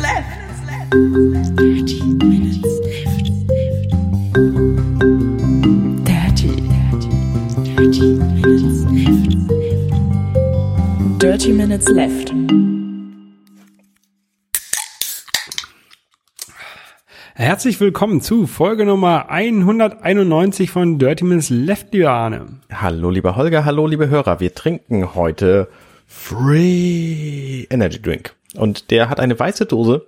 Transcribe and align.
Dirty 0.00 0.16
Minutes 2.24 2.64
Left. 2.86 3.26
Dirty, 6.06 6.56
dirty, 6.56 7.10
dirty 7.66 8.06
Minutes 8.32 8.80
Left. 8.86 9.30
Dirty 11.20 11.52
Minutes 11.52 11.88
Left. 11.90 12.32
Herzlich 17.34 17.78
willkommen 17.78 18.22
zu 18.22 18.46
Folge 18.46 18.86
Nummer 18.86 19.28
191 19.28 20.70
von 20.70 20.98
Dirty 20.98 21.24
Minutes 21.24 21.50
Left, 21.50 21.92
liebe 21.92 22.10
Arne. 22.10 22.46
Hallo 22.72 23.10
lieber 23.10 23.36
Holger, 23.36 23.66
hallo 23.66 23.86
liebe 23.86 24.08
Hörer. 24.08 24.40
Wir 24.40 24.54
trinken 24.54 25.14
heute 25.14 25.68
Free 26.06 27.66
Energy 27.68 28.00
Drink. 28.00 28.34
Und 28.56 28.90
der 28.90 29.08
hat 29.08 29.20
eine 29.20 29.38
weiße 29.38 29.66
Dose. 29.66 30.06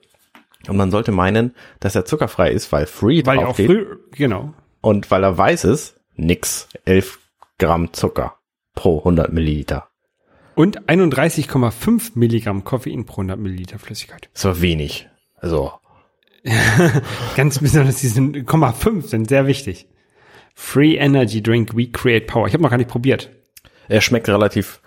Und 0.69 0.77
man 0.77 0.91
sollte 0.91 1.13
meinen, 1.13 1.55
dass 1.81 1.95
er 1.95 2.05
zuckerfrei 2.05 2.51
ist, 2.51 2.71
weil 2.73 2.87
Free 2.87 3.25
Weil 3.27 3.39
draufsteht. 3.39 3.67
früh, 3.67 3.97
genau. 4.13 4.55
Und 4.81 5.11
weil 5.11 5.25
er 5.25 5.37
weiß 5.37 5.65
ist, 5.65 6.01
nix. 6.15 6.69
11 6.85 7.19
Gramm 7.59 7.93
Zucker 7.93 8.37
pro 8.75 8.99
100 8.99 9.33
Milliliter. 9.33 9.89
Und 10.55 10.89
31,5 10.89 12.13
Milligramm 12.15 12.65
Koffein 12.65 13.07
pro 13.07 13.23
100 13.23 13.39
Milliliter 13.39 13.79
Flüssigkeit. 13.79 14.29
Das 14.35 14.45
war 14.45 14.61
wenig. 14.61 15.09
Also, 15.37 15.73
Ganz 17.37 17.61
besonders 17.61 18.01
diese 18.01 18.21
0,5 18.21 19.07
sind 19.07 19.29
sehr 19.29 19.47
wichtig. 19.47 19.87
Free 20.55 20.97
Energy 20.97 21.43
Drink, 21.43 21.77
we 21.77 21.89
create 21.91 22.27
power. 22.27 22.47
Ich 22.47 22.53
habe 22.53 22.63
noch 22.63 22.71
gar 22.71 22.77
nicht 22.79 22.91
probiert. 22.91 23.31
er 23.89 24.01
schmeckt 24.01 24.29
relativ 24.29 24.81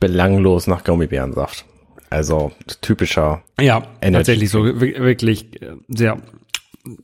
belanglos 0.00 0.66
nach 0.66 0.84
Gummibärensaft. 0.84 1.66
Also, 2.14 2.52
typischer. 2.80 3.42
Ja, 3.60 3.82
Energy 4.00 4.12
tatsächlich 4.18 4.50
so 4.50 4.64
wir- 4.64 5.00
wirklich 5.02 5.60
äh, 5.62 5.72
sehr, 5.88 6.18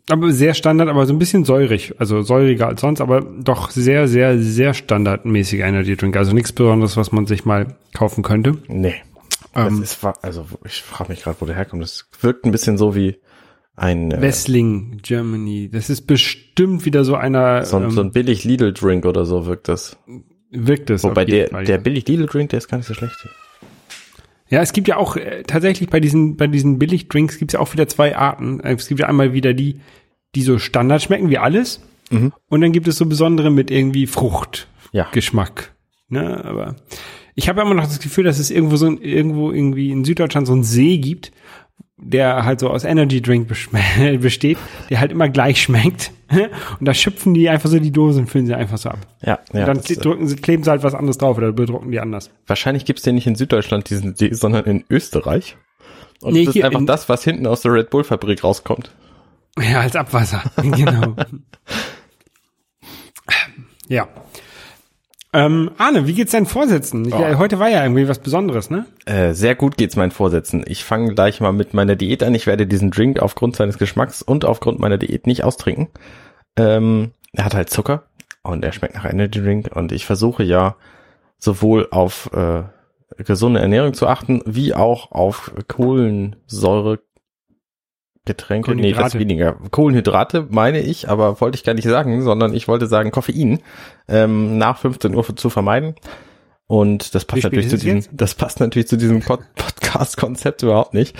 aber 0.08 0.30
sehr 0.32 0.54
Standard, 0.54 0.88
aber 0.88 1.04
so 1.06 1.12
ein 1.12 1.18
bisschen 1.18 1.44
säurig, 1.44 1.94
also 1.98 2.22
säuriger 2.22 2.68
als 2.68 2.80
sonst, 2.80 3.00
aber 3.00 3.20
doch 3.22 3.70
sehr, 3.70 4.06
sehr, 4.08 4.38
sehr 4.38 4.72
standardmäßiger 4.74 5.64
Energy 5.66 5.96
Drink. 5.96 6.16
Also 6.16 6.32
nichts 6.32 6.52
Besonderes, 6.52 6.96
was 6.96 7.10
man 7.12 7.26
sich 7.26 7.44
mal 7.44 7.76
kaufen 7.94 8.22
könnte. 8.22 8.58
Nee. 8.68 8.94
Das 9.52 9.72
Ähm. 9.72 9.82
ist, 9.82 10.02
wa- 10.04 10.14
also, 10.22 10.46
ich 10.64 10.82
frage 10.82 11.10
mich 11.10 11.22
gerade, 11.22 11.36
wo 11.40 11.46
der 11.46 11.56
herkommt. 11.56 11.82
Das 11.82 12.06
wirkt 12.20 12.44
ein 12.46 12.52
bisschen 12.52 12.78
so 12.78 12.94
wie 12.94 13.16
ein, 13.74 14.12
äh, 14.12 14.20
Wessling, 14.22 15.00
Germany. 15.02 15.70
Das 15.72 15.90
ist 15.90 16.02
bestimmt 16.02 16.84
wieder 16.84 17.02
so 17.04 17.16
einer, 17.16 17.64
so, 17.64 17.78
ein- 17.78 17.84
ähm, 17.84 17.90
so 17.90 18.00
ein 18.02 18.12
billig 18.12 18.44
Lidl-Drink 18.44 19.06
oder 19.06 19.24
so 19.24 19.46
wirkt 19.46 19.66
das. 19.68 19.96
wirkt 20.52 20.90
es. 20.90 21.02
Wobei 21.04 21.24
der, 21.24 21.48
Fall, 21.48 21.64
der 21.64 21.76
ja. 21.76 21.80
billig 21.82 22.06
Lidl-Drink, 22.06 22.50
der 22.50 22.58
ist 22.58 22.68
gar 22.68 22.76
nicht 22.78 22.86
so 22.86 22.94
schlecht. 22.94 23.16
Ja, 24.50 24.60
es 24.62 24.72
gibt 24.72 24.88
ja 24.88 24.96
auch 24.96 25.16
äh, 25.16 25.42
tatsächlich 25.46 25.88
bei 25.90 26.00
diesen 26.00 26.36
bei 26.36 26.46
diesen 26.48 26.78
Billigdrinks 26.78 27.38
gibt 27.38 27.52
es 27.52 27.54
ja 27.54 27.60
auch 27.60 27.72
wieder 27.72 27.86
zwei 27.88 28.16
Arten. 28.16 28.60
Äh, 28.60 28.74
Es 28.74 28.88
gibt 28.88 29.00
ja 29.00 29.06
einmal 29.08 29.32
wieder 29.32 29.54
die, 29.54 29.80
die 30.34 30.42
so 30.42 30.58
Standard 30.58 31.02
schmecken 31.02 31.30
wie 31.30 31.38
alles, 31.38 31.80
Mhm. 32.12 32.32
und 32.48 32.60
dann 32.60 32.72
gibt 32.72 32.88
es 32.88 32.96
so 32.96 33.06
besondere 33.06 33.50
mit 33.52 33.70
irgendwie 33.70 34.08
Fruchtgeschmack. 34.08 35.72
Ja. 36.10 36.22
Ne, 36.22 36.44
aber 36.44 36.74
ich 37.36 37.48
habe 37.48 37.60
immer 37.60 37.74
noch 37.74 37.84
das 37.84 38.00
Gefühl, 38.00 38.24
dass 38.24 38.40
es 38.40 38.50
irgendwo 38.50 38.74
so 38.76 38.86
ein, 38.86 38.98
irgendwo 38.98 39.52
irgendwie 39.52 39.92
in 39.92 40.04
Süddeutschland 40.04 40.48
so 40.48 40.52
einen 40.52 40.64
See 40.64 40.98
gibt, 40.98 41.30
der 41.96 42.44
halt 42.44 42.58
so 42.58 42.68
aus 42.68 42.82
Energy 42.82 43.22
Drink 43.22 43.46
besteht, 44.20 44.58
der 44.90 44.98
halt 45.00 45.12
immer 45.12 45.28
gleich 45.28 45.62
schmeckt. 45.62 46.10
Und 46.78 46.86
da 46.86 46.94
schöpfen 46.94 47.34
die 47.34 47.48
einfach 47.48 47.68
so 47.68 47.80
die 47.80 47.90
Dose 47.90 48.20
und 48.20 48.28
füllen 48.28 48.46
sie 48.46 48.54
einfach 48.54 48.78
so 48.78 48.90
ab. 48.90 48.98
Ja, 49.20 49.40
ja. 49.52 49.60
und 49.60 49.66
dann 49.66 49.76
das, 49.78 49.90
äh, 49.90 49.96
drücken 49.96 50.28
sie, 50.28 50.36
kleben 50.36 50.62
sie 50.62 50.70
halt 50.70 50.84
was 50.84 50.94
anderes 50.94 51.18
drauf 51.18 51.36
oder 51.36 51.50
bedrucken 51.52 51.90
die 51.90 51.98
anders. 51.98 52.30
wahrscheinlich 52.46 52.84
gibt's 52.84 53.02
den 53.02 53.16
nicht 53.16 53.26
in 53.26 53.34
Süddeutschland, 53.34 53.90
diesen 53.90 54.14
sondern 54.34 54.64
in 54.64 54.84
Österreich. 54.88 55.56
Und 56.22 56.34
Nee, 56.34 56.44
das 56.44 56.54
ist 56.54 56.62
einfach 56.62 56.80
in- 56.80 56.86
das, 56.86 57.08
was 57.08 57.24
hinten 57.24 57.46
aus 57.46 57.62
der 57.62 57.72
Red 57.72 57.90
Bull-Fabrik 57.90 58.44
rauskommt. 58.44 58.92
Ja, 59.58 59.80
als 59.80 59.96
Abwasser. 59.96 60.42
genau. 60.62 61.16
ja. 63.88 64.06
Ähm, 65.32 65.70
Arne, 65.78 66.06
wie 66.08 66.14
geht's 66.14 66.32
deinen 66.32 66.46
Vorsätzen? 66.46 67.04
Ich, 67.06 67.14
Oh. 67.14 67.22
äh, 67.22 67.36
Heute 67.36 67.58
war 67.60 67.68
ja 67.68 67.82
irgendwie 67.84 68.08
was 68.08 68.18
Besonderes, 68.18 68.68
ne? 68.68 68.86
Äh, 69.06 69.32
sehr 69.32 69.54
gut 69.54 69.76
geht's 69.76 69.94
meinen 69.96 70.10
Vorsätzen. 70.10 70.64
Ich 70.66 70.82
fange 70.84 71.14
gleich 71.14 71.40
mal 71.40 71.52
mit 71.52 71.72
meiner 71.72 71.94
Diät 71.94 72.22
an. 72.24 72.34
Ich 72.34 72.46
werde 72.46 72.66
diesen 72.66 72.90
Drink 72.90 73.20
aufgrund 73.20 73.54
seines 73.56 73.78
Geschmacks 73.78 74.22
und 74.22 74.44
aufgrund 74.44 74.80
meiner 74.80 74.98
Diät 74.98 75.26
nicht 75.28 75.44
austrinken. 75.44 75.88
Ähm, 76.56 77.12
er 77.32 77.44
hat 77.44 77.54
halt 77.54 77.70
Zucker 77.70 78.04
und 78.42 78.64
er 78.64 78.72
schmeckt 78.72 78.96
nach 78.96 79.04
Energy 79.04 79.40
Drink 79.40 79.70
und 79.74 79.92
ich 79.92 80.04
versuche 80.04 80.42
ja 80.42 80.74
sowohl 81.38 81.86
auf 81.92 82.30
äh, 82.32 82.64
gesunde 83.22 83.60
Ernährung 83.60 83.94
zu 83.94 84.08
achten, 84.08 84.42
wie 84.46 84.74
auch 84.74 85.12
auf 85.12 85.52
Kohlensäure 85.68 86.98
Getränke, 88.26 88.74
nee, 88.74 88.92
das 88.92 89.18
weniger. 89.18 89.56
Kohlenhydrate 89.70 90.46
meine 90.50 90.80
ich, 90.80 91.08
aber 91.08 91.40
wollte 91.40 91.56
ich 91.56 91.64
gar 91.64 91.74
nicht 91.74 91.88
sagen, 91.88 92.20
sondern 92.22 92.52
ich 92.52 92.68
wollte 92.68 92.86
sagen 92.86 93.10
Koffein 93.10 93.60
ähm, 94.08 94.58
nach 94.58 94.78
15 94.78 95.14
Uhr 95.14 95.36
zu 95.36 95.48
vermeiden. 95.48 95.94
Und 96.66 97.14
das 97.14 97.22
Wie 97.22 97.26
passt 97.26 97.44
natürlich 97.44 97.68
zu 97.70 97.76
es 97.76 97.80
diesem, 97.80 97.96
jetzt? 97.96 98.10
das 98.12 98.34
passt 98.34 98.60
natürlich 98.60 98.88
zu 98.88 98.96
diesem 98.96 99.20
Pod 99.20 99.40
Podcast-Konzept 99.56 100.62
überhaupt 100.62 100.92
nicht. 100.92 101.16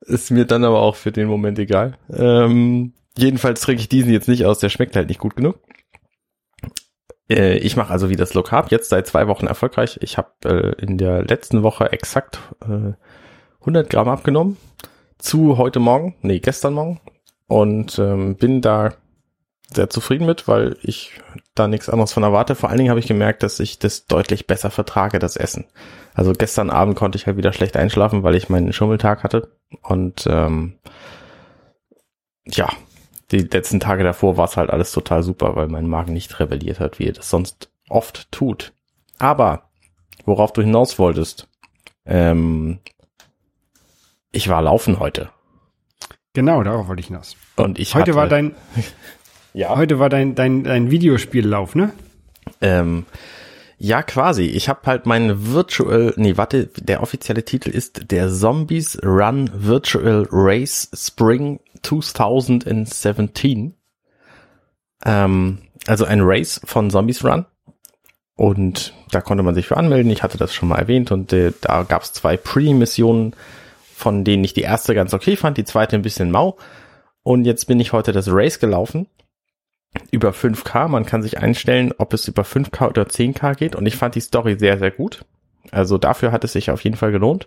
Ist 0.00 0.30
mir 0.32 0.44
dann 0.44 0.64
aber 0.64 0.80
auch 0.80 0.96
für 0.96 1.12
den 1.12 1.28
Moment 1.28 1.58
egal. 1.58 1.96
Ähm, 2.12 2.94
jedenfalls 3.16 3.60
trinke 3.60 3.82
ich 3.82 3.88
diesen 3.88 4.12
jetzt 4.12 4.28
nicht 4.28 4.44
aus, 4.44 4.58
der 4.58 4.70
schmeckt 4.70 4.96
halt 4.96 5.08
nicht 5.08 5.20
gut 5.20 5.36
genug. 5.36 5.60
Äh, 7.30 7.58
ich 7.58 7.76
mache 7.76 7.92
also 7.92 8.10
wieder 8.10 8.24
das 8.24 8.34
Low 8.34 8.42
Carb, 8.42 8.72
jetzt 8.72 8.88
seit 8.88 9.06
zwei 9.06 9.28
Wochen 9.28 9.46
erfolgreich. 9.46 10.00
Ich 10.02 10.18
habe 10.18 10.30
äh, 10.44 10.82
in 10.82 10.98
der 10.98 11.22
letzten 11.22 11.62
Woche 11.62 11.92
exakt 11.92 12.40
äh, 12.62 12.94
100 13.60 13.88
Gramm 13.88 14.08
abgenommen 14.08 14.56
zu 15.20 15.58
heute 15.58 15.80
Morgen, 15.80 16.14
nee, 16.22 16.40
gestern 16.40 16.74
Morgen 16.74 17.00
und 17.46 17.98
ähm, 17.98 18.36
bin 18.36 18.60
da 18.60 18.90
sehr 19.72 19.88
zufrieden 19.88 20.26
mit, 20.26 20.48
weil 20.48 20.76
ich 20.82 21.20
da 21.54 21.68
nichts 21.68 21.88
anderes 21.88 22.12
von 22.12 22.22
erwarte. 22.22 22.54
Vor 22.54 22.68
allen 22.68 22.78
Dingen 22.78 22.90
habe 22.90 23.00
ich 23.00 23.06
gemerkt, 23.06 23.42
dass 23.42 23.60
ich 23.60 23.78
das 23.78 24.06
deutlich 24.06 24.46
besser 24.46 24.70
vertrage, 24.70 25.18
das 25.18 25.36
Essen. 25.36 25.66
Also 26.14 26.32
gestern 26.32 26.70
Abend 26.70 26.96
konnte 26.96 27.16
ich 27.16 27.26
halt 27.26 27.36
wieder 27.36 27.52
schlecht 27.52 27.76
einschlafen, 27.76 28.22
weil 28.22 28.34
ich 28.34 28.48
meinen 28.48 28.72
Schummeltag 28.72 29.22
hatte. 29.22 29.52
Und 29.82 30.26
ähm, 30.28 30.78
ja, 32.46 32.68
die 33.30 33.42
letzten 33.42 33.78
Tage 33.78 34.02
davor 34.02 34.36
war 34.36 34.46
es 34.46 34.56
halt 34.56 34.70
alles 34.70 34.90
total 34.90 35.22
super, 35.22 35.54
weil 35.54 35.68
mein 35.68 35.86
Magen 35.86 36.12
nicht 36.12 36.40
rebelliert 36.40 36.80
hat, 36.80 36.98
wie 36.98 37.06
er 37.06 37.12
das 37.12 37.30
sonst 37.30 37.70
oft 37.88 38.30
tut. 38.32 38.72
Aber 39.18 39.70
worauf 40.24 40.52
du 40.52 40.62
hinaus 40.62 40.98
wolltest, 40.98 41.48
ähm, 42.06 42.80
ich 44.32 44.48
war 44.48 44.62
laufen 44.62 44.98
heute. 44.98 45.30
Genau, 46.32 46.62
darauf 46.62 46.88
wollte 46.88 47.00
ich 47.00 47.08
hinaus. 47.08 47.36
Und 47.56 47.78
ich 47.78 47.94
Heute 47.94 48.02
hatte, 48.02 48.14
war 48.14 48.28
dein, 48.28 48.54
ja, 49.52 49.76
heute 49.76 49.98
war 49.98 50.08
dein, 50.08 50.34
dein, 50.34 50.64
dein 50.64 50.90
Videospiellauf, 50.90 51.74
ne? 51.74 51.92
Ähm, 52.60 53.06
ja, 53.78 54.02
quasi. 54.02 54.44
Ich 54.44 54.68
habe 54.68 54.80
halt 54.84 55.06
meinen 55.06 55.52
Virtual, 55.52 56.12
nee, 56.16 56.36
warte, 56.36 56.66
der 56.76 57.02
offizielle 57.02 57.44
Titel 57.44 57.70
ist 57.70 58.10
der 58.10 58.30
Zombies 58.30 59.02
Run 59.02 59.50
Virtual 59.54 60.28
Race 60.30 60.90
Spring 60.94 61.60
2017. 61.82 63.74
Ähm, 65.04 65.58
also 65.86 66.04
ein 66.04 66.20
Race 66.20 66.60
von 66.64 66.90
Zombies 66.90 67.24
Run. 67.24 67.46
Und 68.36 68.94
da 69.10 69.20
konnte 69.20 69.42
man 69.42 69.54
sich 69.54 69.66
für 69.66 69.76
anmelden. 69.76 70.12
Ich 70.12 70.22
hatte 70.22 70.38
das 70.38 70.54
schon 70.54 70.68
mal 70.68 70.78
erwähnt 70.78 71.10
und 71.10 71.32
äh, 71.32 71.52
da 71.60 71.82
gab 71.82 72.02
es 72.02 72.12
zwei 72.12 72.36
Pre-Missionen, 72.36 73.34
von 74.00 74.24
denen 74.24 74.42
ich 74.42 74.54
die 74.54 74.62
erste 74.62 74.94
ganz 74.94 75.14
okay 75.14 75.36
fand, 75.36 75.56
die 75.56 75.64
zweite 75.64 75.94
ein 75.94 76.02
bisschen 76.02 76.30
mau. 76.30 76.56
Und 77.22 77.44
jetzt 77.44 77.66
bin 77.66 77.78
ich 77.78 77.92
heute 77.92 78.12
das 78.12 78.28
Race 78.28 78.58
gelaufen 78.58 79.06
über 80.10 80.30
5K. 80.30 80.88
Man 80.88 81.06
kann 81.06 81.22
sich 81.22 81.38
einstellen, 81.38 81.92
ob 81.98 82.12
es 82.14 82.28
über 82.28 82.42
5K 82.42 82.88
oder 82.88 83.02
10K 83.02 83.54
geht. 83.54 83.76
Und 83.76 83.86
ich 83.86 83.96
fand 83.96 84.14
die 84.14 84.20
Story 84.20 84.56
sehr, 84.58 84.78
sehr 84.78 84.90
gut. 84.90 85.24
Also 85.70 85.98
dafür 85.98 86.32
hat 86.32 86.44
es 86.44 86.52
sich 86.52 86.70
auf 86.70 86.82
jeden 86.82 86.96
Fall 86.96 87.12
gelohnt. 87.12 87.46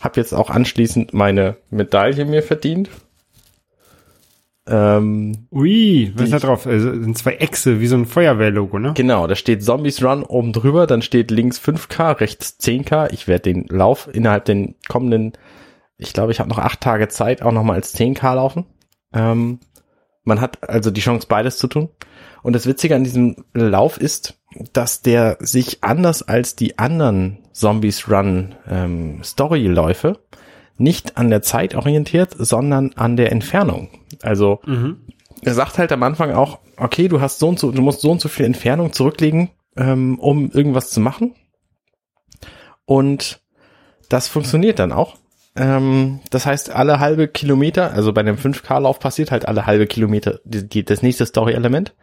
Hab 0.00 0.16
jetzt 0.16 0.32
auch 0.32 0.50
anschließend 0.50 1.12
meine 1.12 1.56
Medaille 1.70 2.24
mir 2.24 2.42
verdient. 2.42 2.88
Ähm, 4.66 5.48
Ui, 5.50 6.12
was 6.14 6.26
ist 6.26 6.32
da 6.32 6.38
drauf? 6.38 6.66
Also, 6.66 6.92
sind 6.92 7.18
zwei 7.18 7.34
Echse, 7.34 7.80
wie 7.80 7.86
so 7.86 7.96
ein 7.96 8.06
Feuerwehrlogo, 8.06 8.78
ne? 8.78 8.92
genau, 8.94 9.26
da 9.26 9.34
steht 9.34 9.64
Zombies 9.64 10.04
Run 10.04 10.22
oben 10.22 10.52
drüber, 10.52 10.86
dann 10.86 11.02
steht 11.02 11.32
links 11.32 11.58
5K, 11.58 12.20
rechts 12.20 12.56
10K. 12.60 13.12
Ich 13.12 13.26
werde 13.26 13.52
den 13.52 13.66
Lauf 13.66 14.08
innerhalb 14.12 14.44
den 14.44 14.76
kommenden, 14.86 15.32
ich 16.00 16.12
glaube, 16.12 16.32
ich 16.32 16.40
habe 16.40 16.48
noch 16.48 16.58
acht 16.58 16.80
Tage 16.80 17.08
Zeit, 17.08 17.42
auch 17.42 17.52
nochmal 17.52 17.76
als 17.76 17.94
10K 17.94 18.34
laufen. 18.34 18.66
Ähm, 19.12 19.60
man 20.24 20.40
hat 20.40 20.68
also 20.68 20.90
die 20.90 21.00
Chance, 21.00 21.26
beides 21.28 21.58
zu 21.58 21.66
tun. 21.66 21.90
Und 22.42 22.54
das 22.54 22.66
Witzige 22.66 22.96
an 22.96 23.04
diesem 23.04 23.36
Lauf 23.52 23.98
ist, 23.98 24.40
dass 24.72 25.02
der 25.02 25.36
sich 25.40 25.84
anders 25.84 26.22
als 26.22 26.56
die 26.56 26.78
anderen 26.78 27.38
Zombies 27.52 28.08
Run 28.08 28.54
ähm, 28.68 29.22
Storyläufe 29.22 30.18
nicht 30.76 31.18
an 31.18 31.28
der 31.28 31.42
Zeit 31.42 31.74
orientiert, 31.74 32.34
sondern 32.36 32.94
an 32.94 33.16
der 33.16 33.32
Entfernung. 33.32 33.90
Also 34.22 34.60
er 35.42 35.54
sagt 35.54 35.78
halt 35.78 35.92
am 35.92 36.02
Anfang 36.02 36.32
auch, 36.32 36.60
okay, 36.76 37.08
du 37.08 37.20
hast 37.20 37.38
so 37.38 37.48
und 37.48 37.58
so, 37.58 37.70
du 37.70 37.82
musst 37.82 38.00
so 38.00 38.10
und 38.10 38.20
so 38.20 38.28
viel 38.28 38.46
Entfernung 38.46 38.92
zurücklegen, 38.92 39.50
ähm, 39.76 40.18
um 40.18 40.50
irgendwas 40.50 40.90
zu 40.90 41.00
machen. 41.00 41.34
Und 42.86 43.42
das 44.08 44.28
funktioniert 44.28 44.78
dann 44.78 44.92
auch. 44.92 45.19
Ähm, 45.60 46.20
das 46.30 46.46
heißt, 46.46 46.70
alle 46.70 47.00
halbe 47.00 47.28
Kilometer, 47.28 47.92
also 47.92 48.14
bei 48.14 48.22
einem 48.22 48.36
5K-Lauf 48.36 48.98
passiert 48.98 49.30
halt 49.30 49.46
alle 49.46 49.66
halbe 49.66 49.86
Kilometer 49.86 50.40
die, 50.44 50.66
die, 50.66 50.84
das 50.86 51.02
nächste 51.02 51.26
Story-Element. 51.26 51.94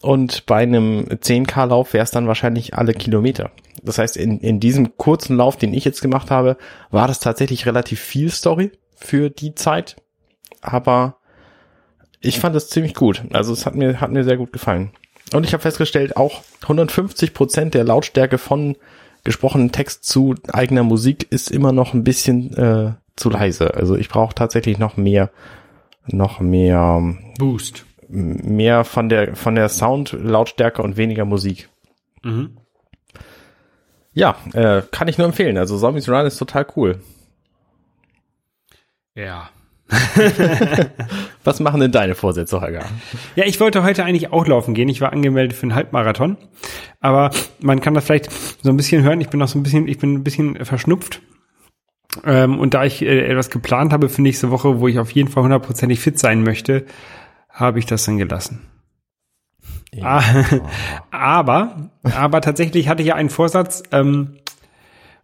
Und 0.00 0.46
bei 0.46 0.62
einem 0.62 1.04
10K-Lauf 1.04 1.92
wäre 1.92 2.04
es 2.04 2.12
dann 2.12 2.28
wahrscheinlich 2.28 2.74
alle 2.74 2.94
Kilometer. 2.94 3.50
Das 3.82 3.98
heißt, 3.98 4.16
in, 4.16 4.40
in 4.40 4.58
diesem 4.58 4.96
kurzen 4.96 5.36
Lauf, 5.36 5.56
den 5.56 5.74
ich 5.74 5.84
jetzt 5.84 6.00
gemacht 6.00 6.30
habe, 6.30 6.56
war 6.90 7.08
das 7.08 7.20
tatsächlich 7.20 7.66
relativ 7.66 8.00
viel 8.00 8.30
Story 8.30 8.72
für 8.96 9.28
die 9.28 9.54
Zeit. 9.54 9.96
Aber 10.62 11.18
ich 12.20 12.40
fand 12.40 12.56
es 12.56 12.70
ziemlich 12.70 12.94
gut. 12.94 13.22
Also 13.32 13.52
es 13.52 13.66
hat 13.66 13.74
mir, 13.74 14.00
hat 14.00 14.12
mir 14.12 14.24
sehr 14.24 14.38
gut 14.38 14.52
gefallen. 14.52 14.92
Und 15.34 15.44
ich 15.44 15.52
habe 15.52 15.62
festgestellt, 15.62 16.16
auch 16.16 16.42
150 16.62 17.34
Prozent 17.34 17.74
der 17.74 17.84
Lautstärke 17.84 18.38
von 18.38 18.76
gesprochenen 19.28 19.72
Text 19.72 20.04
zu 20.04 20.34
eigener 20.50 20.82
Musik 20.82 21.26
ist 21.30 21.50
immer 21.50 21.70
noch 21.70 21.92
ein 21.92 22.02
bisschen 22.02 22.56
äh, 22.56 22.94
zu 23.14 23.28
leise. 23.28 23.74
Also 23.74 23.94
ich 23.94 24.08
brauche 24.08 24.34
tatsächlich 24.34 24.78
noch 24.78 24.96
mehr, 24.96 25.30
noch 26.06 26.40
mehr 26.40 27.14
Boost. 27.38 27.84
mehr 28.08 28.84
von 28.84 29.10
der 29.10 29.36
von 29.36 29.54
der 29.54 29.68
Sound-Lautstärke 29.68 30.80
und 30.80 30.96
weniger 30.96 31.26
Musik. 31.26 31.68
Mhm. 32.22 32.56
Ja, 34.14 34.36
äh, 34.54 34.80
kann 34.90 35.08
ich 35.08 35.18
nur 35.18 35.26
empfehlen. 35.26 35.58
Also 35.58 35.78
Zombies 35.78 36.08
Run 36.08 36.24
ist 36.24 36.38
total 36.38 36.66
cool. 36.74 37.02
Ja. 39.14 39.50
Was 41.44 41.60
machen 41.60 41.80
denn 41.80 41.92
deine 41.92 42.14
Vorsätze, 42.14 42.60
Holger? 42.60 42.84
Ja, 43.36 43.44
ich 43.44 43.58
wollte 43.60 43.82
heute 43.82 44.04
eigentlich 44.04 44.32
auch 44.32 44.46
laufen 44.46 44.74
gehen. 44.74 44.88
Ich 44.88 45.00
war 45.00 45.12
angemeldet 45.12 45.56
für 45.56 45.62
einen 45.64 45.74
Halbmarathon. 45.74 46.36
Aber 47.00 47.30
man 47.60 47.80
kann 47.80 47.94
das 47.94 48.04
vielleicht 48.04 48.30
so 48.62 48.68
ein 48.70 48.76
bisschen 48.76 49.02
hören. 49.02 49.20
Ich 49.20 49.28
bin 49.28 49.40
noch 49.40 49.48
so 49.48 49.58
ein 49.58 49.62
bisschen, 49.62 49.88
ich 49.88 49.98
bin 49.98 50.14
ein 50.14 50.24
bisschen 50.24 50.64
verschnupft. 50.64 51.22
Ähm, 52.24 52.58
und 52.58 52.74
da 52.74 52.84
ich 52.84 53.02
äh, 53.02 53.26
etwas 53.26 53.50
geplant 53.50 53.92
habe 53.92 54.08
für 54.08 54.22
nächste 54.22 54.50
Woche, 54.50 54.80
wo 54.80 54.88
ich 54.88 54.98
auf 54.98 55.10
jeden 55.10 55.28
Fall 55.28 55.42
hundertprozentig 55.42 56.00
fit 56.00 56.18
sein 56.18 56.42
möchte, 56.42 56.84
habe 57.50 57.78
ich 57.78 57.86
das 57.86 58.04
dann 58.04 58.18
gelassen. 58.18 58.66
Ah, 60.02 60.22
aber, 61.10 61.90
aber 62.02 62.40
tatsächlich 62.40 62.88
hatte 62.88 63.02
ich 63.02 63.08
ja 63.08 63.14
einen 63.14 63.30
Vorsatz, 63.30 63.82
ähm, 63.90 64.36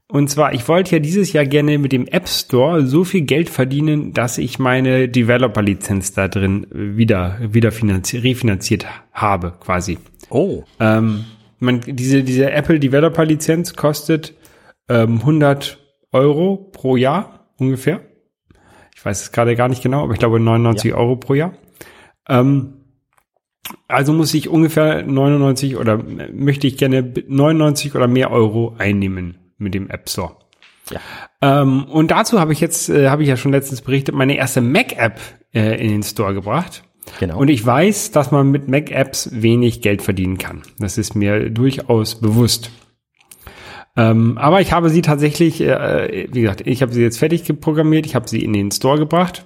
und 0.08 0.28
zwar, 0.28 0.52
ich 0.52 0.68
wollte 0.68 0.96
ja 0.96 0.98
dieses 0.98 1.32
Jahr 1.32 1.46
gerne 1.46 1.78
mit 1.78 1.92
dem 1.92 2.06
App 2.06 2.28
Store 2.28 2.86
so 2.86 3.04
viel 3.04 3.22
Geld 3.22 3.48
verdienen, 3.48 4.12
dass 4.12 4.36
ich 4.36 4.58
meine 4.58 5.08
Developer-Lizenz 5.08 6.12
da 6.12 6.28
drin 6.28 6.66
wieder, 6.70 7.38
wieder 7.40 7.72
finanziert, 7.72 8.22
refinanziert 8.22 8.86
habe, 9.12 9.54
quasi. 9.60 9.98
Oh. 10.28 10.62
Ähm, 10.78 11.24
man, 11.58 11.80
diese, 11.86 12.22
diese 12.22 12.50
Apple 12.50 12.80
Developer-Lizenz 12.80 13.76
kostet 13.76 14.34
ähm, 14.90 15.20
100 15.20 15.78
Euro 16.12 16.56
pro 16.56 16.96
Jahr 16.96 17.48
ungefähr. 17.58 18.00
Ich 18.94 19.04
weiß 19.04 19.22
es 19.22 19.32
gerade 19.32 19.56
gar 19.56 19.68
nicht 19.68 19.82
genau, 19.82 20.04
aber 20.04 20.12
ich 20.12 20.18
glaube 20.18 20.38
99 20.38 20.90
Ja. 20.90 20.96
Euro 20.98 21.16
pro 21.16 21.32
Jahr. 21.32 21.54
Ähm, 22.28 22.74
also 23.88 24.12
muss 24.12 24.34
ich 24.34 24.50
ungefähr 24.50 25.02
99 25.02 25.76
oder 25.76 25.94
äh, 25.94 26.30
möchte 26.30 26.66
ich 26.66 26.76
gerne 26.76 27.10
99 27.26 27.94
oder 27.94 28.06
mehr 28.06 28.30
Euro 28.30 28.74
einnehmen 28.76 29.38
mit 29.58 29.74
dem 29.74 29.90
App 29.90 30.08
Store. 30.08 30.36
Ja. 30.90 31.00
Ähm, 31.40 31.84
und 31.84 32.10
dazu 32.10 32.40
habe 32.40 32.52
ich 32.52 32.60
jetzt, 32.60 32.88
äh, 32.88 33.08
habe 33.08 33.22
ich 33.22 33.28
ja 33.28 33.36
schon 33.36 33.52
letztens 33.52 33.80
berichtet, 33.80 34.14
meine 34.14 34.36
erste 34.36 34.60
Mac-App 34.60 35.20
äh, 35.54 35.80
in 35.82 35.90
den 35.90 36.02
Store 36.02 36.34
gebracht. 36.34 36.82
Genau. 37.20 37.38
Und 37.38 37.48
ich 37.48 37.64
weiß, 37.64 38.10
dass 38.10 38.30
man 38.30 38.50
mit 38.50 38.68
Mac-Apps 38.68 39.30
wenig 39.32 39.82
Geld 39.82 40.02
verdienen 40.02 40.38
kann. 40.38 40.62
Das 40.78 40.98
ist 40.98 41.14
mir 41.14 41.50
durchaus 41.50 42.16
bewusst. 42.16 42.70
Ähm, 43.96 44.38
aber 44.38 44.60
ich 44.60 44.72
habe 44.72 44.90
sie 44.90 45.02
tatsächlich, 45.02 45.60
äh, 45.60 46.28
wie 46.32 46.42
gesagt, 46.42 46.66
ich 46.66 46.82
habe 46.82 46.92
sie 46.92 47.02
jetzt 47.02 47.18
fertig 47.18 47.44
geprogrammiert, 47.44 48.06
ich 48.06 48.14
habe 48.14 48.28
sie 48.28 48.42
in 48.42 48.52
den 48.52 48.72
Store 48.72 48.98
gebracht 48.98 49.44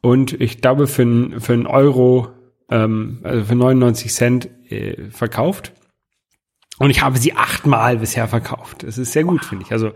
und 0.00 0.40
ich 0.40 0.62
glaube 0.62 0.86
für, 0.86 1.02
ein, 1.02 1.40
für 1.40 1.52
einen 1.52 1.66
Euro, 1.66 2.28
ähm, 2.70 3.18
also 3.22 3.44
für 3.44 3.54
99 3.54 4.12
Cent 4.12 4.48
äh, 4.70 5.10
verkauft. 5.10 5.72
Und 6.78 6.90
ich 6.90 7.02
habe 7.02 7.18
sie 7.18 7.34
achtmal 7.34 7.96
bisher 7.98 8.28
verkauft. 8.28 8.82
Das 8.82 8.98
ist 8.98 9.12
sehr 9.12 9.24
gut, 9.24 9.44
finde 9.44 9.64
ich. 9.64 9.72
Also 9.72 9.88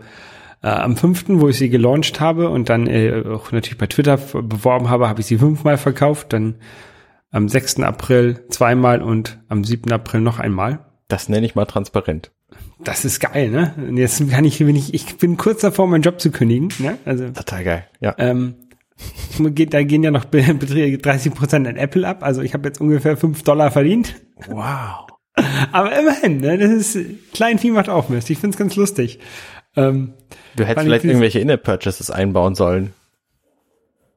äh, 0.63 0.67
am 0.67 0.97
fünften, 0.97 1.39
wo 1.41 1.49
ich 1.49 1.57
sie 1.57 1.69
gelauncht 1.69 2.19
habe 2.19 2.49
und 2.49 2.69
dann 2.69 2.87
äh, 2.87 3.23
auch 3.27 3.51
natürlich 3.51 3.77
bei 3.77 3.87
Twitter 3.87 4.17
beworben 4.17 4.89
habe, 4.89 5.07
habe 5.07 5.21
ich 5.21 5.27
sie 5.27 5.37
fünfmal 5.37 5.77
verkauft. 5.77 6.33
Dann 6.33 6.55
am 7.31 7.47
6. 7.49 7.79
April 7.81 8.45
zweimal 8.49 9.01
und 9.01 9.39
am 9.47 9.63
7. 9.63 9.91
April 9.91 10.21
noch 10.21 10.39
einmal. 10.39 10.79
das 11.07 11.29
nenne 11.29 11.45
ich 11.45 11.55
mal 11.55 11.65
transparent. 11.65 12.31
Das 12.83 13.05
ist 13.05 13.19
geil, 13.19 13.49
ne? 13.51 13.75
Und 13.77 13.97
jetzt 13.97 14.27
kann 14.31 14.43
ich, 14.43 14.57
bin 14.57 14.75
ich, 14.75 14.93
ich 14.95 15.17
bin 15.17 15.37
kurz 15.37 15.61
davor, 15.61 15.85
meinen 15.87 16.01
Job 16.01 16.19
zu 16.19 16.31
kündigen. 16.31 16.69
Ne? 16.79 16.97
Also 17.05 17.29
Total 17.29 17.63
geil. 17.63 17.87
Ja. 17.99 18.15
ähm, 18.17 18.55
da 19.39 19.83
gehen 19.83 20.03
ja 20.03 20.09
noch 20.11 20.25
Be- 20.25 20.53
Beträge 20.55 20.97
30 20.97 21.33
Prozent 21.33 21.67
an 21.67 21.75
Apple 21.75 22.07
ab. 22.07 22.23
Also 22.23 22.41
ich 22.41 22.53
habe 22.55 22.67
jetzt 22.67 22.81
ungefähr 22.81 23.17
5 23.17 23.43
Dollar 23.43 23.69
verdient. 23.71 24.15
Wow. 24.47 25.07
Aber 25.71 25.97
immerhin, 25.97 26.37
ne? 26.37 26.57
Das 26.57 26.71
ist 26.71 27.33
Kleinvieh 27.33 27.71
macht 27.71 27.89
auch 27.89 28.09
Mist. 28.09 28.29
Ich 28.29 28.37
find's 28.39 28.57
ganz 28.57 28.75
lustig. 28.75 29.19
Ähm, 29.75 30.13
Du 30.55 30.65
hättest 30.65 30.85
vielleicht 30.85 31.05
irgendwelche 31.05 31.39
In-App-Purchases 31.39 32.11
einbauen 32.11 32.55
sollen. 32.55 32.93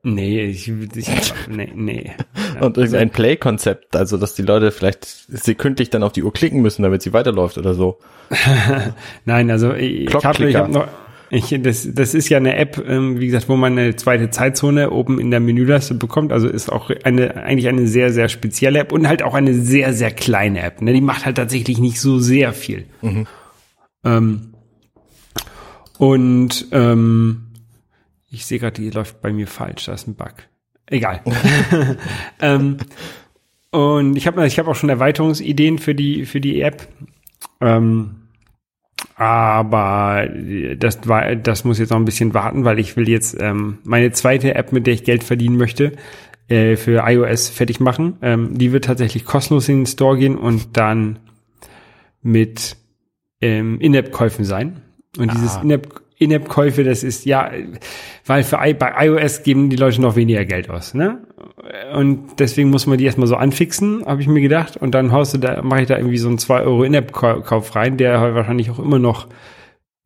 nee, 0.03 0.45
ich, 0.45 0.69
ich 0.69 1.09
nee, 1.49 1.71
nee. 1.75 2.13
Und 2.61 2.77
irgendein 2.77 3.11
Play-Konzept, 3.11 3.95
also 3.95 4.17
dass 4.17 4.35
die 4.35 4.43
Leute 4.43 4.73
vielleicht 4.73 5.05
sekündlich 5.05 5.91
dann 5.91 6.03
auf 6.03 6.13
die 6.13 6.25
Uhr 6.25 6.33
klicken 6.33 6.61
müssen, 6.61 6.83
damit 6.83 7.03
sie 7.03 7.13
weiterläuft 7.13 7.57
oder 7.57 7.75
so. 7.75 7.99
Nein, 9.25 9.51
also 9.51 9.73
ich 9.75 10.13
habe 10.13 10.49
ich 10.49 10.57
hab 10.57 10.69
noch 10.69 10.89
ich, 11.35 11.55
das, 11.63 11.89
das 11.93 12.15
ist 12.15 12.29
ja 12.29 12.39
eine 12.39 12.57
App, 12.57 12.83
ähm, 12.87 13.19
wie 13.19 13.27
gesagt, 13.27 13.49
wo 13.49 13.57
man 13.57 13.77
eine 13.77 13.97
zweite 13.97 14.31
Zeitzone 14.31 14.91
oben 14.91 15.19
in 15.19 15.31
der 15.31 15.41
Menüleiste 15.41 15.95
bekommt. 15.95 16.33
Also 16.33 16.49
ist 16.49 16.71
auch 16.71 16.91
eine 17.03 17.37
eigentlich 17.37 17.69
eine 17.69 17.87
sehr, 17.89 18.13
sehr 18.13 18.29
spezielle 18.29 18.79
App 18.79 18.93
und 18.93 19.09
halt 19.09 19.23
auch 19.23 19.35
eine 19.35 19.55
sehr, 19.55 19.93
sehr 19.93 20.13
kleine 20.13 20.63
App. 20.63 20.81
Ne? 20.81 20.93
Die 20.93 21.01
macht 21.01 21.27
halt 21.27 21.37
tatsächlich 21.37 21.79
nicht 21.79 22.01
so 22.01 22.19
sehr 22.21 22.53
viel. 22.53 22.87
Ähm, 24.05 24.55
und 25.99 26.67
ähm, 26.71 27.47
ich 28.31 28.47
sehe 28.47 28.59
gerade, 28.59 28.81
die 28.81 28.91
läuft 28.91 29.21
bei 29.21 29.33
mir 29.33 29.47
falsch. 29.47 29.87
Da 29.87 29.95
ist 29.95 30.07
ein 30.07 30.15
Bug. 30.15 30.35
Egal. 30.87 31.21
ähm, 32.41 32.77
und 33.71 34.15
ich 34.15 34.29
habe 34.29 34.47
ich 34.47 34.59
hab 34.61 34.69
auch 34.69 34.77
schon 34.77 34.89
Erweiterungsideen 34.89 35.79
für 35.79 35.97
die 35.97 36.27
für 36.27 36.41
die 36.41 36.61
App. 36.61 36.87
Ähm, 37.61 38.24
aber 39.17 40.29
das 40.77 41.07
war, 41.07 41.37
das 41.37 41.65
muss 41.65 41.79
jetzt 41.79 41.91
noch 41.91 41.99
ein 41.99 42.05
bisschen 42.05 42.35
warten, 42.35 42.65
weil 42.65 42.79
ich 42.79 42.97
will 42.97 43.09
jetzt 43.09 43.37
ähm, 43.41 43.79
meine 43.85 44.11
zweite 44.13 44.55
App, 44.55 44.73
mit 44.73 44.87
der 44.87 44.95
ich 44.95 45.05
Geld 45.05 45.23
verdienen 45.23 45.57
möchte, 45.57 45.93
äh, 46.49 46.77
für 46.77 47.05
iOS 47.07 47.49
fertig 47.49 47.81
machen. 47.81 48.19
Ähm, 48.23 48.59
die 48.59 48.73
wird 48.73 48.87
tatsächlich 48.87 49.25
kostenlos 49.25 49.69
in 49.69 49.81
den 49.81 49.87
Store 49.87 50.19
gehen 50.19 50.37
und 50.37 50.77
dann 50.77 51.19
mit 52.23 52.77
ähm, 53.41 53.81
In-App-Käufen 53.81 54.45
sein. 54.45 54.83
Und 55.17 55.33
dieses 55.33 55.57
Ah. 55.57 55.63
In-App 55.63 56.04
In-App-Käufe, 56.19 56.85
das 56.85 57.03
ist 57.03 57.25
ja, 57.25 57.51
weil 58.25 58.45
für 58.45 58.59
I 58.63 58.75
bei 58.75 59.07
iOS 59.07 59.43
geben 59.43 59.69
die 59.69 59.77
Leute 59.77 60.01
noch 60.01 60.17
weniger 60.17 60.45
Geld 60.45 60.71
aus, 60.71 60.95
ne? 60.95 61.19
Und 61.95 62.39
deswegen 62.39 62.71
muss 62.71 62.87
man 62.87 62.99
die 62.99 63.05
erstmal 63.05 63.27
so 63.27 63.37
anfixen, 63.37 64.05
habe 64.07 64.21
ich 64.21 64.29
mir 64.29 64.41
gedacht. 64.41 64.77
Und 64.77 64.95
dann 64.95 65.13
haust 65.13 65.35
du 65.35 65.39
da, 65.39 65.63
mache 65.63 65.83
ich 65.83 65.89
da 65.89 65.97
irgendwie 65.97 66.19
so 66.19 66.29
einen 66.29 66.39
2 66.39 66.63
Euro 66.63 66.85
In-App-Kauf 66.85 67.75
rein, 67.75 67.97
der 67.97 68.35
wahrscheinlich 68.35 68.71
auch 68.71 68.79
immer 68.79 68.99
noch 68.99 69.29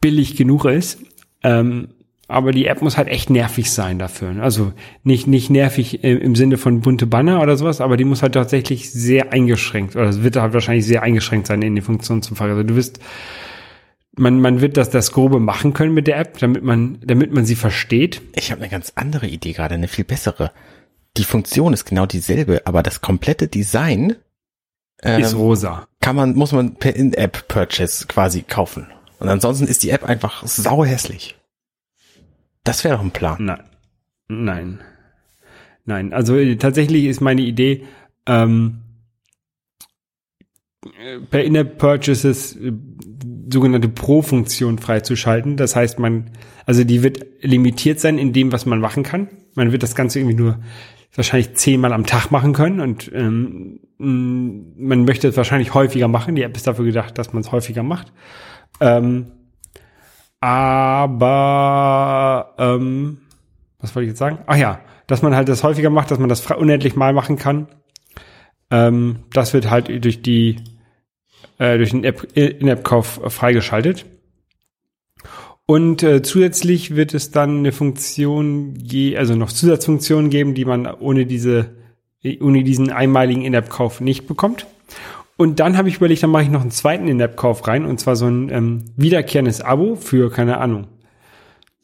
billig 0.01 0.37
genug 0.37 0.65
ist. 0.65 1.01
Ähm, 1.43 1.89
aber 2.29 2.53
die 2.53 2.67
App 2.67 2.83
muss 2.83 2.99
halt 2.99 3.09
echt 3.09 3.31
nervig 3.31 3.71
sein 3.71 3.99
dafür. 3.99 4.33
ne? 4.33 4.43
Also 4.43 4.73
nicht, 5.03 5.27
nicht 5.27 5.49
nervig 5.49 6.05
im, 6.05 6.19
im 6.19 6.37
Sinne 6.37 6.59
von 6.59 6.83
bunte 6.83 7.07
Banner 7.07 7.41
oder 7.41 7.57
sowas, 7.57 7.81
aber 7.81 7.97
die 7.97 8.05
muss 8.05 8.23
halt 8.23 8.35
tatsächlich 8.35 8.93
sehr 8.93 9.33
eingeschränkt, 9.33 9.97
oder 9.97 10.09
es 10.09 10.23
wird 10.23 10.37
halt 10.37 10.53
wahrscheinlich 10.53 10.85
sehr 10.85 11.03
eingeschränkt 11.03 11.47
sein 11.47 11.63
in 11.63 11.75
den 11.75 11.85
Funktionen 11.85 12.21
zum 12.21 12.37
Fall. 12.37 12.51
Also 12.51 12.63
du 12.63 12.77
wirst, 12.77 13.01
man, 14.19 14.41
man 14.41 14.61
wird 14.61 14.77
das, 14.77 14.91
das 14.91 15.13
Grobe 15.13 15.41
machen 15.41 15.73
können 15.73 15.95
mit 15.95 16.07
der 16.07 16.19
App, 16.19 16.39
damit 16.39 16.63
man, 16.63 16.99
damit 17.03 17.33
man 17.33 17.45
sie 17.45 17.57
versteht. 17.57 18.21
Ich 18.35 18.51
habe 18.51 18.61
eine 18.61 18.71
ganz 18.71 18.93
andere 18.95 19.27
Idee 19.27 19.53
gerade, 19.53 19.75
eine 19.75 19.89
viel 19.89 20.05
bessere. 20.05 20.53
Die 21.17 21.25
Funktion 21.25 21.73
ist 21.73 21.85
genau 21.85 22.07
dieselbe, 22.07 22.63
aber 22.67 22.83
das 22.83 23.01
komplette 23.01 23.49
Design 23.49 24.17
ähm, 25.03 25.21
Ist 25.21 25.35
rosa. 25.35 25.87
kann 26.01 26.17
man, 26.17 26.35
muss 26.35 26.53
man 26.53 26.75
per 26.75 26.95
In-App-Purchase 26.97 28.07
quasi 28.07 28.43
kaufen. 28.43 28.89
Und 29.21 29.29
ansonsten 29.29 29.67
ist 29.67 29.83
die 29.83 29.91
App 29.91 30.05
einfach 30.05 30.47
sau 30.47 30.85
hässlich. 30.85 31.37
Das 32.65 32.85
wäre 32.85 32.97
doch 32.97 33.03
ein 33.03 33.11
Plan. 33.11 33.37
Nein. 33.45 33.63
Nein. 34.29 34.81
Nein. 35.85 36.13
Also 36.13 36.37
äh, 36.37 36.57
tatsächlich 36.57 37.05
ist 37.05 37.21
meine 37.21 37.43
Idee, 37.43 37.85
ähm, 38.27 38.83
äh, 40.85 41.21
per 41.21 41.45
In-App-Purchases 41.45 42.57
äh, 42.57 42.73
sogenannte 43.51 43.89
Pro-Funktion 43.89 44.79
freizuschalten. 44.79 45.57
Das 45.57 45.77
heißt, 45.77 45.99
man, 45.99 46.31
also 46.67 46.85
die 46.85 47.03
wird 47.03 47.25
limitiert 47.41 48.01
sein 48.01 48.19
in 48.19 48.33
dem, 48.33 48.53
was 48.53 48.67
man 48.67 48.81
machen 48.81 49.03
kann. 49.03 49.29
Man 49.55 49.73
wird 49.73 49.83
das 49.83 49.95
Ganze 49.95 50.19
irgendwie 50.19 50.37
nur 50.37 50.59
wahrscheinlich 51.15 51.55
zehnmal 51.55 51.93
am 51.93 52.07
Tag 52.07 52.31
machen 52.31 52.53
können 52.53 52.81
und 52.81 53.11
ähm, 53.15 53.81
mh, 53.99 54.75
man 54.77 55.05
möchte 55.05 55.29
es 55.29 55.37
wahrscheinlich 55.37 55.75
häufiger 55.75 56.09
machen. 56.09 56.37
Die 56.37 56.43
App 56.43 56.57
ist 56.57 56.67
dafür 56.67 56.85
gedacht, 56.85 57.19
dass 57.19 57.33
man 57.33 57.43
es 57.43 57.51
häufiger 57.51 57.83
macht. 57.83 58.13
Ähm, 58.81 59.27
Aber 60.41 62.55
ähm, 62.59 63.19
was 63.81 63.95
wollte 63.95 64.05
ich 64.05 64.11
jetzt 64.11 64.19
sagen? 64.19 64.39
Ach 64.47 64.57
ja, 64.57 64.81
dass 65.07 65.23
man 65.23 65.35
halt 65.35 65.49
das 65.49 65.65
häufiger 65.65 65.91
macht, 65.91 66.11
dass 66.11 66.19
man 66.19 66.29
das 66.29 66.49
unendlich 66.51 66.97
mal 66.97 67.13
machen 67.13 67.37
kann. 67.37 67.69
Ähm, 68.71 69.21
das 69.33 69.55
wird 69.55 69.71
halt 69.71 70.05
durch 70.05 70.23
die 70.23 70.57
äh, 71.59 71.77
durch 71.77 71.91
den 71.91 72.05
App, 72.05 72.27
In-App-Kauf 72.35 73.21
freigeschaltet. 73.29 74.07
Und 75.67 76.03
äh, 76.03 76.23
zusätzlich 76.23 76.97
wird 76.97 77.13
es 77.13 77.31
dann 77.31 77.59
eine 77.59 77.73
Funktion, 77.73 78.79
also 79.17 79.37
noch 79.37 79.53
Zusatzfunktionen 79.53 80.31
geben, 80.31 80.55
die 80.55 80.65
man 80.65 80.87
ohne 80.87 81.27
diese, 81.27 81.77
ohne 82.41 82.65
diesen 82.65 82.91
einmaligen 82.91 83.43
In-App-Kauf 83.43 84.01
nicht 84.01 84.27
bekommt. 84.27 84.67
Und 85.37 85.61
dann 85.61 85.77
habe 85.77 85.89
ich 85.89 85.97
überlegt, 85.97 86.23
dann 86.23 86.31
mache 86.31 86.45
ich 86.45 86.51
noch 86.51 86.63
einen 86.63 86.71
zweiten 86.71 87.07
In-App-Kauf 87.07 87.69
rein, 87.69 87.85
und 87.85 88.01
zwar 88.01 88.17
so 88.17 88.27
ein 88.27 88.49
ähm, 88.51 88.85
wiederkehrendes 88.97 89.61
Abo 89.61 89.95
für, 89.95 90.31
keine 90.31 90.59
Ahnung, 90.59 90.87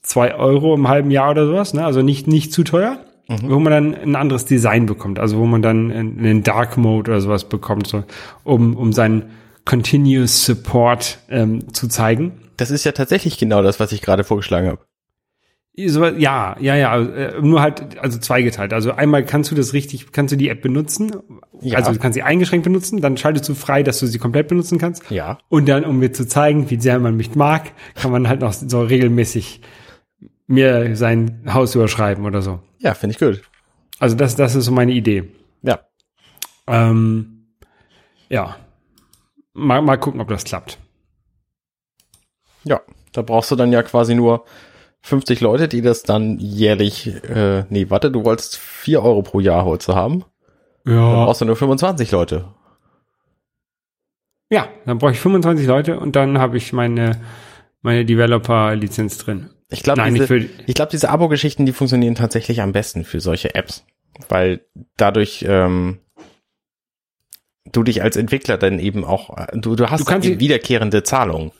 zwei 0.02 0.34
Euro 0.34 0.74
im 0.74 0.88
halben 0.88 1.10
Jahr 1.10 1.30
oder 1.30 1.46
sowas, 1.46 1.74
ne? 1.74 1.84
Also 1.84 2.02
nicht, 2.02 2.26
nicht 2.26 2.52
zu 2.52 2.64
teuer, 2.64 2.98
wo 3.42 3.58
man 3.58 3.72
dann 3.72 3.94
ein 3.94 4.16
anderes 4.16 4.44
Design 4.44 4.86
bekommt, 4.86 5.18
also 5.18 5.38
wo 5.38 5.46
man 5.46 5.62
dann 5.62 5.90
einen 5.90 6.42
Dark 6.42 6.76
Mode 6.76 7.10
oder 7.12 7.20
sowas 7.20 7.48
bekommt, 7.48 7.86
so, 7.86 8.04
um, 8.44 8.76
um 8.76 8.92
seinen 8.92 9.30
Continuous 9.64 10.44
Support 10.44 11.18
ähm, 11.28 11.72
zu 11.72 11.88
zeigen. 11.88 12.32
Das 12.56 12.70
ist 12.70 12.84
ja 12.84 12.92
tatsächlich 12.92 13.38
genau 13.38 13.62
das, 13.62 13.80
was 13.80 13.92
ich 13.92 14.02
gerade 14.02 14.24
vorgeschlagen 14.24 14.68
habe. 14.68 14.80
So, 15.76 16.04
ja, 16.06 16.56
ja, 16.60 16.76
ja, 16.76 17.00
äh, 17.00 17.40
nur 17.42 17.60
halt, 17.60 17.98
also 17.98 18.18
zweigeteilt. 18.20 18.72
Also 18.72 18.92
einmal 18.92 19.24
kannst 19.24 19.50
du 19.50 19.56
das 19.56 19.72
richtig, 19.72 20.12
kannst 20.12 20.30
du 20.32 20.36
die 20.36 20.48
App 20.48 20.62
benutzen, 20.62 21.10
Ja. 21.62 21.78
also 21.78 21.92
du 21.92 21.98
kannst 21.98 22.14
sie 22.14 22.22
eingeschränkt 22.22 22.62
benutzen, 22.62 23.00
dann 23.00 23.16
schaltest 23.16 23.48
du 23.48 23.54
frei, 23.54 23.82
dass 23.82 23.98
du 23.98 24.06
sie 24.06 24.18
komplett 24.20 24.46
benutzen 24.46 24.78
kannst. 24.78 25.10
Ja. 25.10 25.38
Und 25.48 25.68
dann, 25.68 25.84
um 25.84 25.98
mir 25.98 26.12
zu 26.12 26.28
zeigen, 26.28 26.70
wie 26.70 26.78
sehr 26.80 27.00
man 27.00 27.16
mich 27.16 27.34
mag, 27.34 27.72
kann 27.96 28.12
man 28.12 28.28
halt 28.28 28.40
noch 28.40 28.52
so 28.52 28.82
regelmäßig 28.82 29.62
mir 30.46 30.94
sein 30.94 31.42
Haus 31.52 31.74
überschreiben 31.74 32.24
oder 32.24 32.40
so. 32.40 32.60
Ja, 32.78 32.94
finde 32.94 33.14
ich 33.14 33.18
gut. 33.18 33.42
Also 33.98 34.14
das, 34.14 34.36
das 34.36 34.54
ist 34.54 34.66
so 34.66 34.72
meine 34.72 34.92
Idee. 34.92 35.24
Ja. 35.62 35.80
Ähm, 36.68 37.46
ja. 38.28 38.56
Mal, 39.54 39.82
mal 39.82 39.96
gucken, 39.96 40.20
ob 40.20 40.28
das 40.28 40.44
klappt. 40.44 40.78
Ja. 42.64 42.80
Da 43.12 43.22
brauchst 43.22 43.50
du 43.50 43.56
dann 43.56 43.72
ja 43.72 43.82
quasi 43.84 44.14
nur 44.14 44.44
50 45.02 45.40
Leute, 45.40 45.68
die 45.68 45.82
das 45.82 46.02
dann 46.02 46.38
jährlich, 46.40 47.06
äh, 47.24 47.64
nee, 47.68 47.88
warte, 47.90 48.10
du 48.10 48.24
wolltest 48.24 48.56
4 48.58 49.02
Euro 49.02 49.22
pro 49.22 49.38
Jahr 49.40 49.64
heute 49.64 49.94
haben. 49.94 50.24
Dann 50.84 50.94
Ja. 50.96 51.24
brauchst 51.24 51.40
du 51.40 51.44
nur 51.44 51.56
25 51.56 52.10
Leute. 52.10 52.52
Ja, 54.50 54.68
dann 54.86 54.98
brauche 54.98 55.12
ich 55.12 55.20
25 55.20 55.66
Leute 55.66 55.98
und 55.98 56.16
dann 56.16 56.38
habe 56.38 56.56
ich 56.56 56.72
meine, 56.72 57.20
meine 57.82 58.04
Developer-Lizenz 58.04 59.18
drin. 59.18 59.50
Ich 59.70 59.82
glaube, 59.82 60.02
diese, 60.10 60.36
ich 60.36 60.74
glaube, 60.74 60.90
diese 60.90 61.08
Abo-Geschichten, 61.08 61.66
die 61.66 61.72
funktionieren 61.72 62.14
tatsächlich 62.14 62.60
am 62.60 62.72
besten 62.72 63.04
für 63.04 63.20
solche 63.20 63.54
Apps, 63.54 63.84
weil 64.28 64.64
dadurch 64.96 65.44
ähm, 65.48 65.98
du 67.72 67.82
dich 67.82 68.02
als 68.02 68.16
Entwickler 68.16 68.58
dann 68.58 68.78
eben 68.78 69.04
auch, 69.04 69.36
äh, 69.36 69.46
du, 69.58 69.74
du 69.76 69.90
hast 69.90 70.00
Du 70.00 70.04
kannst 70.04 70.28
eben 70.28 70.38
die- 70.38 70.44
wiederkehrende 70.44 71.02
Zahlungen. 71.02 71.50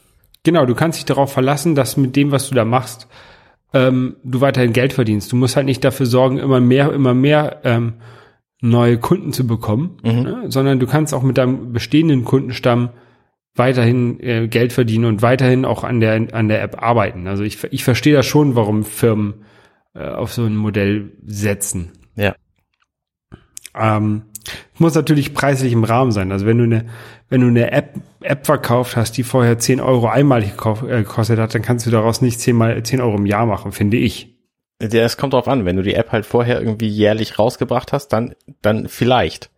Genau, 0.43 0.67
du 0.67 0.75
kannst 0.75 0.99
dich 0.99 1.07
darauf 1.07 1.33
verlassen, 1.33 1.75
dass 1.75 1.97
mit 1.97 2.17
dem, 2.17 2.31
was 2.31 2.49
du 2.51 2.55
da 2.55 2.65
machst, 2.65 3.09
ähm, 3.73 4.17
du 4.23 4.41
weiterhin 4.41 4.73
Geld 4.73 4.93
verdienst. 4.93 5.33
Du 5.33 5.37
musst 5.37 5.57
halt 5.57 5.67
nicht 5.67 5.83
dafür 5.83 6.07
sorgen, 6.07 6.39
immer 6.39 6.61
mehr, 6.61 6.93
immer 6.93 7.15
mehr 7.15 7.61
ähm, 7.65 7.95
neue 8.61 8.99
Kunden 8.99 9.33
zu 9.33 9.47
bekommen, 9.47 9.97
ne? 10.03 10.45
sondern 10.49 10.79
du 10.81 10.87
kannst 10.87 11.13
auch 11.15 11.23
mit 11.23 11.39
deinem 11.39 11.73
bestehenden 11.73 12.25
Kundenstamm 12.25 12.91
weiterhin 13.57 14.21
äh, 14.21 14.49
Geld 14.49 14.73
verdienen 14.73 15.05
und 15.07 15.23
weiterhin 15.23 15.65
auch 15.65 15.85
an 15.85 16.01
der 16.01 16.35
an 16.35 16.49
der 16.49 16.63
App 16.63 16.83
arbeiten. 16.83 17.27
Also 17.27 17.43
ich 17.43 17.63
ich 17.73 17.85
verstehe 17.85 18.15
das 18.15 18.27
schon, 18.27 18.55
warum 18.57 18.85
Firmen 18.85 19.45
äh, 19.95 20.07
auf 20.09 20.33
so 20.33 20.45
ein 20.45 20.57
Modell 20.57 21.13
setzen. 21.25 21.93
Ja. 22.17 22.35
Ähm, 23.77 24.23
muss 24.79 24.95
natürlich 24.95 25.35
preislich 25.35 25.73
im 25.73 25.85
Rahmen 25.85 26.13
sein. 26.13 26.33
Also 26.33 26.47
wenn 26.47 26.59
du 26.59 26.65
eine, 26.65 26.87
wenn 27.29 27.41
du 27.41 27.49
eine 27.49 27.73
App, 27.73 27.95
App 28.21 28.47
verkauft 28.47 28.97
hast, 28.97 29.17
die 29.17 29.23
vorher 29.23 29.59
10 29.59 29.81
Euro 29.81 30.09
einmalig 30.09 30.53
äh, 30.65 31.03
gekostet 31.03 31.39
hat, 31.39 31.55
dann 31.55 31.63
kannst 31.63 31.87
du 31.87 31.91
daraus 31.91 32.21
nicht 32.21 32.41
10, 32.41 32.57
mal, 32.57 32.83
10 32.83 33.01
Euro 33.01 33.17
im 33.17 33.27
Jahr 33.27 33.47
machen, 33.47 33.73
finde 33.73 33.97
ich. 33.97 34.35
Ja, 34.83 35.05
es 35.05 35.17
kommt 35.17 35.33
drauf 35.33 35.49
an, 35.49 35.65
wenn 35.65 35.77
du 35.77 35.83
die 35.83 35.95
App 35.95 36.13
halt 36.13 36.27
vorher 36.27 36.61
irgendwie 36.61 36.89
jährlich 36.89 37.39
rausgebracht 37.39 37.93
hast, 37.93 38.09
dann, 38.09 38.35
dann 38.61 38.89
vielleicht. 38.89 39.51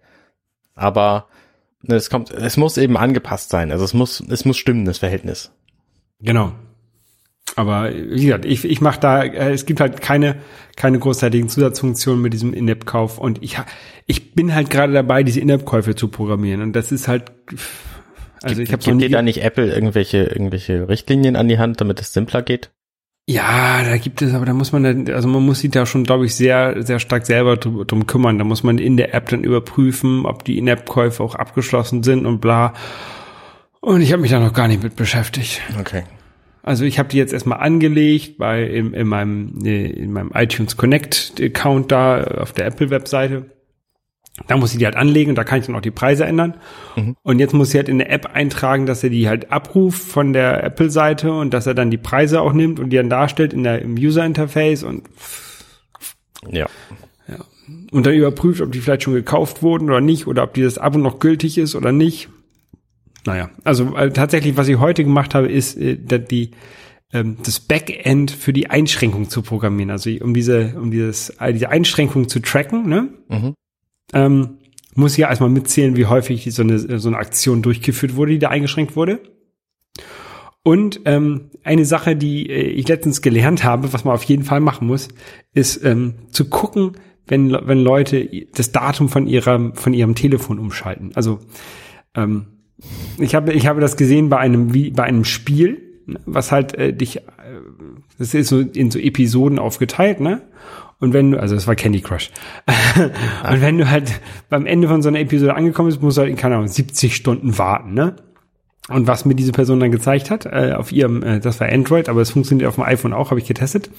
Aber 0.74 1.28
ne, 1.82 1.96
es 1.96 2.10
kommt, 2.10 2.30
es 2.30 2.56
muss 2.56 2.76
eben 2.76 2.96
angepasst 2.96 3.50
sein. 3.50 3.72
Also 3.72 3.84
es 3.84 3.94
muss, 3.94 4.20
es 4.20 4.44
muss 4.44 4.58
stimmen, 4.58 4.84
das 4.84 4.98
Verhältnis. 4.98 5.52
Genau. 6.20 6.52
Aber 7.54 7.90
wie 7.94 8.26
gesagt, 8.26 8.44
ich, 8.44 8.64
ich 8.64 8.80
mache 8.80 9.00
da, 9.00 9.22
äh, 9.22 9.52
es 9.52 9.64
gibt 9.66 9.80
halt 9.80 10.00
keine, 10.02 10.36
keine 10.76 10.98
großartigen 10.98 11.48
Zusatzfunktionen 11.48 12.20
mit 12.20 12.32
diesem 12.32 12.52
In-App-Kauf 12.52 13.18
und 13.18 13.42
ich, 13.42 13.56
ich 14.06 14.34
bin 14.34 14.54
halt 14.54 14.68
gerade 14.68 14.92
dabei, 14.92 15.22
diese 15.22 15.40
In-App-Käufe 15.40 15.94
zu 15.94 16.08
programmieren 16.08 16.60
und 16.60 16.74
das 16.74 16.92
ist 16.92 17.08
halt, 17.08 17.32
also 18.42 18.60
ich 18.60 18.72
habe 18.72 18.82
Gibt 18.82 19.00
dir 19.00 19.10
da 19.10 19.22
nicht 19.22 19.42
Apple 19.42 19.72
irgendwelche, 19.72 20.24
irgendwelche 20.24 20.88
Richtlinien 20.88 21.36
an 21.36 21.48
die 21.48 21.58
Hand, 21.58 21.80
damit 21.80 22.00
es 22.00 22.12
simpler 22.12 22.42
geht? 22.42 22.70
Ja, 23.28 23.82
da 23.84 23.96
gibt 23.96 24.22
es, 24.22 24.34
aber 24.34 24.44
da 24.46 24.52
muss 24.52 24.70
man, 24.72 24.84
dann- 24.84 25.08
also 25.10 25.26
man 25.26 25.44
muss 25.44 25.60
sich 25.60 25.70
da 25.70 25.84
schon, 25.86 26.04
glaube 26.04 26.26
ich, 26.26 26.34
sehr, 26.36 26.82
sehr 26.84 27.00
stark 27.00 27.26
selber 27.26 27.56
drum, 27.56 27.84
drum 27.86 28.06
kümmern. 28.06 28.38
Da 28.38 28.44
muss 28.44 28.62
man 28.62 28.78
in 28.78 28.96
der 28.96 29.14
App 29.14 29.30
dann 29.30 29.42
überprüfen, 29.42 30.26
ob 30.26 30.44
die 30.44 30.58
In-App-Käufe 30.58 31.22
auch 31.24 31.34
abgeschlossen 31.34 32.04
sind 32.04 32.24
und 32.24 32.40
bla. 32.40 32.72
Und 33.80 34.00
ich 34.00 34.12
habe 34.12 34.22
mich 34.22 34.30
da 34.30 34.38
noch 34.38 34.52
gar 34.52 34.68
nicht 34.68 34.80
mit 34.82 34.94
beschäftigt. 34.94 35.60
Okay. 35.80 36.04
Also 36.66 36.84
ich 36.84 36.98
habe 36.98 37.08
die 37.08 37.16
jetzt 37.16 37.32
erstmal 37.32 37.60
angelegt 37.60 38.38
bei 38.38 38.64
in, 38.64 38.92
in 38.92 39.06
meinem 39.06 39.64
äh, 39.64 39.86
in 39.86 40.12
meinem 40.12 40.32
iTunes 40.34 40.76
Connect 40.76 41.40
Account 41.40 41.92
da 41.92 42.22
auf 42.24 42.52
der 42.52 42.66
Apple 42.66 42.90
Webseite. 42.90 43.46
Da 44.48 44.56
muss 44.58 44.72
ich 44.72 44.78
die 44.78 44.84
halt 44.84 44.96
anlegen 44.96 45.30
und 45.30 45.36
da 45.36 45.44
kann 45.44 45.60
ich 45.60 45.66
dann 45.66 45.76
auch 45.76 45.80
die 45.80 45.90
Preise 45.90 46.26
ändern. 46.26 46.56
Und 47.22 47.38
jetzt 47.38 47.54
muss 47.54 47.70
ich 47.70 47.76
halt 47.76 47.88
in 47.88 47.96
der 47.96 48.10
App 48.10 48.26
eintragen, 48.34 48.84
dass 48.84 49.02
er 49.02 49.08
die 49.08 49.28
halt 49.28 49.50
abruft 49.50 50.02
von 50.02 50.34
der 50.34 50.62
Apple 50.62 50.90
Seite 50.90 51.32
und 51.32 51.54
dass 51.54 51.66
er 51.66 51.72
dann 51.72 51.90
die 51.90 51.96
Preise 51.96 52.42
auch 52.42 52.52
nimmt 52.52 52.78
und 52.78 52.90
die 52.90 52.96
dann 52.96 53.08
darstellt 53.08 53.54
in 53.54 53.62
der 53.62 53.80
im 53.80 53.94
User 53.94 54.26
Interface 54.26 54.82
und 54.82 55.04
Ja. 56.50 56.66
und 57.92 58.04
dann 58.06 58.12
überprüft, 58.12 58.60
ob 58.60 58.72
die 58.72 58.80
vielleicht 58.80 59.04
schon 59.04 59.14
gekauft 59.14 59.62
wurden 59.62 59.88
oder 59.88 60.02
nicht 60.02 60.26
oder 60.26 60.42
ob 60.42 60.52
dieses 60.52 60.76
Abo 60.78 60.98
noch 60.98 61.18
gültig 61.18 61.56
ist 61.56 61.74
oder 61.74 61.92
nicht. 61.92 62.28
Naja, 63.26 63.50
also 63.64 63.96
äh, 63.96 64.10
tatsächlich, 64.10 64.56
was 64.56 64.68
ich 64.68 64.78
heute 64.78 65.04
gemacht 65.04 65.34
habe, 65.34 65.48
ist 65.48 65.76
äh, 65.76 65.96
die 65.96 66.52
ähm, 67.12 67.36
das 67.44 67.60
Backend 67.60 68.30
für 68.30 68.52
die 68.52 68.70
Einschränkung 68.70 69.28
zu 69.28 69.42
programmieren. 69.42 69.90
Also 69.90 70.10
um 70.20 70.34
diese 70.34 70.78
um 70.80 70.90
dieses 70.90 71.36
diese 71.52 71.68
Einschränkung 71.68 72.28
zu 72.28 72.40
tracken, 72.40 72.88
ne? 72.88 73.08
Mhm. 73.28 73.54
Ähm, 74.12 74.58
muss 74.94 75.12
ich 75.12 75.18
ja 75.18 75.28
erstmal 75.28 75.50
mitzählen, 75.50 75.96
wie 75.96 76.06
häufig 76.06 76.52
so 76.54 76.62
eine 76.62 76.78
so 76.78 77.08
eine 77.08 77.18
Aktion 77.18 77.62
durchgeführt 77.62 78.16
wurde, 78.16 78.32
die 78.32 78.38
da 78.38 78.48
eingeschränkt 78.48 78.96
wurde. 78.96 79.20
Und 80.62 81.02
ähm, 81.04 81.50
eine 81.62 81.84
Sache, 81.84 82.16
die 82.16 82.50
äh, 82.50 82.62
ich 82.62 82.88
letztens 82.88 83.22
gelernt 83.22 83.62
habe, 83.62 83.92
was 83.92 84.04
man 84.04 84.14
auf 84.14 84.24
jeden 84.24 84.42
Fall 84.42 84.60
machen 84.60 84.86
muss, 84.88 85.08
ist 85.52 85.84
ähm, 85.84 86.14
zu 86.30 86.48
gucken, 86.48 86.96
wenn, 87.28 87.52
wenn 87.52 87.78
Leute 87.78 88.28
das 88.54 88.72
Datum 88.72 89.08
von 89.08 89.26
ihrer 89.26 89.72
von 89.74 89.94
ihrem 89.94 90.14
Telefon 90.14 90.58
umschalten. 90.58 91.12
Also 91.14 91.38
ähm, 92.14 92.55
ich 93.18 93.34
habe 93.34 93.52
ich 93.52 93.66
habe 93.66 93.80
das 93.80 93.96
gesehen 93.96 94.28
bei 94.28 94.38
einem 94.38 94.74
wie 94.74 94.90
bei 94.90 95.04
einem 95.04 95.24
Spiel, 95.24 95.82
ne, 96.06 96.20
was 96.26 96.52
halt 96.52 96.74
äh, 96.74 96.92
dich 96.92 97.16
äh, 97.16 97.22
das 98.18 98.34
ist 98.34 98.48
so 98.48 98.60
in 98.60 98.90
so 98.90 98.98
Episoden 98.98 99.58
aufgeteilt, 99.58 100.20
ne? 100.20 100.42
Und 100.98 101.12
wenn 101.12 101.32
du, 101.32 101.40
also 101.40 101.54
das 101.54 101.66
war 101.66 101.74
Candy 101.74 102.00
Crush. 102.00 102.30
und 103.50 103.60
wenn 103.60 103.76
du 103.76 103.90
halt 103.90 104.20
beim 104.48 104.64
Ende 104.64 104.88
von 104.88 105.02
so 105.02 105.08
einer 105.08 105.20
Episode 105.20 105.54
angekommen 105.54 105.88
bist, 105.88 106.00
musst 106.00 106.16
du 106.16 106.22
halt, 106.22 106.36
keine 106.38 106.54
Ahnung, 106.54 106.68
70 106.68 107.14
Stunden 107.14 107.58
warten, 107.58 107.92
ne? 107.92 108.16
Und 108.88 109.08
was 109.08 109.24
mir 109.24 109.34
diese 109.34 109.52
Person 109.52 109.80
dann 109.80 109.90
gezeigt 109.90 110.30
hat, 110.30 110.46
äh, 110.46 110.72
auf 110.76 110.92
ihrem, 110.92 111.22
äh, 111.22 111.40
das 111.40 111.60
war 111.60 111.68
Android, 111.68 112.08
aber 112.08 112.20
es 112.20 112.30
funktioniert 112.30 112.68
auf 112.68 112.76
dem 112.76 112.84
iPhone 112.84 113.12
auch, 113.12 113.30
habe 113.30 113.40
ich 113.40 113.46
getestet. 113.46 113.90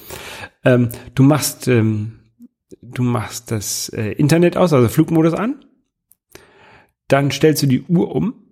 Ähm, 0.63 0.89
du 1.13 1.23
machst, 1.23 1.67
ähm, 1.67 2.19
du 2.81 3.03
machst 3.03 3.51
das 3.51 3.89
äh, 3.89 4.11
Internet 4.13 4.55
aus, 4.55 4.71
also 4.71 4.87
Flugmodus 4.87 5.33
an. 5.33 5.65
Dann 7.09 7.31
stellst 7.31 7.61
du 7.63 7.67
die 7.67 7.83
Uhr 7.83 8.15
um 8.15 8.46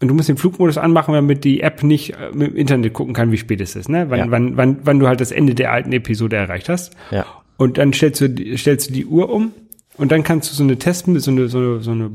und 0.00 0.08
du 0.08 0.14
musst 0.14 0.28
den 0.28 0.36
Flugmodus 0.36 0.78
anmachen, 0.78 1.14
damit 1.14 1.44
die 1.44 1.60
App 1.60 1.82
nicht 1.82 2.14
äh, 2.14 2.30
mit 2.32 2.48
dem 2.52 2.56
Internet 2.56 2.92
gucken 2.94 3.14
kann, 3.14 3.32
wie 3.32 3.36
spät 3.38 3.60
es 3.60 3.76
ist, 3.76 3.88
ne? 3.88 4.06
Wann, 4.08 4.18
Ja. 4.18 4.30
wann, 4.30 4.56
wann, 4.56 4.78
wann 4.84 4.98
du 4.98 5.06
halt 5.08 5.20
das 5.20 5.30
Ende 5.32 5.54
der 5.54 5.72
alten 5.72 5.92
Episode 5.92 6.36
erreicht 6.36 6.68
hast. 6.68 6.96
Ja. 7.10 7.26
Und 7.56 7.76
dann 7.78 7.92
stellst 7.92 8.20
du, 8.20 8.28
die- 8.28 8.56
stellst 8.56 8.88
du 8.88 8.94
die 8.94 9.06
Uhr 9.06 9.28
um 9.30 9.52
und 9.96 10.10
dann 10.12 10.22
kannst 10.22 10.50
du 10.50 10.54
so 10.54 10.62
eine 10.62 10.78
Test, 10.78 11.04
so 11.06 11.10
eine, 11.30 11.48
so 11.48 11.58
eine, 11.58 11.80
so 11.80 11.90
eine 11.90 12.10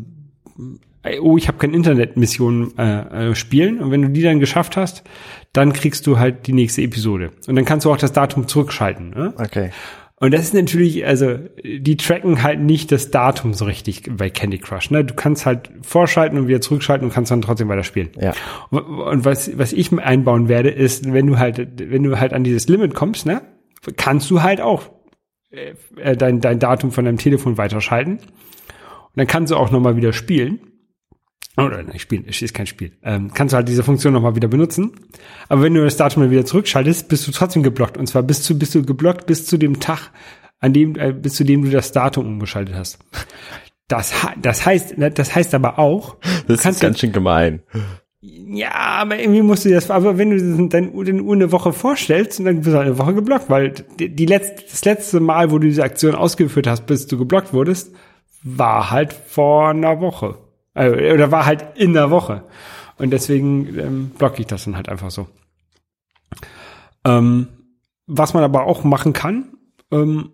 oh, 1.21 1.37
ich 1.37 1.47
habe 1.47 1.59
keine 1.59 1.75
Internetmission 1.75 2.73
äh, 2.79 3.29
äh, 3.29 3.35
spielen. 3.35 3.79
Und 3.79 3.91
wenn 3.91 4.01
du 4.01 4.09
die 4.09 4.23
dann 4.23 4.39
geschafft 4.39 4.75
hast, 4.75 5.03
dann 5.53 5.71
kriegst 5.71 6.07
du 6.07 6.17
halt 6.17 6.47
die 6.47 6.53
nächste 6.53 6.81
Episode. 6.81 7.29
Und 7.47 7.55
dann 7.55 7.63
kannst 7.65 7.85
du 7.85 7.91
auch 7.91 7.97
das 7.97 8.11
Datum 8.11 8.47
zurückschalten. 8.47 9.11
Ne? 9.11 9.33
Okay. 9.37 9.69
Und 10.17 10.33
das 10.33 10.41
ist 10.41 10.53
natürlich, 10.53 11.05
also 11.05 11.37
die 11.63 11.97
tracken 11.97 12.41
halt 12.41 12.61
nicht 12.61 12.91
das 12.91 13.11
Datum 13.11 13.53
so 13.53 13.65
richtig 13.65 14.03
bei 14.09 14.29
Candy 14.29 14.59
Crush. 14.59 14.89
Ne? 14.89 15.03
Du 15.03 15.13
kannst 15.13 15.45
halt 15.45 15.69
vorschalten 15.81 16.37
und 16.37 16.47
wieder 16.47 16.61
zurückschalten 16.61 17.07
und 17.07 17.13
kannst 17.13 17.31
dann 17.31 17.41
trotzdem 17.41 17.67
weiter 17.67 17.83
spielen. 17.83 18.09
Ja. 18.19 18.33
Und, 18.69 18.85
und 18.85 19.25
was, 19.25 19.57
was 19.57 19.73
ich 19.73 19.91
einbauen 19.91 20.47
werde, 20.47 20.69
ist, 20.69 21.11
wenn 21.11 21.27
du 21.27 21.37
halt, 21.37 21.89
wenn 21.91 22.03
du 22.03 22.17
halt 22.17 22.33
an 22.33 22.45
dieses 22.45 22.69
Limit 22.69 22.93
kommst, 22.93 23.25
ne, 23.25 23.41
kannst 23.97 24.31
du 24.31 24.41
halt 24.41 24.61
auch 24.61 24.89
äh, 25.51 26.15
dein, 26.15 26.39
dein 26.39 26.59
Datum 26.59 26.91
von 26.91 27.03
deinem 27.03 27.17
Telefon 27.17 27.57
weiterschalten. 27.57 28.13
Und 28.13 28.21
dann 29.15 29.27
kannst 29.27 29.51
du 29.51 29.57
auch 29.57 29.69
nochmal 29.69 29.97
wieder 29.97 30.13
spielen. 30.13 30.59
Oder 31.57 31.83
spielen, 31.99 32.25
es 32.27 32.41
ist 32.41 32.53
kein 32.53 32.67
Spiel. 32.67 32.91
Ähm, 33.01 33.31
kannst 33.33 33.53
du 33.53 33.55
halt 33.57 33.69
diese 33.69 33.83
Funktion 33.83 34.13
nochmal 34.13 34.35
wieder 34.35 34.49
benutzen. 34.49 34.91
Aber 35.47 35.61
wenn 35.61 35.73
du 35.73 35.83
das 35.83 35.95
Datum 35.95 36.23
dann 36.23 36.31
wieder 36.31 36.45
zurückschaltest, 36.45 37.07
bist 37.07 37.27
du 37.27 37.31
trotzdem 37.31 37.63
geblockt. 37.63 37.97
Und 37.97 38.07
zwar 38.07 38.23
bist 38.23 38.49
du, 38.49 38.57
bist 38.57 38.75
du 38.75 38.83
geblockt 38.83 39.25
bis 39.25 39.45
zu 39.45 39.57
dem 39.57 39.79
Tag, 39.79 40.11
an 40.59 40.73
dem, 40.73 40.97
äh, 40.97 41.13
bis 41.13 41.35
zu 41.35 41.43
dem 41.45 41.63
du 41.63 41.69
das 41.69 41.91
Datum 41.91 42.25
umgeschaltet 42.25 42.75
hast. 42.75 42.99
Das, 43.87 44.13
das 44.41 44.65
heißt, 44.65 44.97
ne, 44.97 45.11
das 45.11 45.35
heißt 45.35 45.53
aber 45.53 45.79
auch, 45.79 46.17
Das 46.47 46.65
ist 46.65 46.79
ganz 46.79 46.99
schön 46.99 47.11
gemein. 47.11 47.61
ja, 48.19 48.73
aber 48.73 49.19
irgendwie 49.19 49.43
musst 49.43 49.63
du 49.65 49.69
das, 49.69 49.91
aber 49.91 50.17
wenn 50.17 50.31
du 50.31 50.67
deine 50.67 50.89
Uhr, 50.89 51.05
deine 51.05 51.21
Uhr 51.21 51.35
eine 51.35 51.51
Woche 51.51 51.71
vorstellst, 51.71 52.39
dann 52.39 52.57
bist 52.57 52.67
du 52.67 52.77
halt 52.77 52.87
eine 52.87 52.97
Woche 52.97 53.13
geblockt, 53.13 53.49
weil 53.49 53.73
die, 53.99 54.09
die 54.13 54.25
letzte, 54.25 54.63
das 54.69 54.83
letzte 54.85 55.19
Mal, 55.19 55.51
wo 55.51 55.59
du 55.59 55.67
diese 55.67 55.83
Aktion 55.83 56.15
ausgeführt 56.15 56.67
hast, 56.67 56.87
bis 56.87 57.05
du 57.05 57.17
geblockt 57.17 57.53
wurdest, 57.53 57.93
war 58.43 58.89
halt 58.91 59.13
vor 59.13 59.69
einer 59.69 60.01
Woche. 60.01 60.39
Äh, 60.75 61.13
Oder 61.13 61.31
war 61.31 61.45
halt 61.45 61.65
in 61.75 61.93
der 61.93 62.11
Woche. 62.11 62.43
Und 62.97 63.11
deswegen 63.11 63.79
ähm, 63.79 64.09
blocke 64.17 64.41
ich 64.41 64.47
das 64.47 64.65
dann 64.65 64.75
halt 64.75 64.87
einfach 64.89 65.11
so. 65.11 65.27
Ähm, 67.05 67.47
was 68.07 68.33
man 68.33 68.43
aber 68.43 68.65
auch 68.65 68.83
machen 68.83 69.13
kann, 69.13 69.45
ähm, 69.91 70.31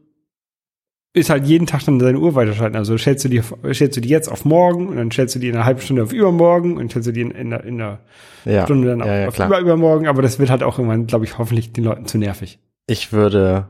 ist 1.13 1.29
halt 1.29 1.45
jeden 1.45 1.67
Tag 1.67 1.83
dann 1.85 1.99
deine 1.99 2.19
Uhr 2.19 2.35
weiterschalten. 2.35 2.77
Also 2.77 2.97
stellst 2.97 3.25
du 3.25 3.29
die, 3.29 3.41
stellst 3.73 3.97
du 3.97 4.01
die 4.01 4.09
jetzt 4.09 4.29
auf 4.29 4.45
morgen 4.45 4.87
und 4.87 4.95
dann 4.95 5.11
stellst 5.11 5.35
du 5.35 5.39
die 5.39 5.49
in 5.49 5.55
einer 5.55 5.65
halben 5.65 5.81
Stunde 5.81 6.03
auf 6.03 6.13
übermorgen 6.13 6.77
und 6.77 6.89
stellst 6.89 7.07
du 7.07 7.11
die 7.11 7.21
in, 7.21 7.31
in, 7.31 7.53
einer, 7.53 7.63
in 7.63 7.81
einer 7.81 7.99
Ja, 8.45 8.63
Stunde 8.63 8.87
dann 8.89 9.01
auf, 9.01 9.07
ja, 9.07 9.19
ja 9.21 9.27
auf 9.27 9.39
über, 9.39 9.59
übermorgen. 9.59 10.07
Aber 10.07 10.21
das 10.21 10.39
wird 10.39 10.49
halt 10.49 10.63
auch 10.63 10.77
irgendwann, 10.79 11.07
glaube 11.07 11.25
ich, 11.25 11.37
hoffentlich 11.37 11.73
den 11.73 11.83
Leuten 11.83 12.05
zu 12.05 12.17
nervig. 12.17 12.59
Ich 12.87 13.11
würde, 13.11 13.67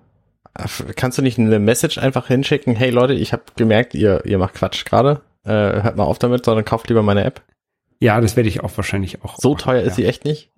kannst 0.95 1.17
du 1.17 1.21
nicht 1.23 1.39
eine 1.39 1.59
Message 1.59 1.97
einfach 1.97 2.27
hinschicken? 2.27 2.75
Hey 2.75 2.91
Leute, 2.91 3.13
ich 3.13 3.33
habe 3.33 3.43
gemerkt, 3.55 3.95
ihr, 3.95 4.23
ihr 4.25 4.37
macht 4.37 4.55
Quatsch 4.55 4.85
gerade. 4.85 5.21
Äh, 5.43 5.81
hört 5.81 5.97
mal 5.97 6.03
auf 6.03 6.19
damit, 6.19 6.45
sondern 6.45 6.65
kauft 6.65 6.89
lieber 6.89 7.03
meine 7.03 7.23
App. 7.23 7.41
Ja, 7.99 8.19
das 8.21 8.35
werde 8.35 8.49
ich 8.49 8.63
auch 8.63 8.71
wahrscheinlich 8.75 9.23
auch. 9.23 9.37
So 9.37 9.53
machen, 9.53 9.63
teuer 9.63 9.81
ja. 9.81 9.87
ist 9.87 9.95
sie 9.95 10.05
echt 10.05 10.25
nicht. 10.25 10.51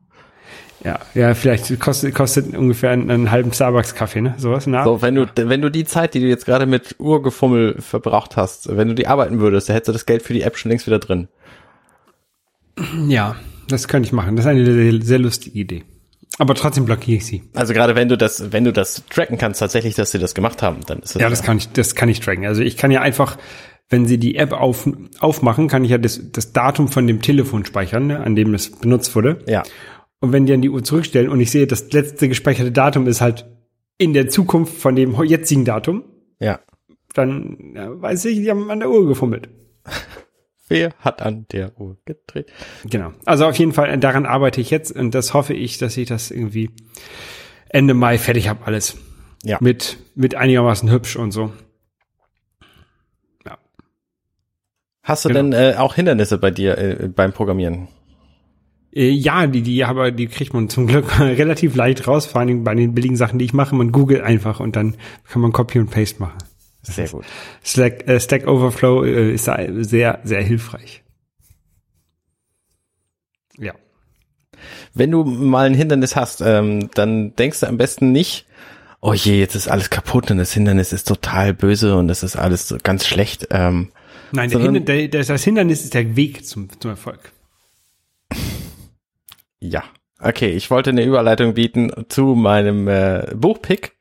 Ja, 0.83 0.99
ja, 1.13 1.33
vielleicht 1.33 1.79
kostet, 1.79 2.13
kostet 2.13 2.57
ungefähr 2.57 2.91
einen, 2.91 3.09
einen 3.09 3.31
halben 3.31 3.53
Starbucks-Kaffee, 3.53 4.21
ne? 4.21 4.33
Sowas, 4.37 4.67
na? 4.67 4.83
So, 4.83 5.01
wenn 5.01 5.15
du, 5.15 5.27
wenn 5.35 5.61
du 5.61 5.71
die 5.71 5.85
Zeit, 5.85 6.13
die 6.13 6.19
du 6.19 6.27
jetzt 6.27 6.45
gerade 6.45 6.65
mit 6.65 6.95
Urgefummel 6.99 7.81
verbraucht 7.81 8.35
hast, 8.35 8.75
wenn 8.75 8.89
du 8.89 8.95
die 8.95 9.07
arbeiten 9.07 9.39
würdest, 9.39 9.69
dann 9.69 9.75
hättest 9.75 9.89
du 9.89 9.93
das 9.93 10.05
Geld 10.05 10.23
für 10.23 10.33
die 10.33 10.41
App 10.41 10.57
schon 10.57 10.71
längst 10.71 10.85
wieder 10.85 10.99
drin. 10.99 11.29
Ja, 13.07 13.37
das 13.69 13.87
könnte 13.87 14.07
ich 14.07 14.13
machen. 14.13 14.35
Das 14.35 14.45
ist 14.45 14.49
eine 14.49 14.65
sehr, 14.65 15.01
sehr 15.01 15.19
lustige 15.19 15.57
Idee. 15.57 15.83
Aber 16.39 16.55
trotzdem 16.55 16.85
blockiere 16.85 17.17
ich 17.17 17.25
sie. 17.25 17.43
Also 17.53 17.73
gerade 17.73 17.95
wenn 17.95 18.09
du 18.09 18.17
das, 18.17 18.51
wenn 18.51 18.63
du 18.63 18.73
das 18.73 19.03
tracken 19.09 19.37
kannst, 19.37 19.59
tatsächlich, 19.59 19.95
dass 19.95 20.11
sie 20.11 20.19
das 20.19 20.33
gemacht 20.33 20.63
haben, 20.63 20.79
dann 20.87 20.99
ist 20.99 21.15
das 21.15 21.21
Ja, 21.21 21.29
das 21.29 21.43
kann 21.43 21.57
ich, 21.57 21.71
das 21.71 21.95
kann 21.95 22.09
ich 22.09 22.19
tracken. 22.19 22.45
Also 22.45 22.61
ich 22.61 22.75
kann 22.75 22.91
ja 22.91 23.01
einfach, 23.01 23.37
wenn 23.93 24.05
Sie 24.07 24.17
die 24.17 24.35
App 24.35 24.51
auf, 24.51 24.89
aufmachen, 25.19 25.67
kann 25.69 25.85
ich 25.85 25.91
ja 25.91 25.97
das, 25.97 26.19
das 26.31 26.51
Datum 26.51 26.87
von 26.89 27.07
dem 27.07 27.21
Telefon 27.21 27.63
speichern, 27.63 28.07
ne, 28.07 28.19
an 28.19 28.35
dem 28.35 28.53
es 28.53 28.71
benutzt 28.71 29.15
wurde. 29.15 29.39
ja. 29.47 29.63
Und 30.19 30.31
wenn 30.31 30.45
die 30.45 30.53
an 30.53 30.61
die 30.61 30.69
Uhr 30.69 30.83
zurückstellen 30.83 31.29
und 31.29 31.39
ich 31.41 31.51
sehe, 31.51 31.67
das 31.67 31.91
letzte 31.91 32.29
gespeicherte 32.29 32.71
Datum 32.71 33.07
ist 33.07 33.19
halt 33.21 33.45
in 33.97 34.13
der 34.13 34.29
Zukunft 34.29 34.73
von 34.77 34.95
dem 34.95 35.21
jetzigen 35.23 35.65
Datum, 35.65 36.03
Ja. 36.39 36.59
dann 37.13 37.73
ja, 37.75 38.01
weiß 38.01 38.23
ich, 38.25 38.37
die 38.37 38.49
haben 38.49 38.71
an 38.71 38.79
der 38.79 38.89
Uhr 38.89 39.05
gefummelt. 39.07 39.49
Wer 40.69 40.93
hat 40.99 41.21
an 41.21 41.45
der 41.51 41.77
Uhr 41.79 41.97
gedreht? 42.05 42.51
Genau. 42.89 43.11
Also 43.25 43.45
auf 43.45 43.55
jeden 43.57 43.73
Fall, 43.73 43.89
äh, 43.89 43.97
daran 43.97 44.25
arbeite 44.25 44.61
ich 44.61 44.69
jetzt 44.69 44.95
und 44.95 45.13
das 45.13 45.33
hoffe 45.33 45.53
ich, 45.53 45.77
dass 45.77 45.97
ich 45.97 46.07
das 46.07 46.31
irgendwie 46.31 46.69
Ende 47.69 47.93
Mai 47.93 48.17
fertig 48.17 48.47
habe 48.47 48.65
alles. 48.65 48.97
Ja. 49.43 49.57
Mit, 49.59 49.97
mit 50.15 50.35
einigermaßen 50.35 50.89
hübsch 50.89 51.17
und 51.17 51.31
so. 51.31 51.51
Hast 55.03 55.25
du 55.25 55.29
Genau. 55.29 55.41
denn 55.41 55.53
äh, 55.53 55.75
auch 55.77 55.95
Hindernisse 55.95 56.37
bei 56.37 56.49
dir 56.49 56.77
äh, 56.77 57.07
beim 57.09 57.33
Programmieren? 57.33 57.89
Äh, 58.93 59.09
ja, 59.09 59.47
die, 59.47 59.61
die, 59.61 59.83
aber 59.83 60.11
die 60.11 60.27
kriegt 60.27 60.53
man 60.53 60.69
zum 60.69 60.87
Glück 60.87 61.19
relativ 61.19 61.75
leicht 61.75 62.07
raus, 62.07 62.25
vor 62.25 62.39
allen 62.39 62.47
Dingen 62.47 62.63
bei 62.63 62.73
den 62.73 62.93
billigen 62.95 63.17
Sachen, 63.17 63.37
die 63.37 63.45
ich 63.45 63.53
mache. 63.53 63.75
Man 63.75 63.91
googelt 63.91 64.21
einfach 64.23 64.59
und 64.59 64.75
dann 64.75 64.95
kann 65.29 65.41
man 65.41 65.51
Copy 65.51 65.79
und 65.79 65.89
Paste 65.91 66.21
machen. 66.21 66.37
Sehr 66.83 67.07
gut. 67.09 67.25
Slack, 67.63 68.07
äh, 68.07 68.19
Stack 68.19 68.47
Overflow 68.47 69.03
äh, 69.03 69.33
ist 69.33 69.45
sehr, 69.45 70.19
sehr 70.23 70.41
hilfreich. 70.41 71.03
Ja. 73.57 73.73
Wenn 74.93 75.11
du 75.11 75.23
mal 75.23 75.65
ein 75.65 75.73
Hindernis 75.73 76.15
hast, 76.15 76.41
ähm, 76.41 76.89
dann 76.93 77.35
denkst 77.35 77.59
du 77.61 77.67
am 77.67 77.77
besten 77.77 78.11
nicht, 78.11 78.45
oh 79.01 79.13
je, 79.13 79.39
jetzt 79.39 79.55
ist 79.55 79.67
alles 79.67 79.89
kaputt 79.89 80.31
und 80.31 80.37
das 80.37 80.53
Hindernis 80.53 80.93
ist 80.93 81.07
total 81.07 81.53
böse 81.53 81.95
und 81.97 82.09
es 82.09 82.23
ist 82.23 82.35
alles 82.35 82.67
so 82.67 82.77
ganz 82.81 83.05
schlecht. 83.05 83.47
Ähm, 83.51 83.89
Nein, 84.33 84.49
der 84.49 84.59
Sondern- 84.59 84.75
Hinder, 84.75 84.93
der, 84.93 85.07
der, 85.07 85.23
das 85.23 85.43
Hindernis 85.43 85.83
ist 85.83 85.93
der 85.93 86.15
Weg 86.15 86.45
zum, 86.45 86.67
zum 86.79 86.91
Erfolg. 86.91 87.31
ja. 89.59 89.83
Okay, 90.19 90.51
ich 90.51 90.71
wollte 90.71 90.91
eine 90.91 91.03
Überleitung 91.03 91.53
bieten 91.53 91.91
zu 92.07 92.27
meinem 92.27 92.87
äh, 92.87 93.27
Buchpick. 93.35 93.97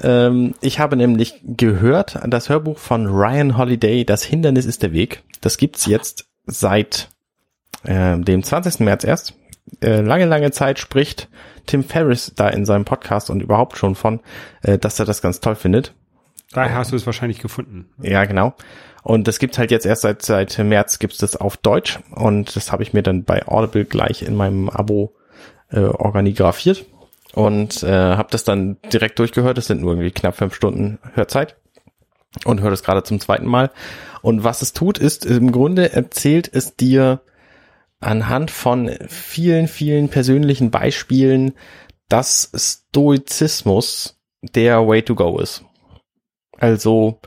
Ähm, 0.00 0.54
ich 0.60 0.78
habe 0.78 0.94
nämlich 0.94 1.34
gehört, 1.42 2.20
das 2.28 2.48
Hörbuch 2.48 2.78
von 2.78 3.06
Ryan 3.08 3.58
Holiday, 3.58 4.04
Das 4.04 4.22
Hindernis 4.22 4.64
ist 4.64 4.84
der 4.84 4.92
Weg. 4.92 5.24
Das 5.40 5.58
gibt's 5.58 5.86
jetzt 5.86 6.28
seit 6.46 7.08
äh, 7.82 8.16
dem 8.18 8.44
20. 8.44 8.78
März 8.80 9.02
erst. 9.02 9.34
Äh, 9.82 10.02
lange, 10.02 10.26
lange 10.26 10.52
Zeit 10.52 10.78
spricht 10.78 11.28
Tim 11.66 11.82
Ferriss 11.82 12.32
da 12.36 12.48
in 12.48 12.64
seinem 12.64 12.84
Podcast 12.84 13.28
und 13.28 13.42
überhaupt 13.42 13.76
schon 13.76 13.96
von, 13.96 14.20
äh, 14.62 14.78
dass 14.78 15.00
er 15.00 15.04
das 15.04 15.20
ganz 15.20 15.40
toll 15.40 15.56
findet. 15.56 15.94
Daher 16.52 16.76
hast 16.76 16.92
du 16.92 16.96
es 16.96 17.06
wahrscheinlich 17.06 17.38
gefunden. 17.38 17.90
Ja, 18.02 18.24
genau. 18.24 18.54
Und 19.02 19.28
das 19.28 19.38
gibt's 19.38 19.58
halt 19.58 19.70
jetzt 19.70 19.86
erst 19.86 20.02
seit, 20.02 20.22
seit 20.22 20.58
März 20.58 20.98
gibt's 20.98 21.18
das 21.18 21.36
auf 21.36 21.56
Deutsch 21.56 22.00
und 22.10 22.54
das 22.54 22.70
habe 22.70 22.82
ich 22.82 22.92
mir 22.92 23.02
dann 23.02 23.24
bei 23.24 23.46
Audible 23.46 23.84
gleich 23.84 24.22
in 24.22 24.36
meinem 24.36 24.68
Abo 24.68 25.14
äh, 25.70 25.80
organigrafiert 25.80 26.84
und 27.34 27.82
äh, 27.82 27.90
habe 27.90 28.28
das 28.30 28.44
dann 28.44 28.76
direkt 28.92 29.18
durchgehört. 29.18 29.56
Das 29.56 29.66
sind 29.66 29.80
nur 29.80 29.92
irgendwie 29.92 30.10
knapp 30.10 30.36
fünf 30.36 30.54
Stunden 30.54 30.98
Hörzeit 31.14 31.56
und 32.44 32.60
höre 32.60 32.70
das 32.70 32.82
gerade 32.82 33.02
zum 33.02 33.20
zweiten 33.20 33.46
Mal. 33.46 33.70
Und 34.22 34.44
was 34.44 34.60
es 34.60 34.72
tut, 34.72 34.98
ist 34.98 35.24
im 35.24 35.52
Grunde 35.52 35.92
erzählt 35.92 36.50
es 36.52 36.76
dir 36.76 37.20
anhand 38.00 38.50
von 38.50 38.90
vielen, 39.08 39.68
vielen 39.68 40.08
persönlichen 40.08 40.70
Beispielen, 40.70 41.52
dass 42.08 42.50
Stoizismus 42.54 44.20
der 44.42 44.86
Way 44.86 45.02
to 45.02 45.14
go 45.14 45.38
ist. 45.38 45.64
Also 46.60 47.18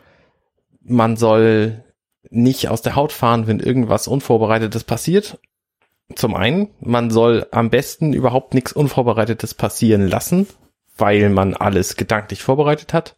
man 0.82 1.18
soll 1.18 1.84
nicht 2.30 2.70
aus 2.70 2.82
der 2.82 2.96
Haut 2.96 3.12
fahren, 3.12 3.48
wenn 3.48 3.60
irgendwas 3.60 4.08
Unvorbereitetes 4.08 4.86
passiert. 4.86 5.40
Zum 6.16 6.36
einen, 6.36 6.70
man 6.80 7.10
soll 7.10 7.48
am 7.52 7.70
besten 7.70 8.14
überhaupt 8.14 8.54
nichts 8.54 8.72
Unvorbereitetes 8.72 9.54
passieren 9.54 10.08
lassen, 10.08 10.48
weil 10.98 11.30
man 11.30 11.54
alles 11.54 11.96
gedanklich 11.96 12.44
vorbereitet 12.44 12.94
hat. 12.94 13.16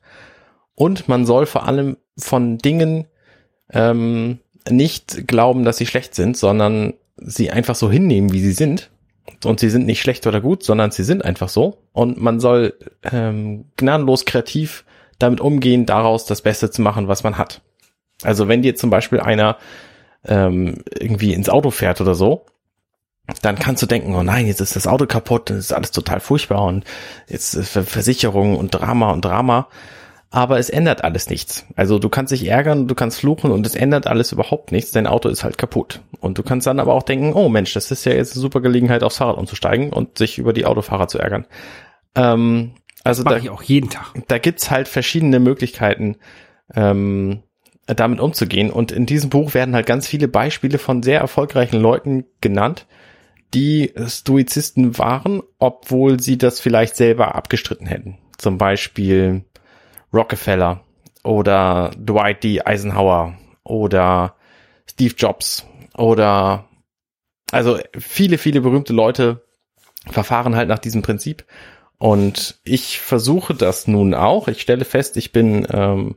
Und 0.76 1.08
man 1.08 1.26
soll 1.26 1.46
vor 1.46 1.68
allem 1.68 1.98
von 2.18 2.58
Dingen 2.58 3.08
ähm, 3.72 4.40
nicht 4.70 5.28
glauben, 5.28 5.66
dass 5.66 5.78
sie 5.78 5.86
schlecht 5.86 6.16
sind, 6.16 6.38
sondern 6.38 6.94
sie 7.18 7.52
einfach 7.52 7.76
so 7.76 7.92
hinnehmen, 7.92 8.32
wie 8.32 8.42
sie 8.42 8.52
sind. 8.52 8.90
Und 9.44 9.60
sie 9.60 9.70
sind 9.70 9.86
nicht 9.86 10.02
schlecht 10.02 10.28
oder 10.28 10.42
gut, 10.42 10.64
sondern 10.64 10.92
sie 10.92 11.04
sind 11.04 11.26
einfach 11.26 11.50
so. 11.50 11.78
Und 11.94 12.22
man 12.22 12.40
soll 12.40 12.74
ähm, 13.04 13.66
gnadenlos 13.78 14.26
kreativ 14.26 14.86
damit 15.20 15.42
umgehen, 15.42 15.86
daraus 15.86 16.26
das 16.26 16.42
Beste 16.42 16.70
zu 16.70 16.82
machen, 16.82 17.08
was 17.08 17.24
man 17.24 17.38
hat. 17.38 17.62
Also 18.24 18.48
wenn 18.48 18.62
dir 18.62 18.76
zum 18.76 18.90
Beispiel 18.90 19.20
einer 19.20 19.58
ähm, 20.26 20.84
irgendwie 20.98 21.34
ins 21.34 21.50
Auto 21.50 21.72
fährt 21.72 22.02
oder 22.02 22.16
so, 22.16 22.46
dann 23.42 23.58
kannst 23.58 23.82
du 23.82 23.88
denken, 23.88 24.16
oh 24.16 24.24
nein, 24.24 24.48
jetzt 24.48 24.62
ist 24.62 24.76
das 24.76 24.88
Auto 24.88 25.08
kaputt, 25.08 25.50
das 25.50 25.58
ist 25.58 25.74
alles 25.74 25.92
total 25.92 26.20
furchtbar 26.20 26.64
und 26.64 26.86
jetzt 27.28 27.56
ist 27.56 27.70
Versicherung 27.70 28.56
und 28.56 28.70
Drama 28.70 29.12
und 29.12 29.26
Drama. 29.26 29.68
Aber 30.32 30.60
es 30.60 30.70
ändert 30.70 31.04
alles 31.04 31.30
nichts. 31.30 31.66
Also 31.78 31.98
du 31.98 32.10
kannst 32.10 32.34
dich 32.34 32.46
ärgern, 32.46 32.88
du 32.88 32.96
kannst 32.96 33.20
fluchen 33.20 33.52
und 33.52 33.66
es 33.66 33.74
ändert 33.74 34.06
alles 34.06 34.34
überhaupt 34.34 34.72
nichts. 34.74 34.92
Dein 34.92 35.08
Auto 35.08 35.30
ist 35.30 35.46
halt 35.46 35.58
kaputt. 35.58 36.02
Und 36.20 36.38
du 36.38 36.44
kannst 36.44 36.68
dann 36.68 36.82
aber 36.82 36.94
auch 36.94 37.04
denken, 37.04 37.34
oh 37.34 37.48
Mensch, 37.48 37.74
das 37.74 37.90
ist 37.90 38.06
ja 38.06 38.12
jetzt 38.12 38.34
eine 38.34 38.42
super 38.42 38.60
Gelegenheit, 38.60 39.02
aufs 39.02 39.18
Fahrrad 39.18 39.38
umzusteigen 39.38 39.94
und 39.94 40.18
sich 40.18 40.38
über 40.38 40.52
die 40.52 40.66
Autofahrer 40.66 41.08
zu 41.08 41.20
ärgern. 41.20 41.46
Ähm, 42.16 42.74
also 43.06 43.24
Mache 43.24 43.36
da, 43.36 43.42
ich 43.42 43.50
auch 43.50 43.62
jeden 43.62 43.90
Tag. 43.90 44.14
da 44.28 44.40
gibt's 44.40 44.72
halt 44.72 44.88
verschiedene 44.88 45.40
Möglichkeiten, 45.40 46.18
ähm, 46.74 47.44
damit 47.86 48.20
umzugehen. 48.20 48.72
Und 48.72 48.92
in 48.92 49.06
diesem 49.06 49.30
Buch 49.30 49.54
werden 49.54 49.76
halt 49.76 49.86
ganz 49.86 50.08
viele 50.08 50.28
Beispiele 50.28 50.80
von 50.80 51.04
sehr 51.04 51.20
erfolgreichen 51.20 51.80
Leuten 51.80 52.26
genannt, 52.42 52.88
die 53.54 53.94
Stoizisten 54.08 54.98
waren, 54.98 55.44
obwohl 55.60 56.20
sie 56.20 56.38
das 56.38 56.60
vielleicht 56.60 56.96
selber 56.96 57.36
abgestritten 57.36 57.86
hätten. 57.86 58.18
Zum 58.38 58.58
Beispiel 58.58 59.46
Rockefeller 60.12 60.82
oder 61.24 61.92
Dwight 61.98 62.44
D. 62.44 62.62
Eisenhower 62.64 63.38
oder 63.64 64.36
Steve 64.90 65.14
Jobs 65.16 65.66
oder 65.96 66.68
also 67.52 67.78
viele, 67.98 68.40
viele 68.40 68.62
berühmte 68.62 68.94
Leute 68.94 69.46
verfahren 70.10 70.56
halt 70.56 70.68
nach 70.68 70.80
diesem 70.80 71.04
Prinzip. 71.04 71.46
Und 72.06 72.60
ich 72.64 73.02
versuche 73.02 73.56
das 73.56 73.88
nun 73.88 74.14
auch. 74.14 74.48
Ich 74.48 74.62
stelle 74.62 74.86
fest, 74.86 75.18
ich 75.18 75.32
bin 75.32 75.66
ähm, 75.72 76.14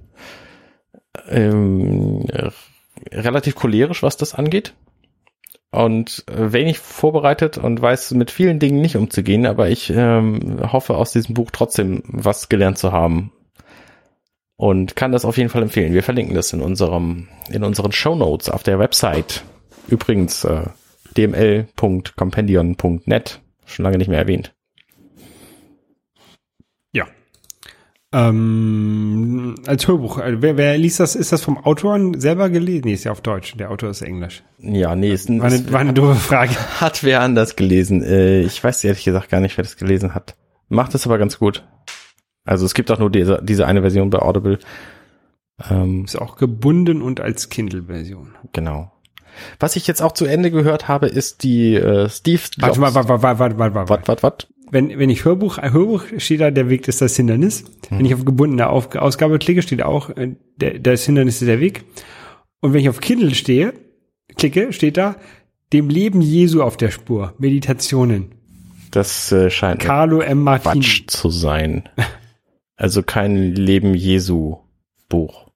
ähm, 1.31 2.27
relativ 3.11 3.55
cholerisch, 3.55 4.03
was 4.03 4.18
das 4.18 4.35
angeht. 4.35 4.74
Und 5.70 6.24
äh, 6.29 6.53
wenig 6.53 6.79
vorbereitet 6.79 7.57
und 7.57 7.81
weiß 7.81 8.11
mit 8.11 8.31
vielen 8.31 8.59
Dingen 8.59 8.83
nicht 8.83 8.96
umzugehen, 8.96 9.46
aber 9.46 9.70
ich 9.70 9.88
ähm, 9.88 10.61
hoffe 10.70 10.94
aus 10.94 11.12
diesem 11.12 11.35
Buch 11.35 11.51
trotzdem 11.51 12.03
was 12.05 12.51
gelernt 12.51 12.77
zu 12.77 12.92
haben. 12.92 13.33
Und 14.57 14.94
kann 14.94 15.12
das 15.12 15.24
auf 15.24 15.38
jeden 15.38 15.48
Fall 15.48 15.62
empfehlen. 15.62 15.94
Wir 15.94 16.03
verlinken 16.03 16.35
das 16.35 16.53
in 16.53 16.61
unserem, 16.61 17.29
in 17.48 17.64
unseren 17.64 17.92
Show 17.92 18.14
Notes 18.14 18.51
auf 18.51 18.62
der 18.62 18.79
Website. 18.79 19.42
Übrigens, 19.87 20.44
äh, 20.44 20.64
dml.compendion.net. 21.16 23.40
Schon 23.64 23.85
lange 23.85 23.96
nicht 23.96 24.09
mehr 24.09 24.18
erwähnt. 24.18 24.53
Ähm, 28.12 29.55
als 29.66 29.87
Hörbuch. 29.87 30.18
äh, 30.18 30.40
Wer, 30.40 30.57
wer 30.57 30.79
liest 30.79 31.01
das? 31.01 31.14
Ist 31.14 31.33
das 31.33 31.42
vom 31.42 31.59
Autor 31.59 31.99
selber 32.16 32.49
gelesen? 32.49 32.83
Nee, 32.87 32.94
ist 32.94 33.05
ja 33.05 33.12
auf 33.12 33.21
Deutsch. 33.21 33.55
Der 33.57 33.71
Autor 33.71 33.90
ist 33.90 34.03
Englisch. 34.03 34.42
Ja, 34.59 34.94
nee, 34.94 35.12
ist 35.12 35.29
ein, 35.29 35.40
War 35.40 35.49
eine, 35.49 35.73
war 35.73 35.81
eine 35.81 35.92
doofe 35.92 36.14
Frage. 36.14 36.53
hat 36.81 37.05
wer 37.05 37.21
anders 37.21 37.57
gelesen. 37.57 38.03
Äh, 38.03 38.40
ich 38.40 38.62
weiß 38.62 38.85
ehrlich 38.85 39.05
gesagt 39.05 39.29
gar 39.31 39.40
nicht, 39.40 39.57
wer 39.59 39.64
das 39.64 39.77
gelesen 39.77 40.14
hat. 40.14 40.37
Macht 40.68 40.94
es 40.94 41.07
aber 41.07 41.18
ganz 41.18 41.38
gut. 41.38 41.66
Also 42.44 42.64
es 42.64 42.75
gibt 42.75 42.90
auch 42.90 42.99
nur 42.99 43.11
diese, 43.11 43.40
diese 43.42 43.66
eine 43.66 43.83
Version 43.83 44.09
bei 44.11 44.21
Audible. 44.21 44.59
Ähm, 45.68 46.05
Ist 46.05 46.16
auch 46.16 46.37
gebunden 46.37 47.03
und 47.03 47.21
als 47.21 47.49
Kindle-Version. 47.51 48.37
genau. 48.53 48.92
Was 49.61 49.77
ich 49.77 49.87
jetzt 49.87 50.03
auch 50.03 50.12
zu 50.12 50.25
Ende 50.25 50.51
gehört 50.51 50.88
habe, 50.88 51.07
ist 51.07 51.44
die 51.44 51.75
äh, 51.77 52.09
Steve 52.09 52.42
Warte, 52.59 52.81
warte, 52.81 52.94
warte, 52.94 53.23
warte, 53.23 53.38
warte, 53.38 53.59
warte, 53.59 53.75
warte. 53.75 53.90
Wat, 53.90 54.09
wat, 54.09 54.23
wat? 54.25 54.49
Wenn, 54.70 54.98
wenn 54.98 55.11
ich 55.11 55.24
Hörbuch, 55.24 55.59
Hörbuch 55.59 56.04
steht 56.18 56.40
da, 56.40 56.50
der 56.50 56.68
Weg 56.68 56.88
ist 56.88 57.00
das 57.00 57.16
Hindernis. 57.16 57.64
Wenn 57.90 58.04
ich 58.04 58.14
auf 58.14 58.24
gebundene 58.24 58.68
auf, 58.68 58.94
Ausgabe 58.94 59.38
klicke, 59.38 59.62
steht 59.62 59.83
auch, 59.83 60.11
äh, 60.11 60.37
der, 60.57 60.78
das 60.78 61.04
Hindernis 61.04 61.40
ist 61.40 61.48
der 61.48 61.61
Weg. 61.61 61.85
Und 62.61 62.72
wenn 62.72 62.81
ich 62.81 62.88
auf 62.88 63.00
Kindle 63.00 63.35
stehe, 63.35 63.72
klicke, 64.37 64.72
steht 64.72 64.96
da, 64.96 65.16
dem 65.72 65.88
Leben 65.88 66.20
Jesu 66.20 66.62
auf 66.62 66.76
der 66.76 66.90
Spur. 66.90 67.35
Meditationen. 67.38 68.35
Das 68.90 69.33
äh, 69.33 69.50
scheint 69.50 69.81
Carlo 69.81 70.20
M. 70.20 70.44
Quatsch 70.44 71.04
zu 71.07 71.31
sein. 71.31 71.88
Also 72.81 73.02
kein 73.02 73.57
Leben 73.57 73.94
Jesu 73.94 74.59
Buch. 75.09 75.50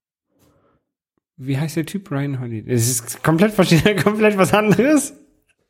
Wie 1.37 1.57
heißt 1.57 1.77
der 1.77 1.87
Typ? 1.87 2.11
Ryan 2.11 2.41
Holiday. 2.41 2.75
Es 2.75 2.91
ist 2.91 3.23
komplett 3.23 3.53
verschieden, 3.53 3.97
komplett 4.03 4.37
was 4.37 4.53
anderes. 4.53 5.15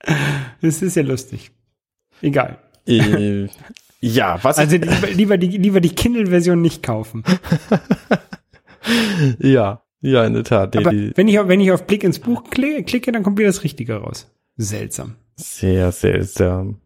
Das 0.60 0.82
ist 0.82 0.96
ja 0.96 1.02
lustig. 1.02 1.52
Egal. 2.22 2.58
Äh, 2.86 3.48
ja, 4.00 4.38
was 4.42 4.58
Also 4.58 4.76
lieber, 4.76 5.06
lieber 5.10 5.38
die, 5.38 5.56
lieber 5.58 5.80
die 5.80 5.94
Kindle-Version 5.94 6.60
nicht 6.60 6.82
kaufen. 6.82 7.22
ja, 9.38 9.82
ja, 10.00 10.24
in 10.24 10.34
der 10.34 10.44
Tat. 10.44 10.74
Die, 10.74 10.78
Aber 10.78 10.92
wenn 10.92 11.28
ich, 11.28 11.38
auf- 11.38 11.48
wenn 11.48 11.60
ich 11.60 11.70
auf 11.72 11.86
Blick 11.86 12.02
ins 12.04 12.18
Buch 12.18 12.44
klicke, 12.50 13.12
dann 13.12 13.22
kommt 13.22 13.38
wieder 13.38 13.48
das 13.48 13.62
Richtige 13.64 13.96
raus. 13.96 14.30
Seltsam. 14.56 15.16
sehr 15.36 15.92
seltsam. 15.92 16.78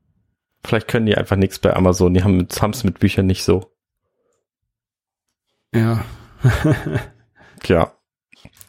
Vielleicht 0.65 0.89
können 0.89 1.07
die 1.07 1.17
einfach 1.17 1.37
nichts 1.37 1.59
bei 1.59 1.75
Amazon. 1.75 2.13
Die 2.15 2.23
haben 2.23 2.47
es 2.51 2.85
mit 2.85 2.99
Büchern 2.99 3.27
nicht 3.27 3.45
so. 3.45 3.71
Ja. 5.75 6.05
Ja. 7.67 7.93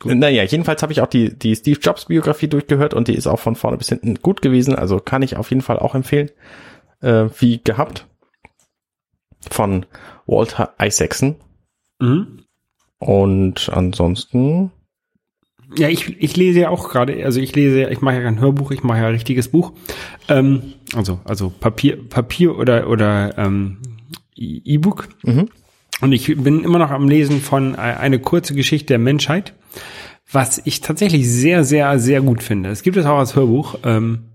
Naja, 0.03 0.43
jedenfalls 0.43 0.81
habe 0.83 0.93
ich 0.93 1.01
auch 1.01 1.07
die, 1.07 1.37
die 1.37 1.55
Steve 1.55 1.79
Jobs 1.79 2.05
Biografie 2.05 2.47
durchgehört 2.47 2.93
und 2.93 3.07
die 3.07 3.15
ist 3.15 3.27
auch 3.27 3.39
von 3.39 3.55
vorne 3.55 3.77
bis 3.77 3.89
hinten 3.89 4.15
gut 4.21 4.41
gewesen. 4.41 4.75
Also 4.75 4.99
kann 4.99 5.21
ich 5.23 5.37
auf 5.37 5.49
jeden 5.49 5.61
Fall 5.61 5.79
auch 5.79 5.95
empfehlen. 5.95 6.29
Äh, 7.01 7.29
wie 7.39 7.61
gehabt. 7.63 8.07
Von 9.49 9.85
Walter 10.25 10.73
Isaacson. 10.79 11.35
Mhm. 11.99 12.43
Und 12.99 13.69
ansonsten, 13.69 14.71
Ja, 15.75 15.89
ich, 15.89 16.21
ich 16.21 16.35
lese 16.35 16.61
ja 16.61 16.69
auch 16.69 16.89
gerade, 16.89 17.23
also 17.25 17.39
ich 17.39 17.55
lese, 17.55 17.89
ich 17.89 18.01
mache 18.01 18.15
ja 18.15 18.21
kein 18.23 18.39
Hörbuch, 18.39 18.71
ich 18.71 18.83
mache 18.83 18.99
ja 18.99 19.07
ein 19.07 19.13
richtiges 19.13 19.49
Buch. 19.49 19.73
Ähm, 20.27 20.73
also, 20.95 21.19
also 21.23 21.49
Papier, 21.49 21.97
Papier 22.09 22.57
oder, 22.57 22.89
oder 22.89 23.37
ähm, 23.37 23.77
E-Book. 24.35 25.09
Mhm. 25.23 25.49
Und 26.01 26.11
ich 26.11 26.27
bin 26.41 26.63
immer 26.63 26.79
noch 26.79 26.91
am 26.91 27.07
Lesen 27.07 27.41
von 27.41 27.73
äh, 27.73 27.77
eine 27.77 28.19
kurze 28.19 28.53
Geschichte 28.53 28.87
der 28.87 28.99
Menschheit, 28.99 29.53
was 30.31 30.61
ich 30.65 30.81
tatsächlich 30.81 31.29
sehr, 31.29 31.63
sehr, 31.63 31.99
sehr 31.99 32.21
gut 32.21 32.43
finde. 32.43 32.69
Es 32.69 32.83
gibt 32.83 32.97
es 32.97 33.05
auch 33.05 33.17
als 33.17 33.35
Hörbuch 33.35 33.79
ähm, 33.83 34.25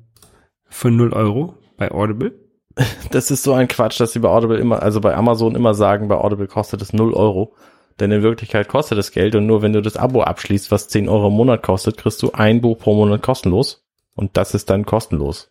für 0.68 0.90
0 0.90 1.12
Euro 1.12 1.54
bei 1.76 1.90
Audible. 1.90 2.41
das 3.10 3.30
ist 3.30 3.42
so 3.42 3.52
ein 3.52 3.68
Quatsch, 3.68 4.00
dass 4.00 4.12
sie 4.12 4.20
bei 4.20 4.28
Audible 4.28 4.58
immer, 4.58 4.82
also 4.82 5.00
bei 5.00 5.14
Amazon 5.14 5.54
immer 5.54 5.74
sagen, 5.74 6.08
bei 6.08 6.16
Audible 6.16 6.46
kostet 6.46 6.82
es 6.82 6.92
0 6.92 7.14
Euro. 7.14 7.54
Denn 8.00 8.10
in 8.10 8.22
Wirklichkeit 8.22 8.68
kostet 8.68 8.98
es 8.98 9.12
Geld 9.12 9.34
und 9.34 9.46
nur 9.46 9.62
wenn 9.62 9.74
du 9.74 9.82
das 9.82 9.96
Abo 9.96 10.22
abschließt, 10.22 10.70
was 10.70 10.88
10 10.88 11.08
Euro 11.08 11.28
im 11.28 11.34
Monat 11.34 11.62
kostet, 11.62 11.98
kriegst 11.98 12.22
du 12.22 12.32
ein 12.32 12.60
Buch 12.60 12.78
pro 12.78 12.94
Monat 12.94 13.22
kostenlos. 13.22 13.84
Und 14.14 14.36
das 14.36 14.54
ist 14.54 14.70
dann 14.70 14.86
kostenlos. 14.86 15.50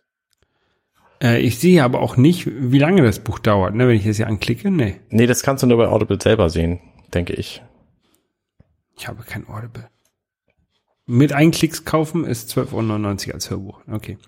Äh, 1.22 1.40
ich 1.40 1.58
sehe 1.58 1.82
aber 1.84 2.00
auch 2.00 2.16
nicht, 2.16 2.46
wie 2.46 2.78
lange 2.78 3.02
das 3.02 3.20
Buch 3.20 3.38
dauert, 3.38 3.74
ne, 3.74 3.88
wenn 3.88 3.96
ich 3.96 4.06
es 4.06 4.16
hier 4.16 4.26
anklicke. 4.26 4.70
Nee, 4.70 4.96
Nee, 5.08 5.26
das 5.26 5.42
kannst 5.42 5.62
du 5.62 5.66
nur 5.66 5.78
bei 5.78 5.88
Audible 5.88 6.20
selber 6.20 6.50
sehen, 6.50 6.80
denke 7.14 7.32
ich. 7.34 7.62
ich 8.96 9.08
habe 9.08 9.22
kein 9.22 9.48
Audible. 9.48 9.88
Mit 11.06 11.32
Einklicks 11.32 11.84
kaufen 11.84 12.24
ist 12.24 12.56
12,99 12.56 13.26
Euro 13.26 13.34
als 13.34 13.50
Hörbuch. 13.50 13.80
Okay. 13.90 14.18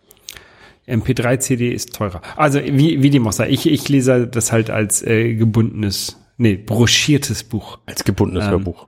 MP3-CD 0.89 1.71
ist 1.73 1.95
teurer. 1.95 2.21
Also 2.37 2.61
wie, 2.63 3.03
wie 3.03 3.11
dem 3.11 3.27
auch 3.27 3.33
sei. 3.33 3.49
Ich, 3.51 3.67
ich 3.67 3.89
lese 3.89 4.27
das 4.27 4.53
halt 4.53 4.71
als 4.71 5.03
äh, 5.03 5.35
gebundenes, 5.35 6.21
nee, 6.37 6.57
broschiertes 6.57 7.45
Buch. 7.45 7.79
Als 7.87 8.05
gebundenes 8.05 8.45
Ähm, 8.45 8.51
Hörbuch. 8.51 8.87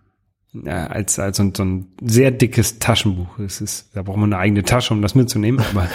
Ja, 0.64 0.86
als, 0.86 1.18
als 1.18 1.36
so, 1.36 1.42
ein- 1.42 1.54
so 1.54 1.64
ein 1.64 1.86
sehr 2.02 2.30
dickes 2.30 2.78
Taschenbuch. 2.78 3.38
Es 3.38 3.60
ist, 3.60 3.90
da 3.94 4.02
braucht 4.02 4.16
man 4.16 4.32
eine 4.32 4.40
eigene 4.40 4.62
Tasche, 4.62 4.94
um 4.94 5.02
das 5.02 5.14
mitzunehmen. 5.14 5.62
Aber 5.70 5.88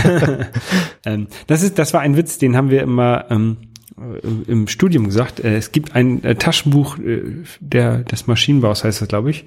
ähm, 1.04 1.26
das 1.46 1.62
ist, 1.62 1.78
das 1.78 1.92
war 1.94 2.00
ein 2.00 2.16
Witz, 2.16 2.38
den 2.38 2.56
haben 2.56 2.70
wir 2.70 2.82
immer 2.82 3.26
ähm, 3.30 3.56
äh, 3.98 4.50
im 4.50 4.66
Studium 4.68 5.04
gesagt. 5.04 5.40
Äh, 5.40 5.56
es 5.56 5.72
gibt 5.72 5.94
ein 5.94 6.24
äh, 6.24 6.34
Taschenbuch 6.36 6.98
äh, 6.98 7.22
der 7.60 7.98
des 7.98 8.26
Maschinenbaus, 8.26 8.84
heißt 8.84 9.02
das, 9.02 9.08
glaube 9.08 9.30
ich. 9.30 9.44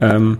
Ähm, 0.00 0.38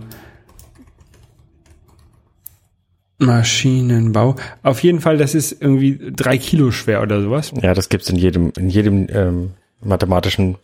Maschinenbau. 3.17 4.35
Auf 4.63 4.83
jeden 4.83 4.99
Fall, 4.99 5.17
das 5.17 5.35
ist 5.35 5.61
irgendwie 5.61 5.99
drei 6.15 6.37
Kilo 6.37 6.71
schwer 6.71 7.01
oder 7.01 7.21
sowas. 7.21 7.51
Ja, 7.61 7.73
das 7.73 7.89
gibt's 7.89 8.09
in 8.09 8.17
jedem, 8.17 8.51
in 8.57 8.69
jedem 8.69 9.07
ähm, 9.11 9.51
mathematischen 9.81 10.57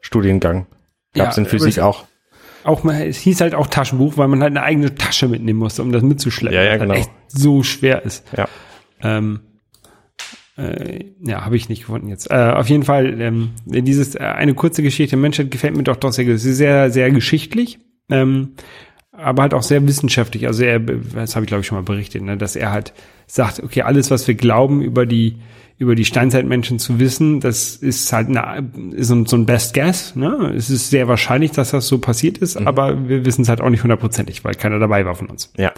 Studiengang. 0.00 0.66
Gab's 1.14 1.36
Ja, 1.36 1.42
in 1.42 1.48
Physik 1.48 1.78
auch. 1.80 2.04
auch 2.64 2.84
mal, 2.84 3.02
es 3.06 3.18
hieß 3.18 3.40
halt 3.40 3.54
auch 3.54 3.66
Taschenbuch, 3.66 4.16
weil 4.16 4.28
man 4.28 4.40
halt 4.42 4.52
eine 4.52 4.62
eigene 4.62 4.94
Tasche 4.94 5.28
mitnehmen 5.28 5.58
musste, 5.58 5.82
um 5.82 5.92
das 5.92 6.02
mitzuschleppen. 6.02 6.56
Ja, 6.56 6.64
ja, 6.64 6.70
weil 6.72 6.78
genau. 6.80 6.94
echt 6.94 7.10
so 7.28 7.62
schwer 7.62 8.04
ist. 8.04 8.24
Ja. 8.36 8.48
Ähm, 9.02 9.40
äh, 10.56 11.04
ja, 11.22 11.44
habe 11.44 11.56
ich 11.56 11.68
nicht 11.68 11.80
gefunden 11.80 12.08
jetzt. 12.08 12.30
Äh, 12.30 12.34
auf 12.34 12.68
jeden 12.68 12.84
Fall, 12.84 13.20
ähm, 13.20 13.50
dieses 13.66 14.14
äh, 14.14 14.20
eine 14.20 14.54
kurze 14.54 14.82
Geschichte 14.82 15.10
der 15.10 15.18
Menschheit 15.18 15.50
gefällt 15.50 15.76
mir 15.76 15.82
doch 15.82 15.96
doch 15.96 16.12
sehr 16.12 16.24
gut. 16.24 16.38
Sie 16.38 16.50
ist 16.50 16.56
sehr, 16.56 16.90
sehr 16.90 17.10
geschichtlich, 17.10 17.78
ähm, 18.10 18.54
aber 19.16 19.42
halt 19.42 19.54
auch 19.54 19.62
sehr 19.62 19.86
wissenschaftlich. 19.86 20.46
Also 20.46 20.64
er, 20.64 20.78
das 20.78 21.36
habe 21.36 21.44
ich 21.44 21.48
glaube 21.48 21.62
ich 21.62 21.66
schon 21.66 21.78
mal 21.78 21.84
berichtet, 21.84 22.22
ne, 22.22 22.36
dass 22.36 22.56
er 22.56 22.72
halt 22.72 22.92
sagt, 23.26 23.62
okay, 23.62 23.82
alles, 23.82 24.10
was 24.10 24.26
wir 24.28 24.34
glauben 24.34 24.82
über 24.82 25.06
die 25.06 25.36
über 25.78 25.94
die 25.94 26.06
Steinzeitmenschen 26.06 26.78
zu 26.78 26.98
wissen, 26.98 27.40
das 27.40 27.76
ist 27.76 28.10
halt 28.12 28.28
eine, 28.28 28.70
ist 28.92 29.08
so, 29.08 29.36
ein 29.36 29.44
Best 29.44 29.74
Guess. 29.74 30.16
Ne? 30.16 30.54
Es 30.56 30.70
ist 30.70 30.88
sehr 30.88 31.06
wahrscheinlich, 31.06 31.50
dass 31.50 31.72
das 31.72 31.86
so 31.86 31.98
passiert 31.98 32.38
ist, 32.38 32.56
aber 32.56 33.08
wir 33.08 33.26
wissen 33.26 33.42
es 33.42 33.50
halt 33.50 33.60
auch 33.60 33.68
nicht 33.68 33.82
hundertprozentig, 33.82 34.42
weil 34.42 34.54
keiner 34.54 34.78
dabei 34.78 35.04
war 35.04 35.14
von 35.14 35.26
uns. 35.26 35.52
Ja. 35.58 35.72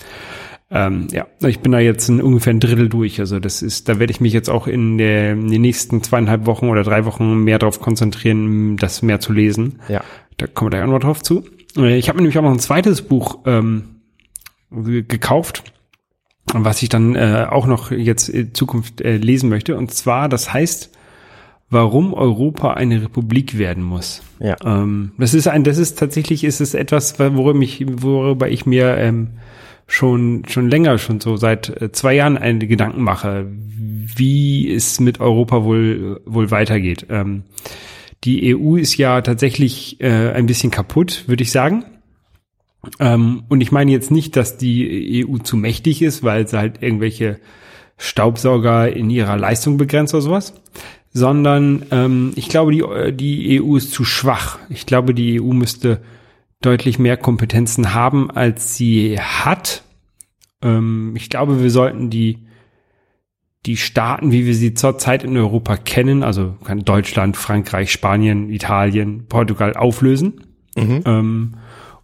Ähm, 0.71 1.09
ja, 1.11 1.27
ich 1.45 1.61
bin 1.61 1.73
da 1.73 1.79
jetzt 1.79 2.09
ein, 2.09 2.21
ungefähr 2.21 2.53
ein 2.53 2.61
Drittel 2.61 2.89
durch. 2.89 3.19
Also 3.19 3.41
das 3.41 3.63
ist, 3.63 3.89
da 3.89 3.99
werde 3.99 4.13
ich 4.13 4.21
mich 4.21 4.33
jetzt 4.33 4.51
auch 4.51 4.67
in, 4.67 4.99
der, 4.99 5.33
in 5.33 5.51
den 5.51 5.63
nächsten 5.63 6.03
zweieinhalb 6.03 6.47
Wochen 6.47 6.69
oder 6.69 6.85
drei 6.85 7.05
Wochen 7.05 7.43
mehr 7.43 7.59
darauf 7.59 7.81
konzentrieren, 7.81 8.77
das 8.77 9.03
mehr 9.03 9.19
zu 9.19 9.33
lesen. 9.33 9.81
Ja. 9.89 10.03
Da 10.37 10.47
kommen 10.47 10.71
wir 10.71 10.79
gleich 10.79 10.89
auch 10.89 10.93
noch 10.93 11.01
drauf 11.01 11.23
zu. 11.23 11.45
Äh, 11.77 11.99
Ich 11.99 12.09
habe 12.09 12.17
mir 12.17 12.23
nämlich 12.23 12.39
auch 12.39 12.43
noch 12.43 12.53
ein 12.53 12.59
zweites 12.59 13.03
Buch 13.03 13.41
ähm, 13.47 14.01
ge- 14.71 15.03
gekauft, 15.03 15.65
was 16.53 16.83
ich 16.83 16.89
dann 16.89 17.15
äh, 17.15 17.47
auch 17.51 17.67
noch 17.67 17.91
jetzt 17.91 18.29
in 18.29 18.55
Zukunft 18.55 19.01
äh, 19.01 19.17
lesen 19.19 19.49
möchte. 19.51 19.77
Und 19.77 19.93
zwar, 19.93 20.29
das 20.29 20.53
heißt, 20.53 20.91
warum 21.71 22.15
Europa 22.15 22.73
eine 22.75 23.03
Republik 23.03 23.59
werden 23.59 23.83
muss. 23.83 24.23
Ja. 24.41 24.57
Ähm, 24.65 25.13
das 25.19 25.35
ist 25.35 25.47
ein, 25.49 25.65
das 25.65 25.77
ist 25.79 25.99
tatsächlich, 25.99 26.45
ist 26.45 26.61
es 26.61 26.73
etwas, 26.75 27.19
worüber 27.19 27.61
ich, 27.61 27.85
worüber 27.87 28.49
ich 28.49 28.65
mir 28.65 28.97
ähm, 28.97 29.29
schon 29.87 30.45
schon 30.49 30.69
länger, 30.69 30.99
schon 30.99 31.21
so 31.21 31.37
seit 31.37 31.69
äh, 31.81 31.93
zwei 31.93 32.15
Jahren 32.15 32.39
eine 32.39 32.67
Gedanken 32.67 33.03
mache, 33.03 33.47
wie 33.51 34.73
es 34.73 35.01
mit 35.01 35.21
Europa 35.21 35.65
wohl 35.65 36.21
wohl 36.25 36.51
weitergeht. 36.51 37.07
Ähm, 37.11 37.43
die 38.25 38.57
EU 38.57 38.77
ist 38.77 38.97
ja 38.97 39.21
tatsächlich 39.21 40.01
äh, 40.01 40.33
ein 40.33 40.47
bisschen 40.47 40.71
kaputt, 40.71 41.25
würde 41.27 41.43
ich 41.43 41.53
sagen. 41.53 41.85
Ähm, 43.01 43.45
und 43.49 43.61
ich 43.61 43.73
meine 43.73 43.91
jetzt 43.91 44.11
nicht, 44.11 44.37
dass 44.37 44.57
die 44.57 45.25
EU 45.27 45.39
zu 45.39 45.57
mächtig 45.57 46.03
ist, 46.03 46.23
weil 46.23 46.47
sie 46.49 46.59
halt 46.59 46.83
irgendwelche 46.83 47.39
Staubsauger 47.97 48.93
in 48.93 49.11
ihrer 49.11 49.37
Leistung 49.37 49.77
begrenzt 49.77 50.15
oder 50.15 50.23
sowas, 50.23 50.55
sondern 51.13 51.87
ähm, 51.91 52.33
ich 52.37 52.49
glaube, 52.49 52.73
die, 52.73 53.13
die 53.13 53.61
EU 53.61 53.77
ist 53.77 53.93
zu 53.93 54.05
schwach. 54.05 54.59
Ich 54.69 54.87
glaube, 54.87 55.15
die 55.15 55.41
EU 55.41 55.53
müsste 55.53 56.01
deutlich 56.61 56.99
mehr 56.99 57.17
Kompetenzen 57.17 57.95
haben, 57.95 58.31
als 58.31 58.77
sie 58.77 59.19
hat. 59.19 59.83
Ähm, 60.63 61.15
ich 61.17 61.29
glaube, 61.29 61.63
wir 61.63 61.71
sollten 61.71 62.11
die 62.11 62.48
die 63.67 63.77
Staaten, 63.77 64.31
wie 64.33 64.47
wir 64.47 64.55
sie 64.55 64.75
zurzeit 64.75 65.25
in 65.25 65.37
Europa 65.37 65.77
kennen, 65.77 66.23
also 66.23 66.55
kann 66.65 66.85
Deutschland, 66.85 67.37
Frankreich, 67.37 67.91
Spanien, 67.93 68.51
Italien, 68.51 69.27
Portugal 69.29 69.75
auflösen 69.75 70.41
Mhm. 70.77 71.03
ähm, 71.07 71.55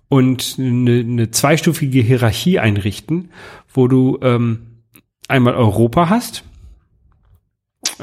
und 0.09 0.57
eine, 0.59 1.01
eine 1.01 1.31
zweistufige 1.31 2.01
Hierarchie 2.01 2.59
einrichten, 2.59 3.31
wo 3.73 3.87
du 3.89 4.19
ähm, 4.21 4.83
einmal 5.29 5.55
Europa 5.55 6.09
hast 6.09 6.45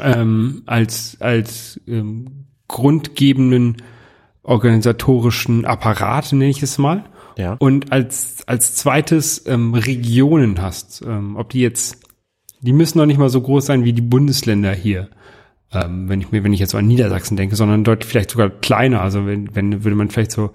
ähm, 0.01 0.63
als 0.65 1.17
als 1.19 1.79
ähm, 1.87 2.45
grundgebenden 2.67 3.77
organisatorischen 4.43 5.65
Apparat, 5.65 6.31
nenne 6.31 6.49
ich 6.49 6.63
es 6.63 6.77
mal, 6.77 7.03
Ja. 7.37 7.55
und 7.59 7.91
als 7.91 8.47
als 8.47 8.75
zweites 8.75 9.45
ähm, 9.45 9.73
Regionen 9.73 10.61
hast, 10.61 11.03
ähm, 11.05 11.35
ob 11.35 11.49
die 11.49 11.59
jetzt, 11.59 11.97
die 12.61 12.73
müssen 12.73 12.97
noch 12.97 13.05
nicht 13.05 13.17
mal 13.17 13.29
so 13.29 13.41
groß 13.41 13.65
sein 13.65 13.83
wie 13.83 13.93
die 13.93 14.01
Bundesländer 14.01 14.73
hier, 14.73 15.09
ähm, 15.73 16.07
wenn 16.07 16.21
ich 16.21 16.31
mir, 16.31 16.43
wenn 16.43 16.53
ich 16.53 16.59
jetzt 16.59 16.71
so 16.71 16.77
an 16.77 16.87
Niedersachsen 16.87 17.37
denke, 17.37 17.55
sondern 17.55 17.83
dort 17.83 18.05
vielleicht 18.05 18.31
sogar 18.31 18.49
kleiner. 18.49 19.01
Also 19.01 19.25
wenn, 19.25 19.55
wenn 19.55 19.83
würde 19.83 19.95
man 19.95 20.09
vielleicht 20.09 20.31
so, 20.31 20.51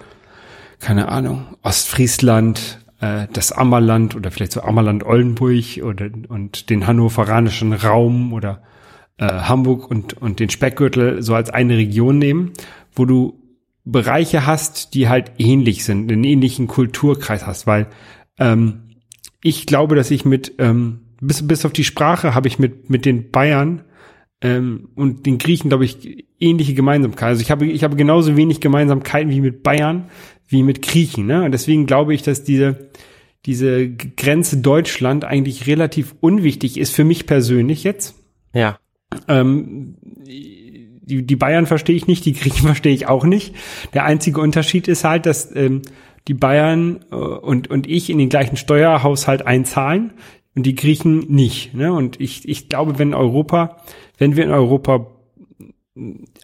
keine 0.79 1.09
Ahnung, 1.09 1.47
Ostfriesland, 1.63 2.81
äh, 3.01 3.27
das 3.33 3.53
Ammerland 3.53 4.15
oder 4.15 4.31
vielleicht 4.31 4.53
so 4.53 4.63
Ammerland-Oldenburg 4.63 5.83
oder 5.83 6.09
und 6.29 6.71
den 6.71 6.87
hannoveranischen 6.87 7.73
Raum 7.73 8.33
oder 8.33 8.63
äh, 9.19 9.27
Hamburg 9.27 9.91
und 9.91 10.15
und 10.15 10.39
den 10.41 10.51
Speckgürtel 10.51 11.23
so 11.23 11.35
als 11.35 11.51
eine 11.51 11.77
Region 11.77 12.19
nehmen, 12.19 12.53
wo 12.95 13.05
du 13.05 13.43
Bereiche 13.85 14.47
hast, 14.47 14.95
die 14.95 15.09
halt 15.09 15.33
ähnlich 15.39 15.85
sind, 15.85 16.11
einen 16.11 16.25
ähnlichen 16.25 16.67
Kulturkreis 16.67 17.47
hast, 17.47 17.67
weil 17.67 17.87
ähm, 18.39 18.83
ich 19.43 19.67
glaube, 19.67 19.95
dass 19.95 20.11
ich 20.11 20.25
mit 20.25 20.55
ähm, 20.59 21.06
bis 21.21 21.47
bis 21.47 21.65
auf 21.65 21.73
die 21.73 21.85
Sprache 21.85 22.35
habe 22.35 22.49
ich 22.49 22.59
mit 22.59 22.91
mit 22.91 23.05
den 23.05 23.31
Bayern 23.31 23.85
ähm, 24.41 24.89
und 24.95 25.27
den 25.27 25.39
Griechen 25.39 25.69
glaube 25.71 25.85
ich 25.85 26.27
ähnliche 26.39 26.75
Gemeinsamkeiten. 26.75 27.29
Also 27.29 27.43
ich 27.43 27.51
habe 27.51 27.67
ich 27.67 27.85
habe 27.85 27.97
genauso 27.97 28.37
wenig 28.37 28.61
Gemeinsamkeiten 28.61 29.31
wie 29.31 29.41
mit 29.41 29.63
Bayern 29.63 30.11
wie 30.49 30.63
mit 30.63 30.83
Griechen. 30.83 31.27
Ne? 31.27 31.45
Und 31.45 31.53
deswegen 31.53 31.87
glaube 31.87 32.15
ich, 32.15 32.23
dass 32.23 32.45
diese 32.45 32.91
diese 33.47 33.89
Grenze 33.89 34.59
Deutschland 34.59 35.25
eigentlich 35.25 35.67
relativ 35.67 36.15
unwichtig 36.21 36.79
ist 36.79 36.95
für 36.95 37.05
mich 37.05 37.27
persönlich 37.27 37.85
jetzt. 37.85 38.17
Ja. 38.53 38.79
Ähm, 39.29 39.97
die, 41.07 41.25
die 41.25 41.37
Bayern 41.37 41.67
verstehe 41.67 41.95
ich 41.95 42.09
nicht, 42.09 42.25
die 42.25 42.33
Griechen 42.33 42.63
verstehe 42.67 42.93
ich 42.93 43.07
auch 43.07 43.25
nicht. 43.25 43.55
Der 43.95 44.05
einzige 44.05 44.41
Unterschied 44.41 44.89
ist 44.89 45.05
halt, 45.05 45.27
dass 45.27 45.55
ähm, 45.55 45.83
die 46.29 46.35
Bayern 46.35 47.05
äh, 47.13 47.15
und, 47.15 47.71
und 47.71 47.87
ich 47.89 48.11
in 48.11 48.19
den 48.19 48.29
gleichen 48.29 48.57
Steuerhaushalt 48.57 49.47
einzahlen 49.47 50.13
und 50.57 50.65
die 50.65 50.75
Griechen 50.75 51.27
nicht. 51.29 51.75
Ne? 51.75 51.93
Und 51.93 52.21
ich, 52.21 52.49
ich 52.49 52.69
glaube, 52.69 52.99
wenn 52.99 53.15
Europa, 53.15 53.77
wenn 54.19 54.37
wir 54.37 54.45
in 54.45 54.51
Europa 54.51 55.07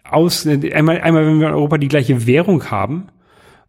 aus, 0.03 0.47
einmal, 0.47 1.01
einmal 1.01 1.25
wenn 1.25 1.39
wir 1.39 1.47
in 1.47 1.53
Europa 1.53 1.77
die 1.77 1.87
gleiche 1.87 2.25
Währung 2.25 2.71
haben, 2.71 3.07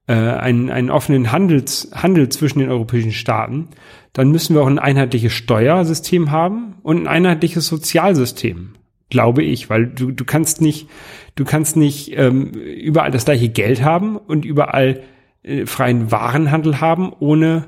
äh, 0.06 0.12
einen, 0.12 0.70
einen 0.70 0.90
offenen 0.90 1.32
Handels, 1.32 1.90
Handel 1.94 2.28
zwischen 2.28 2.58
den 2.58 2.70
europäischen 2.70 3.12
Staaten, 3.12 3.68
dann 4.12 4.30
müssen 4.30 4.54
wir 4.54 4.62
auch 4.62 4.68
ein 4.68 4.78
einheitliches 4.78 5.32
Steuersystem 5.32 6.30
haben 6.30 6.74
und 6.82 6.98
ein 6.98 7.08
einheitliches 7.08 7.66
Sozialsystem, 7.66 8.74
glaube 9.08 9.42
ich, 9.42 9.70
weil 9.70 9.86
du, 9.86 10.10
du 10.10 10.24
kannst 10.24 10.60
nicht, 10.60 10.88
du 11.36 11.44
kannst 11.44 11.76
nicht 11.76 12.16
ähm, 12.16 12.50
überall 12.50 13.10
das 13.10 13.24
gleiche 13.24 13.48
Geld 13.48 13.82
haben 13.82 14.16
und 14.16 14.44
überall 14.44 15.02
äh, 15.42 15.64
freien 15.64 16.10
Warenhandel 16.10 16.80
haben, 16.80 17.12
ohne, 17.18 17.66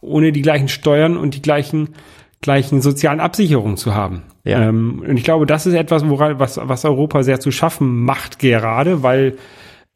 ohne 0.00 0.32
die 0.32 0.42
gleichen 0.42 0.68
Steuern 0.68 1.16
und 1.16 1.34
die 1.34 1.42
gleichen, 1.42 1.90
gleichen 2.40 2.80
sozialen 2.80 3.20
Absicherungen 3.20 3.76
zu 3.76 3.94
haben. 3.94 4.22
Ja. 4.44 4.68
Ähm, 4.68 5.04
und 5.06 5.16
ich 5.16 5.24
glaube, 5.24 5.46
das 5.46 5.66
ist 5.66 5.74
etwas, 5.74 6.08
woran, 6.08 6.38
was, 6.38 6.58
was 6.62 6.84
Europa 6.84 7.22
sehr 7.22 7.40
zu 7.40 7.50
schaffen 7.50 8.04
macht 8.04 8.38
gerade, 8.38 9.02
weil 9.02 9.36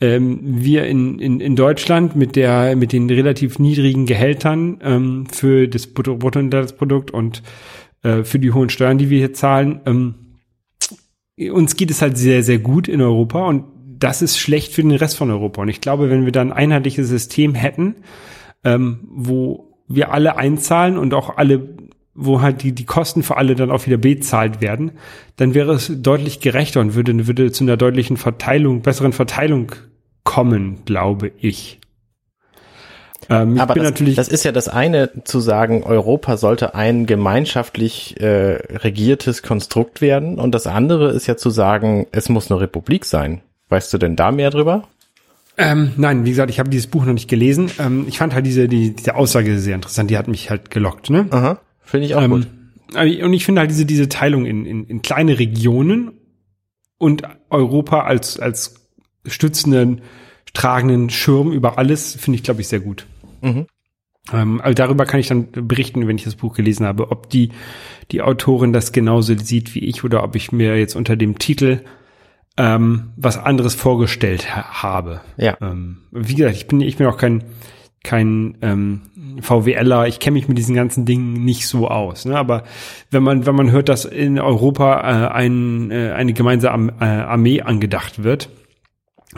ähm, 0.01 0.41
wir 0.43 0.87
in, 0.87 1.19
in, 1.19 1.41
in 1.41 1.57
Deutschland 1.57 2.17
mit 2.17 2.37
der 2.37 2.77
mit 2.77 2.93
den 2.93 3.09
relativ 3.09 3.59
niedrigen 3.59 4.05
Gehältern 4.05 4.79
ähm, 4.83 5.27
für 5.31 5.69
das 5.69 5.87
Brutto- 5.87 6.17
Bruttoinlandsprodukt 6.17 7.13
und 7.13 7.43
äh, 8.03 8.25
für 8.25 8.39
die 8.39 8.53
hohen 8.53 8.69
Steuern, 8.69 8.99
die 8.99 9.11
wir 9.11 9.19
hier 9.19 9.33
zahlen, 9.33 9.81
ähm, 9.87 10.15
uns 11.51 11.77
geht 11.77 11.91
es 11.91 12.03
halt 12.03 12.19
sehr 12.19 12.43
sehr 12.43 12.59
gut 12.59 12.89
in 12.89 13.01
Europa 13.01 13.47
und 13.47 13.65
das 13.99 14.21
ist 14.21 14.39
schlecht 14.39 14.73
für 14.73 14.83
den 14.83 14.91
Rest 14.91 15.17
von 15.17 15.31
Europa. 15.31 15.63
Und 15.63 15.69
ich 15.69 15.81
glaube, 15.81 16.11
wenn 16.11 16.25
wir 16.25 16.33
dann 16.33 16.51
ein 16.51 16.59
einheitliches 16.59 17.09
System 17.09 17.55
hätten, 17.55 17.95
ähm, 18.65 19.09
wo 19.09 19.72
wir 19.95 20.13
alle 20.13 20.37
einzahlen 20.37 20.99
und 20.99 21.15
auch 21.15 21.37
alle 21.37 21.69
wo 22.15 22.43
halt 22.43 22.63
die, 22.63 22.73
die 22.73 22.85
Kosten 22.85 23.23
für 23.23 23.37
alle 23.37 23.55
dann 23.55 23.71
auch 23.71 23.87
wieder 23.87 23.97
bezahlt 23.97 24.61
werden, 24.61 24.93
dann 25.37 25.55
wäre 25.55 25.73
es 25.73 25.91
deutlich 25.95 26.41
gerechter 26.41 26.81
und 26.81 26.95
würde, 26.95 27.27
würde 27.27 27.53
zu 27.53 27.65
einer 27.65 27.77
deutlichen 27.77 28.17
Verteilung, 28.17 28.83
besseren 28.83 29.13
Verteilung 29.13 29.73
kommen, 30.25 30.85
glaube 30.85 31.33
ich. 31.39 31.81
Ähm, 33.31 33.59
Aber 33.59 33.75
das, 33.75 33.85
natürlich, 33.85 34.17
das 34.17 34.29
ist 34.29 34.45
ja 34.45 34.53
das 34.53 34.69
eine 34.69 35.11
zu 35.25 35.41
sagen, 35.41 35.85
Europa 35.85 36.37
sollte 36.37 36.75
ein 36.75 37.07
gemeinschaftlich 37.07 38.21
äh, 38.21 38.57
regiertes 38.77 39.43
Konstrukt 39.43 40.01
werden 40.01 40.39
und 40.39 40.55
das 40.55 40.67
andere 40.67 41.13
ist 41.13 41.27
ja 41.29 41.37
zu 41.37 41.51
sagen, 41.51 42.07
es 42.13 42.29
muss 42.29 42.51
eine 42.51 42.61
Republik 42.61 43.05
sein. 43.05 43.41
Weißt 43.69 43.93
du 43.93 43.99
denn 43.99 44.17
da 44.17 44.33
mehr 44.33 44.51
drüber? 44.51 44.89
Ähm, 45.59 45.93
nein, 45.97 46.25
wie 46.25 46.31
gesagt, 46.31 46.51
ich 46.51 46.59
habe 46.59 46.71
dieses 46.71 46.87
Buch 46.87 47.05
noch 47.05 47.13
nicht 47.13 47.29
gelesen. 47.29 47.71
Ähm, 47.79 48.07
ich 48.09 48.19
fand 48.19 48.35
halt 48.35 48.47
diese, 48.47 48.69
die, 48.69 48.95
diese 48.95 49.15
Aussage 49.15 49.59
sehr 49.59 49.75
interessant, 49.75 50.11
die 50.11 50.17
hat 50.19 50.29
mich 50.29 50.51
halt 50.51 50.71
gelockt, 50.71 51.11
ne? 51.11 51.27
Aha, 51.31 51.61
finde 51.83 52.07
ich 52.07 52.15
auch 52.15 52.23
Ähm, 52.23 52.31
gut. 52.31 52.47
aber- 52.95 53.03
und 53.25 53.33
ich 53.33 53.45
finde 53.45 53.61
halt 53.61 53.71
diese, 53.71 53.87
diese 53.87 54.09
Teilung 54.09 54.45
in, 54.47 54.67
in, 54.67 54.85
in 54.85 55.03
kleine 55.03 55.39
Regionen 55.39 56.13
und 56.99 57.23
Europa 57.51 58.03
als, 58.03 58.39
als 58.39 58.75
stützenden, 59.27 60.03
tragenden 60.55 61.09
Schirm 61.11 61.53
über 61.53 61.79
alles, 61.79 62.15
finde 62.15 62.37
ich, 62.37 62.43
glaube 62.43 62.61
ich, 62.61 62.69
sehr 62.69 62.81
gut. 62.81 63.07
Mhm. 63.41 63.67
Ähm, 64.33 64.61
also 64.61 64.75
darüber 64.75 65.05
kann 65.07 65.21
ich 65.21 65.29
dann 65.29 65.49
berichten, 65.53 66.07
wenn 66.07 66.17
ich 66.17 66.25
das 66.25 66.37
Buch 66.37 66.55
gelesen 66.55 66.87
habe, 66.87 67.11
ob 67.11 67.29
die, 67.31 67.51
die 68.11 68.23
Autorin 68.23 68.73
das 68.73 68.93
genauso 68.93 69.37
sieht 69.37 69.75
wie 69.75 69.81
ich 69.81 70.05
oder 70.05 70.23
ob 70.23 70.37
ich 70.37 70.53
mir 70.53 70.79
jetzt 70.79 70.95
unter 70.95 71.17
dem 71.17 71.39
Titel 71.39 71.81
ähm, 72.57 73.13
was 73.17 73.39
anderes 73.39 73.75
vorgestellt 73.75 74.55
ha 74.55 74.83
habe. 74.83 75.21
Ja. 75.37 75.57
Ähm, 75.61 76.03
wie 76.11 76.35
gesagt, 76.35 76.57
ich 76.57 76.67
bin, 76.67 76.81
ich 76.81 76.97
bin 76.97 77.07
auch 77.07 77.17
kein, 77.17 77.45
kein 78.03 78.59
ähm, 78.63 79.03
VWLer, 79.41 80.07
ich 80.07 80.19
kenne 80.19 80.35
mich 80.35 80.49
mit 80.49 80.59
diesen 80.59 80.75
ganzen 80.75 81.05
Dingen 81.05 81.45
nicht 81.45 81.67
so 81.67 81.89
aus. 81.89 82.25
Ne? 82.25 82.37
Aber 82.37 82.65
wenn 83.11 83.23
man, 83.23 83.47
wenn 83.47 83.55
man 83.55 83.71
hört, 83.71 83.89
dass 83.89 84.05
in 84.05 84.39
Europa 84.39 85.01
äh, 85.01 85.29
ein, 85.33 85.91
äh, 85.91 86.11
eine 86.11 86.33
gemeinsame 86.33 86.93
äh, 87.01 87.05
Armee 87.05 87.63
angedacht 87.63 88.23
wird, 88.23 88.51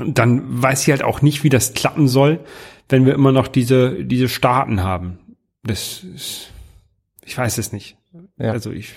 dann 0.04 0.42
weiß 0.62 0.82
ich 0.82 0.90
halt 0.90 1.04
auch 1.04 1.22
nicht, 1.22 1.44
wie 1.44 1.50
das 1.50 1.74
klappen 1.74 2.08
soll, 2.08 2.40
wenn 2.88 3.06
wir 3.06 3.14
immer 3.14 3.32
noch 3.32 3.46
diese, 3.46 4.04
diese 4.04 4.28
Staaten 4.28 4.82
haben. 4.82 5.18
Das 5.62 6.02
ist, 6.02 6.50
ich 7.24 7.38
weiß 7.38 7.58
es 7.58 7.72
nicht. 7.72 7.96
Ja. 8.38 8.50
Also 8.50 8.70
ich, 8.72 8.94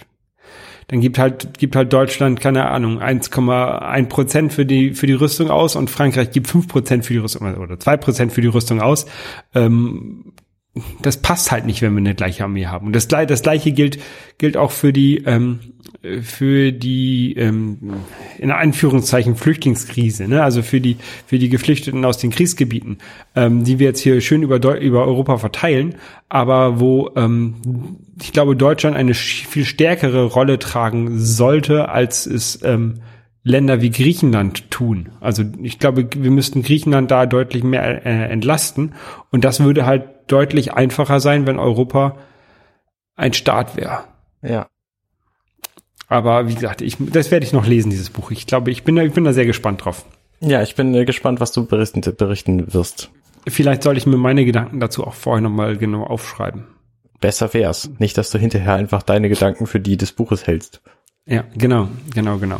dann 0.87 1.01
gibt 1.01 1.19
halt, 1.19 1.57
gibt 1.57 1.75
halt 1.75 1.91
Deutschland, 1.91 2.39
keine 2.39 2.67
Ahnung, 2.67 3.01
1,1 3.01 4.05
Prozent 4.07 4.53
für 4.53 4.65
die, 4.65 4.93
für 4.93 5.05
die 5.05 5.13
Rüstung 5.13 5.49
aus 5.49 5.75
und 5.75 5.89
Frankreich 5.89 6.31
gibt 6.31 6.47
5 6.47 6.67
Prozent 6.67 7.05
für 7.05 7.13
die 7.13 7.19
Rüstung 7.19 7.55
oder 7.55 7.79
2 7.79 7.97
Prozent 7.97 8.31
für 8.31 8.41
die 8.41 8.47
Rüstung 8.47 8.81
aus. 8.81 9.05
Ähm, 9.53 10.33
das 11.01 11.17
passt 11.17 11.51
halt 11.51 11.65
nicht, 11.65 11.81
wenn 11.81 11.93
wir 11.93 11.99
eine 11.99 12.15
gleiche 12.15 12.43
Armee 12.43 12.67
haben. 12.67 12.87
Und 12.87 12.95
das, 12.95 13.07
das 13.07 13.41
gleiche 13.41 13.71
gilt, 13.71 13.99
gilt 14.37 14.55
auch 14.55 14.71
für 14.71 14.93
die, 14.93 15.17
ähm, 15.25 15.59
für 16.21 16.71
die, 16.71 17.35
ähm, 17.37 17.77
in 18.37 18.51
Anführungszeichen 18.51 19.35
Flüchtlingskrise, 19.35 20.27
ne? 20.27 20.43
also 20.43 20.61
für 20.61 20.81
die, 20.81 20.97
für 21.25 21.39
die 21.39 21.49
Geflüchteten 21.49 22.03
aus 22.05 22.17
den 22.17 22.31
Kriegsgebieten, 22.31 22.97
ähm, 23.35 23.63
die 23.63 23.79
wir 23.79 23.87
jetzt 23.87 24.01
hier 24.01 24.21
schön 24.21 24.43
über, 24.43 24.59
Deu 24.59 24.77
über 24.77 25.05
Europa 25.05 25.37
verteilen, 25.37 25.95
aber 26.29 26.79
wo, 26.79 27.11
ähm, 27.15 27.55
ich 28.21 28.33
glaube, 28.33 28.55
Deutschland 28.55 28.95
eine 28.95 29.13
viel 29.13 29.65
stärkere 29.65 30.25
Rolle 30.25 30.59
tragen 30.59 31.19
sollte, 31.19 31.89
als 31.89 32.25
es, 32.25 32.59
ähm, 32.63 33.01
Länder 33.47 33.81
wie 33.81 33.91
Griechenland 33.91 34.69
tun. 34.71 35.09
Also 35.21 35.43
ich 35.63 35.79
glaube, 35.79 36.07
wir 36.15 36.31
müssten 36.31 36.63
Griechenland 36.63 37.09
da 37.09 37.25
deutlich 37.25 37.63
mehr 37.63 38.05
äh, 38.05 38.29
entlasten. 38.29 38.93
Und 39.31 39.45
das 39.45 39.61
würde 39.61 39.85
halt 39.85 40.03
deutlich 40.27 40.73
einfacher 40.73 41.21
sein, 41.21 41.47
wenn 41.47 41.57
Europa 41.57 42.17
ein 43.15 43.33
Staat 43.33 43.77
wäre. 43.77 44.03
Ja. 44.41 44.67
Aber 46.07 46.47
wie 46.47 46.55
gesagt, 46.55 46.81
ich, 46.81 46.97
das 46.99 47.31
werde 47.31 47.45
ich 47.45 47.53
noch 47.53 47.67
lesen, 47.67 47.89
dieses 47.89 48.09
Buch. 48.09 48.31
Ich 48.31 48.47
glaube, 48.47 48.71
ich 48.71 48.83
bin 48.83 48.95
da, 48.95 49.03
ich 49.03 49.13
bin 49.13 49.25
da 49.25 49.33
sehr 49.33 49.45
gespannt 49.45 49.83
drauf. 49.83 50.05
Ja, 50.39 50.61
ich 50.61 50.75
bin 50.75 50.93
äh, 50.93 51.05
gespannt, 51.05 51.39
was 51.39 51.51
du 51.51 51.65
berichten, 51.65 52.01
berichten 52.01 52.73
wirst. 52.73 53.09
Vielleicht 53.47 53.83
soll 53.83 53.97
ich 53.97 54.05
mir 54.05 54.17
meine 54.17 54.45
Gedanken 54.45 54.79
dazu 54.79 55.05
auch 55.05 55.13
vorher 55.13 55.41
nochmal 55.41 55.77
genau 55.77 56.03
aufschreiben. 56.03 56.65
Besser 57.19 57.53
wär's. 57.53 57.89
Nicht, 57.97 58.17
dass 58.17 58.29
du 58.29 58.37
hinterher 58.37 58.75
einfach 58.75 59.03
deine 59.03 59.29
Gedanken 59.29 59.67
für 59.67 59.79
die 59.79 59.97
des 59.97 60.11
Buches 60.11 60.45
hältst. 60.47 60.81
Ja, 61.25 61.43
genau, 61.55 61.89
genau, 62.13 62.37
genau. 62.37 62.59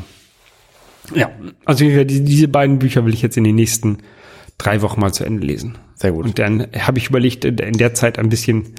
Ja, 1.14 1.32
also 1.64 1.86
diese 1.86 2.48
beiden 2.48 2.80
Bücher 2.80 3.06
will 3.06 3.14
ich 3.14 3.22
jetzt 3.22 3.38
in 3.38 3.44
den 3.44 3.56
nächsten 3.56 4.00
drei 4.58 4.82
Wochen 4.82 5.00
mal 5.00 5.14
zu 5.14 5.24
Ende 5.24 5.46
lesen. 5.46 5.78
Sehr 5.96 6.12
gut. 6.12 6.26
Und 6.26 6.40
dann 6.40 6.68
habe 6.78 6.98
ich 6.98 7.10
überlegt, 7.10 7.46
in 7.46 7.78
der 7.78 7.94
Zeit 7.94 8.20
ein 8.20 8.30
bisschen 8.30 8.74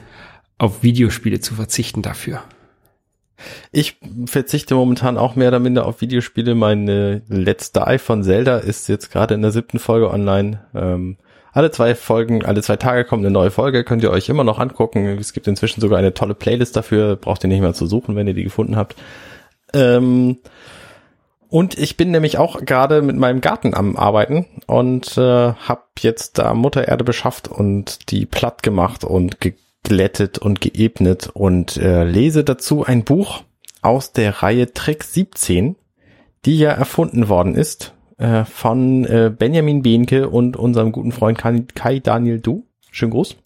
auf 0.58 0.82
Videospiele 0.82 1.40
zu 1.40 1.54
verzichten 1.54 2.02
dafür. 2.02 2.42
Ich 3.70 3.96
verzichte 4.26 4.74
momentan 4.74 5.18
auch 5.18 5.36
mehr 5.36 5.48
oder 5.48 5.58
minder 5.58 5.86
auf 5.86 6.00
Videospiele. 6.00 6.54
Meine 6.54 7.22
letzte 7.28 7.86
iPhone 7.86 8.24
Zelda 8.24 8.58
ist 8.58 8.88
jetzt 8.88 9.10
gerade 9.10 9.34
in 9.34 9.42
der 9.42 9.50
siebten 9.50 9.78
Folge 9.78 10.10
online. 10.10 10.60
Ähm, 10.74 11.18
alle 11.52 11.70
zwei 11.70 11.94
Folgen, 11.94 12.44
alle 12.44 12.62
zwei 12.62 12.76
Tage 12.76 13.04
kommt 13.04 13.24
eine 13.24 13.32
neue 13.32 13.50
Folge, 13.50 13.84
könnt 13.84 14.02
ihr 14.02 14.10
euch 14.10 14.28
immer 14.28 14.44
noch 14.44 14.58
angucken. 14.58 15.18
Es 15.18 15.32
gibt 15.32 15.48
inzwischen 15.48 15.80
sogar 15.80 15.98
eine 15.98 16.14
tolle 16.14 16.34
Playlist 16.34 16.76
dafür, 16.76 17.16
braucht 17.16 17.44
ihr 17.44 17.48
nicht 17.48 17.60
mehr 17.60 17.74
zu 17.74 17.86
suchen, 17.86 18.16
wenn 18.16 18.26
ihr 18.26 18.34
die 18.34 18.44
gefunden 18.44 18.76
habt. 18.76 18.96
Ähm, 19.74 20.38
und 21.50 21.78
ich 21.78 21.96
bin 21.96 22.10
nämlich 22.10 22.38
auch 22.38 22.64
gerade 22.64 23.02
mit 23.02 23.16
meinem 23.16 23.40
Garten 23.40 23.74
am 23.74 23.96
Arbeiten 23.96 24.46
und 24.66 25.16
äh, 25.16 25.52
habe 25.52 25.82
jetzt 26.00 26.38
da 26.38 26.54
Mutter 26.54 26.86
Erde 26.86 27.04
beschafft 27.04 27.48
und 27.48 28.10
die 28.10 28.26
platt 28.26 28.62
gemacht 28.62 29.02
und 29.02 29.40
geglättet 29.40 30.38
und 30.38 30.60
geebnet 30.60 31.30
und 31.32 31.76
äh, 31.78 32.04
lese 32.04 32.44
dazu 32.44 32.84
ein 32.84 33.04
Buch 33.04 33.42
aus 33.82 34.12
der 34.12 34.42
Reihe 34.42 34.72
Trick 34.72 35.04
17, 35.04 35.76
die 36.44 36.58
ja 36.58 36.70
erfunden 36.70 37.28
worden 37.28 37.54
ist 37.54 37.94
äh, 38.18 38.44
von 38.44 39.04
äh, 39.04 39.32
Benjamin 39.36 39.82
Behnke 39.82 40.28
und 40.28 40.56
unserem 40.56 40.92
guten 40.92 41.12
Freund 41.12 41.38
Kai, 41.38 41.98
Daniel 42.00 42.40
Du. 42.40 42.66
Schönen 42.90 43.12
Gruß. 43.12 43.36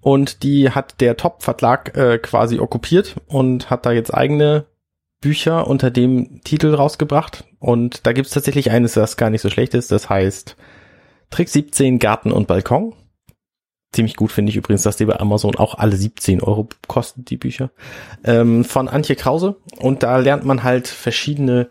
Und 0.00 0.42
die 0.42 0.70
hat 0.70 1.00
der 1.00 1.16
Top-Verlag 1.16 1.96
äh, 1.96 2.18
quasi 2.18 2.58
okkupiert 2.58 3.16
und 3.28 3.70
hat 3.70 3.86
da 3.86 3.92
jetzt 3.92 4.12
eigene 4.12 4.66
Bücher 5.20 5.68
unter 5.68 5.90
dem 5.92 6.40
Titel 6.42 6.74
rausgebracht. 6.74 7.44
Und 7.60 8.04
da 8.06 8.12
gibt's 8.12 8.32
tatsächlich 8.32 8.72
eines, 8.72 8.94
das 8.94 9.16
gar 9.16 9.30
nicht 9.30 9.42
so 9.42 9.50
schlecht 9.50 9.74
ist. 9.74 9.92
Das 9.92 10.10
heißt 10.10 10.56
Trick 11.30 11.48
17 11.48 12.00
Garten 12.00 12.32
und 12.32 12.48
Balkon. 12.48 12.94
Ziemlich 13.92 14.16
gut 14.16 14.32
finde 14.32 14.50
ich 14.50 14.56
übrigens, 14.56 14.82
dass 14.82 14.96
die 14.96 15.04
bei 15.04 15.20
Amazon 15.20 15.56
auch 15.56 15.76
alle 15.76 15.96
17 15.96 16.42
Euro 16.42 16.68
kosten, 16.88 17.24
die 17.26 17.36
Bücher. 17.36 17.70
Ähm, 18.24 18.64
von 18.64 18.88
Antje 18.88 19.16
Krause. 19.16 19.56
Und 19.78 20.02
da 20.02 20.16
lernt 20.18 20.44
man 20.44 20.62
halt 20.62 20.88
verschiedene 20.88 21.68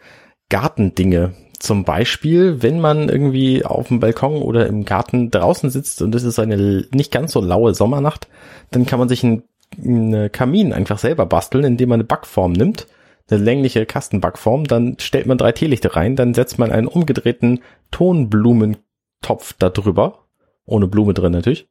Gartendinge. 0.50 1.34
Zum 1.60 1.84
Beispiel, 1.84 2.62
wenn 2.62 2.80
man 2.80 3.10
irgendwie 3.10 3.66
auf 3.66 3.88
dem 3.88 4.00
Balkon 4.00 4.42
oder 4.42 4.68
im 4.68 4.86
Garten 4.86 5.32
draußen 5.32 5.70
sitzt 5.70 6.02
und 6.02 6.14
es 6.14 6.24
ist 6.24 6.40
eine 6.40 6.86
nicht 6.92 7.12
ganz 7.12 7.32
so 7.32 7.42
laue 7.42 7.74
Sommernacht, 7.74 8.28
dann 8.72 8.86
kann 8.86 9.00
man 9.00 9.10
sich 9.10 9.24
einen, 9.24 9.44
einen 9.84 10.32
Kamin 10.32 10.74
einfach 10.74 10.98
selber 10.98 11.26
basteln, 11.26 11.64
indem 11.64 11.90
man 11.90 12.00
eine 12.00 12.08
Backform 12.08 12.54
nimmt, 12.54 12.88
eine 13.30 13.44
längliche 13.44 13.86
Kastenbackform, 13.86 14.66
dann 14.66 14.98
stellt 15.00 15.28
man 15.28 15.38
drei 15.38 15.52
Teelichte 15.52 15.96
rein, 15.96 16.16
dann 16.16 16.34
setzt 16.34 16.60
man 16.60 16.72
einen 16.72 16.88
umgedrehten 16.88 17.62
Tonblumentopf 17.92 19.54
da 19.58 19.70
drüber, 19.70 20.26
ohne 20.66 20.88
Blume 20.88 21.14
drin 21.14 21.32
natürlich, 21.32 21.70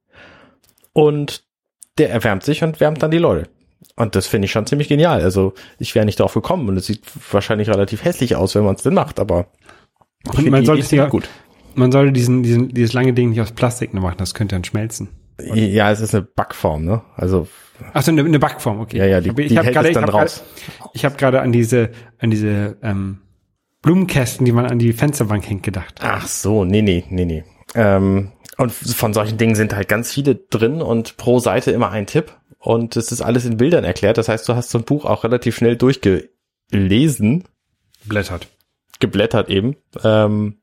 und 0.92 1.44
der 1.98 2.10
erwärmt 2.10 2.42
sich 2.42 2.62
und 2.62 2.80
wärmt 2.80 3.02
dann 3.02 3.10
die 3.10 3.18
Leute. 3.18 3.48
Und 3.96 4.14
das 4.14 4.26
finde 4.26 4.46
ich 4.46 4.52
schon 4.52 4.66
ziemlich 4.66 4.88
genial. 4.88 5.20
Also 5.22 5.54
ich 5.78 5.94
wäre 5.94 6.06
nicht 6.06 6.20
darauf 6.20 6.34
gekommen 6.34 6.68
und 6.68 6.76
es 6.76 6.86
sieht 6.86 7.02
wahrscheinlich 7.32 7.68
relativ 7.68 8.04
hässlich 8.04 8.36
aus, 8.36 8.54
wenn 8.54 8.64
man 8.64 8.74
es 8.76 8.82
denn 8.82 8.94
macht, 8.94 9.18
aber 9.20 9.46
ich 10.32 10.38
Und 10.38 10.50
man 10.50 10.60
die 10.60 10.66
sollte 10.66 10.96
ja, 10.96 11.06
gut. 11.08 11.28
man 11.74 11.90
sollte 11.92 12.12
diesen, 12.12 12.42
diesen, 12.42 12.68
dieses 12.68 12.92
lange 12.92 13.12
Ding 13.12 13.30
nicht 13.30 13.40
aus 13.40 13.52
Plastik 13.52 13.92
machen, 13.94 14.16
das 14.18 14.34
könnte 14.34 14.54
dann 14.54 14.64
schmelzen. 14.64 15.08
Ja, 15.54 15.90
es 15.90 16.00
ist 16.00 16.14
eine 16.14 16.22
Backform, 16.24 16.84
ne? 16.84 17.02
Also 17.16 17.48
Achso, 17.94 18.10
eine, 18.10 18.22
eine 18.22 18.38
Backform, 18.38 18.80
okay. 18.80 18.98
ja, 18.98 19.06
ja, 19.06 19.20
die, 19.22 19.30
Ich 19.30 19.34
hab- 19.34 19.38
ich 19.40 19.56
hab 19.56 19.64
hält 19.64 19.74
gerade- 19.74 19.88
ich 19.90 19.96
hab 19.96 20.12
raus. 20.12 20.44
Grade, 20.78 20.90
ich 20.92 21.04
habe 21.06 21.16
gerade 21.16 21.40
an 21.40 21.50
diese, 21.52 21.90
an 22.18 22.30
diese 22.30 22.76
ähm, 22.82 23.20
Blumenkästen, 23.82 24.44
die 24.44 24.52
man 24.52 24.66
an 24.66 24.78
die 24.78 24.92
Fensterbank 24.92 25.48
hängt, 25.48 25.62
gedacht. 25.62 25.94
Ach 26.02 26.26
so, 26.26 26.64
nee, 26.66 26.82
nee, 26.82 27.04
nee, 27.08 27.24
nee. 27.24 27.44
Ähm, 27.74 28.32
und 28.60 28.72
von 28.72 29.12
solchen 29.14 29.38
Dingen 29.38 29.54
sind 29.54 29.74
halt 29.74 29.88
ganz 29.88 30.12
viele 30.12 30.34
drin 30.34 30.82
und 30.82 31.16
pro 31.16 31.38
Seite 31.38 31.70
immer 31.70 31.90
ein 31.90 32.06
Tipp. 32.06 32.32
Und 32.58 32.96
es 32.96 33.10
ist 33.10 33.22
alles 33.22 33.46
in 33.46 33.56
Bildern 33.56 33.84
erklärt. 33.84 34.18
Das 34.18 34.28
heißt, 34.28 34.46
du 34.48 34.54
hast 34.54 34.70
so 34.70 34.78
ein 34.78 34.84
Buch 34.84 35.06
auch 35.06 35.24
relativ 35.24 35.56
schnell 35.56 35.76
durchgelesen, 35.76 37.44
Blättert. 38.04 38.48
geblättert 38.98 39.48
eben. 39.48 39.76
Ähm, 40.04 40.58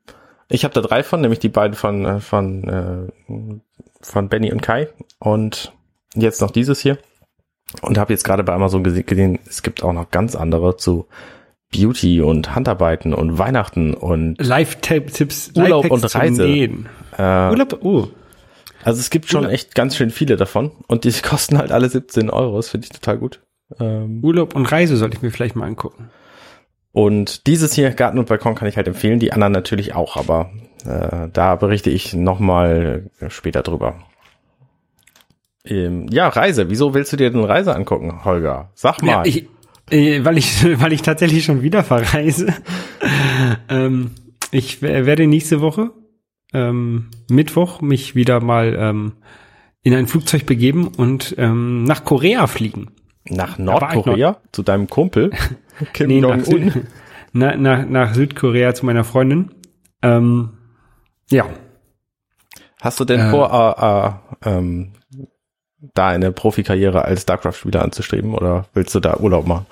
ich 0.48 0.64
habe 0.64 0.74
da 0.74 0.80
drei 0.80 1.02
von, 1.02 1.20
nämlich 1.20 1.40
die 1.40 1.48
beiden 1.48 1.74
von 1.74 2.04
äh, 2.04 2.20
von 2.20 2.68
äh, 2.68 3.12
von 4.00 4.28
Benny 4.28 4.52
und 4.52 4.62
Kai 4.62 4.88
und 5.18 5.72
jetzt 6.14 6.40
noch 6.40 6.52
dieses 6.52 6.80
hier. 6.80 6.98
Und 7.82 7.98
habe 7.98 8.12
jetzt 8.12 8.24
gerade 8.24 8.44
bei 8.44 8.54
Amazon 8.54 8.82
gese- 8.84 9.02
gesehen, 9.02 9.40
es 9.46 9.62
gibt 9.62 9.82
auch 9.82 9.92
noch 9.92 10.10
ganz 10.10 10.36
andere 10.36 10.76
zu 10.76 11.06
Beauty 11.70 12.22
und 12.22 12.54
Handarbeiten 12.54 13.12
und 13.12 13.36
Weihnachten 13.38 13.92
und 13.92 14.36
Live-Tipps, 14.40 15.50
Urlaub 15.54 15.84
Lifehacks 15.84 15.90
und 15.90 16.14
Reise. 16.14 16.42
Nähen. 16.44 16.88
Äh, 17.18 17.50
Urlaub, 17.50 17.78
oh. 17.82 18.08
Also 18.84 19.00
es 19.00 19.10
gibt 19.10 19.28
schon 19.28 19.44
echt 19.44 19.74
ganz 19.74 19.96
schön 19.96 20.10
viele 20.10 20.36
davon 20.36 20.70
und 20.86 21.04
die 21.04 21.12
kosten 21.22 21.58
halt 21.58 21.72
alle 21.72 21.88
17 21.88 22.30
Euro. 22.30 22.56
Das 22.56 22.68
finde 22.68 22.86
ich 22.86 22.90
total 22.90 23.18
gut. 23.18 23.40
Ähm, 23.78 24.24
Urlaub 24.24 24.54
und 24.54 24.70
Reise 24.70 24.96
sollte 24.96 25.16
ich 25.16 25.22
mir 25.22 25.30
vielleicht 25.30 25.56
mal 25.56 25.66
angucken. 25.66 26.10
und 26.92 27.46
dieses 27.46 27.74
hier, 27.74 27.90
Garten 27.90 28.18
und 28.18 28.28
Balkon, 28.28 28.54
kann 28.54 28.68
ich 28.68 28.76
halt 28.76 28.88
empfehlen. 28.88 29.18
Die 29.18 29.32
anderen 29.32 29.52
natürlich 29.52 29.94
auch, 29.94 30.16
aber 30.16 30.50
äh, 30.86 31.28
da 31.32 31.56
berichte 31.56 31.90
ich 31.90 32.14
nochmal 32.14 33.10
später 33.28 33.62
drüber. 33.62 33.96
Ähm, 35.64 36.06
ja, 36.10 36.28
Reise. 36.28 36.70
Wieso 36.70 36.94
willst 36.94 37.12
du 37.12 37.16
dir 37.16 37.30
denn 37.30 37.44
Reise 37.44 37.74
angucken, 37.74 38.24
Holger? 38.24 38.70
Sag 38.74 39.02
mal. 39.02 39.10
Ja, 39.10 39.24
ich, 39.26 39.48
äh, 39.90 40.24
weil 40.24 40.38
ich, 40.38 40.64
weil 40.80 40.92
ich 40.92 41.02
tatsächlich 41.02 41.44
schon 41.44 41.62
wieder 41.62 41.84
verreise. 41.84 42.54
ähm, 43.68 44.12
ich 44.50 44.80
werde 44.80 45.26
nächste 45.26 45.60
Woche 45.60 45.90
ähm, 46.52 47.10
Mittwoch 47.30 47.80
mich 47.80 48.14
wieder 48.14 48.40
mal 48.40 48.76
ähm, 48.78 49.12
in 49.82 49.94
ein 49.94 50.06
Flugzeug 50.06 50.46
begeben 50.46 50.88
und 50.88 51.34
ähm, 51.38 51.84
nach 51.84 52.04
Korea 52.04 52.46
fliegen. 52.46 52.90
nach 53.28 53.58
Nordkorea 53.58 54.38
zu 54.52 54.62
deinem 54.62 54.88
Kumpel 54.88 55.30
Kim 55.92 56.08
Nee, 56.08 56.20
nach. 56.20 56.40
Süd, 56.44 56.72
na, 57.32 57.56
nach, 57.56 57.86
nach 57.86 58.14
Südkorea 58.14 58.74
zu 58.74 58.84
meiner 58.86 59.04
Freundin. 59.04 59.50
Ähm, 60.02 60.50
ja, 61.30 61.46
Hast 62.80 63.00
du 63.00 63.04
denn 63.04 63.20
Äh. 63.20 63.30
vor, 63.30 64.18
äh, 64.44 64.48
äh, 64.48 64.56
ähm, 64.58 64.92
da 65.80 66.08
eine 66.08 66.32
Profikarriere 66.32 67.04
als 67.04 67.22
StarCraft-Spieler 67.22 67.82
anzustreben 67.82 68.34
oder 68.34 68.66
willst 68.74 68.94
du 68.94 69.00
da 69.00 69.18
Urlaub 69.18 69.46
machen? 69.46 69.66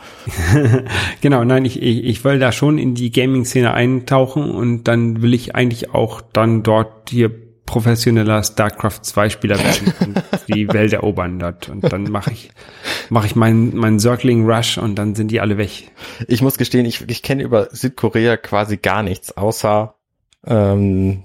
genau. 1.21 1.45
Nein, 1.45 1.65
ich, 1.65 1.83
ich, 1.83 2.05
ich 2.05 2.25
will 2.25 2.39
da 2.39 2.53
schon 2.53 2.79
in 2.79 2.95
die 2.95 3.11
Gaming-Szene 3.11 3.75
eintauchen 3.75 4.51
und 4.51 4.85
dann 4.85 5.23
will 5.23 5.35
ich 5.35 5.57
eigentlich 5.57 5.93
auch 5.95 6.21
dann 6.21 6.63
dort 6.63 7.11
hier 7.11 7.31
professioneller 7.67 8.45
StarCraft 8.45 9.01
2 9.03 9.29
Spieler 9.29 9.59
werden 9.59 9.93
und 10.01 10.23
die 10.49 10.69
Welt 10.73 10.93
erobern 10.93 11.41
dort. 11.41 11.69
Und 11.69 11.83
dann 11.93 12.05
mache 12.05 12.31
ich, 12.31 12.51
mache 13.11 13.27
ich 13.27 13.35
meinen, 13.35 13.77
meinen 13.77 13.99
Circling 13.99 14.49
Rush 14.49 14.79
und 14.79 14.95
dann 14.95 15.17
sind 15.17 15.33
die 15.33 15.41
alle 15.41 15.59
weg. 15.59 15.91
Ich 16.29 16.41
muss 16.41 16.57
gestehen, 16.57 16.87
ich, 16.87 17.05
ich 17.09 17.23
kenne 17.25 17.43
über 17.43 17.69
Südkorea 17.73 18.37
quasi 18.37 18.77
gar 18.77 19.03
nichts, 19.03 19.37
außer 19.37 19.97
ähm, 20.47 21.25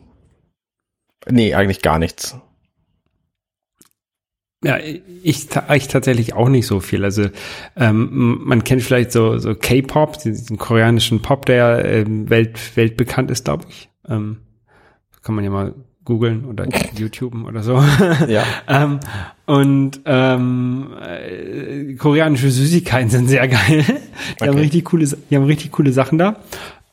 nee, 1.29 1.53
eigentlich 1.53 1.83
gar 1.83 1.99
nichts. 1.99 2.35
Ja, 4.63 4.77
ich, 4.77 5.01
ich 5.23 5.87
tatsächlich 5.87 6.33
auch 6.33 6.47
nicht 6.47 6.67
so 6.67 6.79
viel. 6.79 7.03
Also 7.03 7.29
ähm, 7.75 8.41
man 8.43 8.63
kennt 8.63 8.83
vielleicht 8.83 9.11
so, 9.11 9.37
so 9.39 9.55
K-Pop, 9.55 10.19
diesen 10.19 10.57
koreanischen 10.57 11.21
Pop, 11.21 11.45
der 11.47 11.83
ähm, 11.85 12.29
welt, 12.29 12.59
weltbekannt 12.75 13.31
ist, 13.31 13.45
glaube 13.45 13.65
ich. 13.69 13.89
Ähm, 14.07 14.37
kann 15.23 15.35
man 15.35 15.43
ja 15.43 15.49
mal 15.49 15.73
googeln 16.03 16.45
oder 16.45 16.67
YouTuben 16.97 17.45
oder 17.45 17.63
so. 17.63 17.83
Ja. 18.27 18.43
ähm, 18.67 18.99
und 19.45 20.01
ähm, 20.05 20.93
äh, 21.01 21.93
koreanische 21.95 22.49
Süßigkeiten 22.51 23.09
sind 23.09 23.29
sehr 23.29 23.47
geil. 23.47 23.83
Die 24.39 24.43
haben 24.43 24.51
Okay. 24.51 24.59
richtig 24.59 24.85
coole, 24.85 25.05
die 25.29 25.35
haben 25.35 25.45
richtig 25.45 25.71
coole 25.71 25.91
Sachen 25.91 26.17
da. 26.17 26.37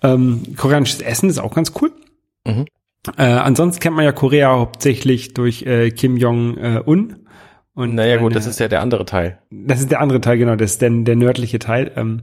Ähm, 0.03 0.43
koreanisches 0.57 1.01
Essen 1.01 1.29
ist 1.29 1.39
auch 1.39 1.55
ganz 1.55 1.73
cool. 1.81 1.93
Mhm. 2.47 2.67
Äh, 3.17 3.25
ansonsten 3.25 3.81
kennt 3.81 3.97
man 3.97 4.05
ja 4.05 4.13
Korea 4.13 4.51
hauptsächlich 4.57 5.35
durch 5.35 5.63
äh, 5.63 5.91
Kim 5.91 6.17
Jong-un. 6.17 7.17
Und 7.79 7.95
Naja 7.95 8.17
gut, 8.17 8.33
seine- 8.33 8.35
das 8.35 8.47
ist 8.47 8.59
ja 8.61 8.69
der 8.69 8.83
andere 8.83 9.05
Teil. 9.05 9.39
das 9.51 9.81
ist 9.81 9.91
der 9.91 10.01
andere 10.01 10.21
Teil, 10.21 10.37
genau, 10.39 10.57
das 10.57 10.73
ist 10.73 10.83
der, 10.83 10.91
der 10.91 11.17
nördliche 11.17 11.59
Teil. 11.59 11.93
Ähm, 11.97 12.23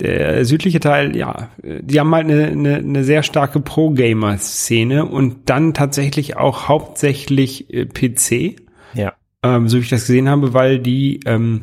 der 0.00 0.44
südliche 0.44 0.78
Teil, 0.80 1.16
ja, 1.16 1.48
die 1.62 1.98
haben 1.98 2.14
halt 2.14 2.26
eine, 2.30 2.46
eine, 2.48 2.74
eine 2.76 3.02
sehr 3.04 3.22
starke 3.22 3.60
Pro-Gamer-Szene 3.60 5.06
und 5.06 5.48
dann 5.48 5.72
tatsächlich 5.72 6.36
auch 6.36 6.68
hauptsächlich 6.68 7.72
äh, 7.72 7.86
PC, 7.86 8.56
Ja. 8.94 9.14
ähm, 9.42 9.68
so 9.68 9.78
wie 9.78 9.82
ich 9.82 9.88
das 9.88 10.02
gesehen 10.06 10.28
habe, 10.28 10.52
weil 10.52 10.78
die 10.78 11.20
ähm, 11.24 11.62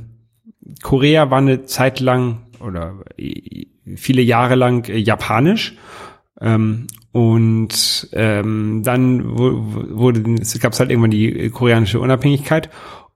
Korea 0.82 1.30
war 1.30 1.38
eine 1.40 1.66
Zeit 1.66 2.00
lang 2.00 2.40
oder 2.60 2.96
äh, 3.18 3.68
viele 3.96 4.24
Jahre 4.24 4.56
lang 4.56 4.90
äh, 4.90 4.98
japanisch 4.98 5.76
ähm, 6.42 6.88
Und 7.12 8.10
ähm, 8.14 8.82
dann 8.84 9.38
wu- 9.38 9.62
wu- 9.76 9.98
wurde, 10.00 10.24
es 10.42 10.60
gab 10.60 10.78
halt 10.80 10.90
irgendwann 10.90 11.12
die 11.12 11.52
koreanische 11.52 12.00
Unabhängigkeit. 12.00 12.72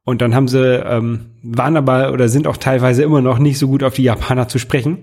Und 0.08 0.22
dann 0.22 0.34
haben 0.34 0.48
sie, 0.48 0.64
ähm, 0.64 1.26
waren 1.44 1.76
aber 1.76 2.14
oder 2.14 2.30
sind 2.30 2.48
auch 2.48 2.56
teilweise 2.56 3.04
immer 3.04 3.20
noch 3.20 3.40
nicht 3.40 3.58
so 3.58 3.68
gut 3.68 3.84
auf 3.84 3.96
die 3.96 4.04
Japaner 4.04 4.48
zu 4.48 4.58
sprechen. 4.58 5.00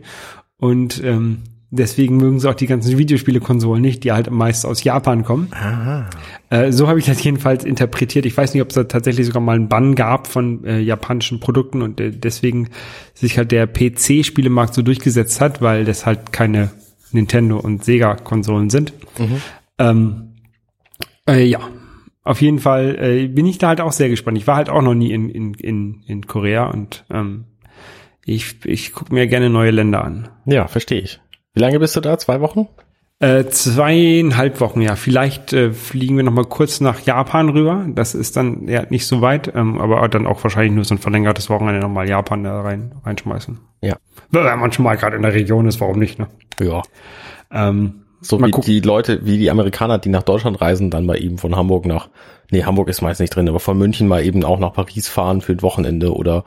Und 0.56 1.04
ähm, 1.04 1.42
deswegen 1.70 2.16
mögen 2.16 2.40
sie 2.40 2.48
auch 2.48 2.54
die 2.54 2.66
ganzen 2.66 2.96
Videospiele-Konsolen 2.96 3.82
nicht, 3.82 4.02
die 4.04 4.12
halt 4.12 4.30
meist 4.30 4.64
aus 4.64 4.82
Japan 4.82 5.22
kommen. 5.22 5.48
Äh, 6.48 6.72
so 6.72 6.88
habe 6.88 6.98
ich 6.98 7.04
das 7.04 7.22
jedenfalls 7.22 7.64
interpretiert. 7.64 8.24
Ich 8.24 8.34
weiß 8.34 8.54
nicht, 8.54 8.62
ob 8.62 8.70
es 8.70 8.76
da 8.76 8.84
tatsächlich 8.84 9.26
sogar 9.26 9.42
mal 9.42 9.56
einen 9.56 9.68
Bann 9.68 9.94
gab 9.94 10.26
von 10.26 10.64
äh, 10.64 10.80
japanischen 10.80 11.38
Produkten 11.38 11.82
und 11.82 12.00
äh, 12.00 12.10
deswegen 12.10 12.70
sich 13.12 13.36
halt 13.36 13.52
der 13.52 13.66
PC-Spielemarkt 13.66 14.72
so 14.72 14.80
durchgesetzt 14.80 15.38
hat, 15.38 15.60
weil 15.60 15.84
das 15.84 16.06
halt 16.06 16.32
keine 16.32 16.70
Nintendo 17.12 17.58
und 17.58 17.84
Sega-Konsolen 17.84 18.70
sind. 18.70 18.94
Ähm, 19.78 20.32
äh, 21.28 21.44
ja, 21.44 21.60
auf 22.24 22.40
jeden 22.40 22.58
Fall 22.58 22.96
äh, 22.98 23.28
bin 23.28 23.46
ich 23.46 23.58
da 23.58 23.68
halt 23.68 23.80
auch 23.80 23.92
sehr 23.92 24.08
gespannt. 24.08 24.38
Ich 24.38 24.46
war 24.46 24.56
halt 24.56 24.70
auch 24.70 24.82
noch 24.82 24.94
nie 24.94 25.12
in, 25.12 25.28
in, 25.28 25.54
in, 25.54 26.02
in 26.06 26.26
Korea 26.26 26.66
und 26.66 27.04
ähm, 27.10 27.44
ich, 28.24 28.64
ich 28.64 28.92
gucke 28.92 29.12
mir 29.12 29.26
gerne 29.26 29.50
neue 29.50 29.70
Länder 29.70 30.02
an. 30.02 30.28
Ja, 30.46 30.66
verstehe 30.66 31.00
ich. 31.00 31.20
Wie 31.52 31.60
lange 31.60 31.78
bist 31.78 31.94
du 31.94 32.00
da? 32.00 32.18
Zwei 32.18 32.40
Wochen? 32.40 32.68
Äh, 33.20 33.46
zweieinhalb 33.46 34.60
Wochen, 34.60 34.80
ja. 34.80 34.96
Vielleicht 34.96 35.52
äh, 35.52 35.72
fliegen 35.72 36.16
wir 36.16 36.24
noch 36.24 36.32
mal 36.32 36.44
kurz 36.44 36.80
nach 36.80 37.00
Japan 37.00 37.48
rüber. 37.48 37.86
Das 37.88 38.14
ist 38.14 38.36
dann 38.36 38.66
ja 38.66 38.84
nicht 38.88 39.06
so 39.06 39.20
weit, 39.20 39.52
ähm, 39.54 39.80
aber 39.80 40.06
dann 40.08 40.26
auch 40.26 40.42
wahrscheinlich 40.42 40.72
nur 40.72 40.84
so 40.84 40.94
ein 40.94 40.98
verlängertes 40.98 41.48
Wochenende 41.48 41.80
nochmal 41.80 42.08
Japan 42.08 42.42
da 42.42 42.62
rein 42.62 42.94
reinschmeißen. 43.04 43.60
Ja. 43.82 43.96
Wenn 44.30 44.58
man 44.58 44.72
schon 44.72 44.84
mal 44.84 44.96
gerade 44.96 45.16
in 45.16 45.22
der 45.22 45.34
Region 45.34 45.68
ist, 45.68 45.80
warum 45.80 45.98
nicht, 45.98 46.18
ne? 46.18 46.26
Ja. 46.58 46.82
Ähm, 47.52 48.03
So 48.24 48.38
Mal 48.38 48.48
wie 48.48 48.50
gucken. 48.52 48.72
die 48.72 48.80
Leute, 48.80 49.26
wie 49.26 49.38
die 49.38 49.50
Amerikaner, 49.50 49.98
die 49.98 50.08
nach 50.08 50.22
Deutschland 50.22 50.60
reisen, 50.60 50.90
dann 50.90 51.04
mal 51.06 51.22
eben 51.22 51.38
von 51.38 51.56
Hamburg 51.56 51.86
nach, 51.86 52.08
nee, 52.50 52.64
Hamburg 52.64 52.88
ist 52.88 53.02
meist 53.02 53.20
nicht 53.20 53.34
drin, 53.34 53.48
aber 53.48 53.60
von 53.60 53.76
München 53.76 54.08
mal 54.08 54.24
eben 54.24 54.44
auch 54.44 54.58
nach 54.58 54.72
Paris 54.72 55.08
fahren 55.08 55.40
für 55.40 55.52
ein 55.52 55.62
Wochenende 55.62 56.14
oder 56.14 56.44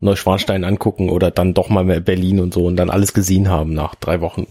Neuschwanstein 0.00 0.64
angucken 0.64 1.08
oder 1.08 1.30
dann 1.30 1.54
doch 1.54 1.68
mal 1.68 1.84
mehr 1.84 2.00
Berlin 2.00 2.40
und 2.40 2.52
so 2.52 2.64
und 2.66 2.76
dann 2.76 2.90
alles 2.90 3.12
gesehen 3.12 3.48
haben 3.48 3.74
nach 3.74 3.94
drei 3.94 4.20
Wochen. 4.20 4.46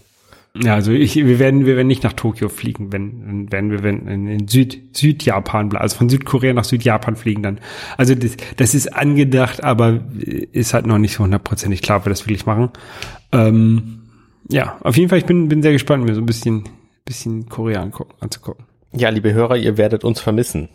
ja, 0.56 0.74
also 0.74 0.92
ich, 0.92 1.16
wir 1.16 1.38
werden, 1.38 1.66
wir 1.66 1.76
werden 1.76 1.88
nicht 1.88 2.02
nach 2.02 2.12
Tokio 2.12 2.48
fliegen, 2.48 2.92
wenn, 2.92 3.50
werden 3.52 3.70
wir 3.70 3.82
wenn 3.82 4.06
in, 4.06 4.48
Süd, 4.48 4.96
Südjapan, 4.96 5.76
also 5.76 5.96
von 5.96 6.08
Südkorea 6.08 6.54
nach 6.54 6.64
Südjapan 6.64 7.16
fliegen 7.16 7.42
dann. 7.42 7.58
Also 7.96 8.14
das, 8.14 8.36
das 8.56 8.74
ist 8.74 8.94
angedacht, 8.94 9.62
aber 9.62 10.00
ist 10.16 10.72
halt 10.72 10.86
noch 10.86 10.98
nicht 10.98 11.14
so 11.14 11.24
hundertprozentig 11.24 11.82
klar, 11.82 11.98
ob 11.98 12.06
wir 12.06 12.10
das 12.10 12.24
wirklich 12.26 12.46
machen. 12.46 12.70
Ähm, 13.32 13.99
ja, 14.48 14.78
auf 14.82 14.96
jeden 14.96 15.08
Fall, 15.08 15.18
ich 15.18 15.26
bin, 15.26 15.48
bin 15.48 15.62
sehr 15.62 15.72
gespannt, 15.72 16.04
mir 16.04 16.14
so 16.14 16.20
ein 16.20 16.26
bisschen, 16.26 16.64
bisschen 17.04 17.48
Korea 17.48 17.88
anzugucken. 18.20 18.66
Ja, 18.92 19.08
liebe 19.10 19.32
Hörer, 19.32 19.56
ihr 19.56 19.76
werdet 19.76 20.04
uns 20.04 20.20
vermissen. 20.20 20.68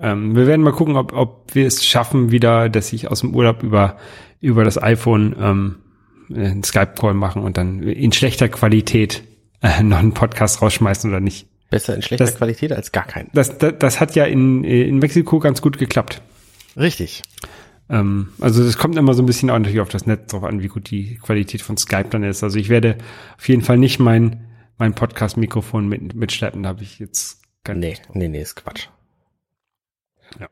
Ähm, 0.00 0.36
wir 0.36 0.46
werden 0.46 0.62
mal 0.62 0.72
gucken, 0.72 0.96
ob, 0.96 1.12
ob 1.12 1.54
wir 1.54 1.66
es 1.66 1.84
schaffen, 1.84 2.30
wieder, 2.30 2.68
dass 2.68 2.92
ich 2.92 3.08
aus 3.10 3.20
dem 3.20 3.34
Urlaub 3.34 3.62
über, 3.62 3.96
über 4.40 4.62
das 4.64 4.80
iPhone 4.80 5.34
ähm, 5.40 5.76
einen 6.32 6.62
Skype-Call 6.62 7.14
machen 7.14 7.42
und 7.42 7.56
dann 7.56 7.82
in 7.82 8.12
schlechter 8.12 8.48
Qualität 8.48 9.24
äh, 9.60 9.82
noch 9.82 9.98
einen 9.98 10.14
Podcast 10.14 10.62
rausschmeißen 10.62 11.10
oder 11.10 11.20
nicht. 11.20 11.48
Besser 11.70 11.96
in 11.96 12.02
schlechter 12.02 12.26
Das- 12.26 12.36
Qualität 12.36 12.72
als 12.72 12.92
gar 12.92 13.04
keinen. 13.06 13.28
Das, 13.34 13.58
das, 13.58 13.74
das 13.78 14.00
hat 14.00 14.14
ja 14.14 14.24
in, 14.24 14.62
in 14.64 14.98
Mexiko 14.98 15.40
ganz 15.40 15.60
gut 15.60 15.78
geklappt. 15.78 16.22
Richtig. 16.76 17.22
Ähm, 17.90 18.28
also 18.40 18.64
das 18.64 18.76
kommt 18.76 18.96
immer 18.96 19.14
so 19.14 19.22
ein 19.22 19.26
bisschen 19.26 19.50
auch 19.50 19.58
natürlich 19.58 19.80
auf 19.80 19.88
das 19.88 20.06
Netz 20.06 20.30
drauf 20.30 20.44
an, 20.44 20.62
wie 20.62 20.68
gut 20.68 20.90
die 20.90 21.16
Qualität 21.16 21.62
von 21.62 21.76
Skype 21.76 22.08
dann 22.10 22.22
ist. 22.22 22.42
Also 22.42 22.58
ich 22.58 22.68
werde 22.68 22.98
auf 23.36 23.48
jeden 23.48 23.62
Fall 23.62 23.78
nicht 23.78 23.98
mein, 23.98 24.46
mein 24.76 24.94
Podcast-Mikrofon 24.94 25.88
mit, 25.88 26.14
mitschleppen, 26.14 26.62
da 26.62 26.70
habe 26.70 26.82
ich 26.82 26.98
jetzt 26.98 27.42
kein 27.64 27.80
Nee, 27.80 27.96
nee, 28.12 28.28
nee, 28.28 28.42
ist 28.42 28.56
Quatsch. 28.56 28.88
Ja. 30.38 30.48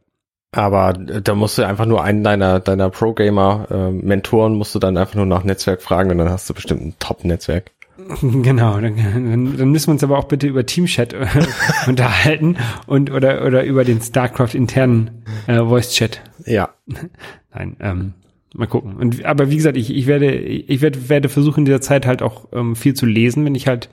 Aber 0.53 0.99
äh, 0.99 1.23
da 1.23 1.35
musst 1.35 1.59
du 1.59 1.67
einfach 1.67 1.87
nur 1.87 2.03
einen 2.03 2.25
deiner, 2.25 2.61
deiner 2.61 2.91
Pro-Gamer-Mentoren 2.91 4.55
musst 4.55 4.75
du 4.75 4.79
dann 4.79 4.97
einfach 4.97 5.15
nur 5.15 5.27
nach 5.27 5.45
Netzwerk 5.45 5.83
fragen 5.83 6.11
und 6.11 6.19
dann 6.19 6.31
hast 6.31 6.49
du 6.49 6.55
bestimmt 6.55 6.83
ein 6.83 6.95
Top-Netzwerk. 6.99 7.71
Genau, 8.21 8.81
dann, 8.81 9.57
dann, 9.57 9.71
müssen 9.71 9.89
wir 9.89 9.93
uns 9.93 10.05
aber 10.05 10.19
auch 10.19 10.25
bitte 10.25 10.47
über 10.47 10.67
Teamchat 10.67 11.13
äh, 11.13 11.27
unterhalten 11.87 12.57
und 12.87 13.11
oder 13.11 13.45
oder 13.45 13.65
über 13.65 13.85
den 13.85 14.01
StarCraft 14.01 14.55
internen 14.55 15.23
äh, 15.47 15.59
Voice 15.59 15.93
Chat. 15.93 16.21
Ja. 16.45 16.71
Nein, 17.55 17.77
ähm, 17.81 18.13
mal 18.55 18.67
gucken. 18.67 18.97
Und 18.97 19.25
aber 19.25 19.51
wie 19.51 19.57
gesagt, 19.57 19.77
ich, 19.77 19.95
ich 19.95 20.07
werde 20.07 20.35
ich 20.35 20.81
werde 20.81 21.09
werde 21.09 21.29
versuchen 21.29 21.61
in 21.61 21.65
dieser 21.67 21.81
Zeit 21.81 22.07
halt 22.07 22.23
auch 22.23 22.49
ähm, 22.53 22.77
viel 22.77 22.95
zu 22.95 23.07
lesen, 23.07 23.45
wenn 23.45 23.55
ich 23.55 23.67
halt 23.67 23.89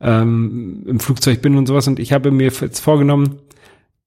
ähm, 0.00 0.84
im 0.86 1.00
Flugzeug 1.00 1.42
bin 1.42 1.56
und 1.56 1.66
sowas. 1.66 1.88
Und 1.88 1.98
ich 1.98 2.12
habe 2.12 2.30
mir 2.30 2.50
jetzt 2.50 2.80
vorgenommen, 2.80 3.40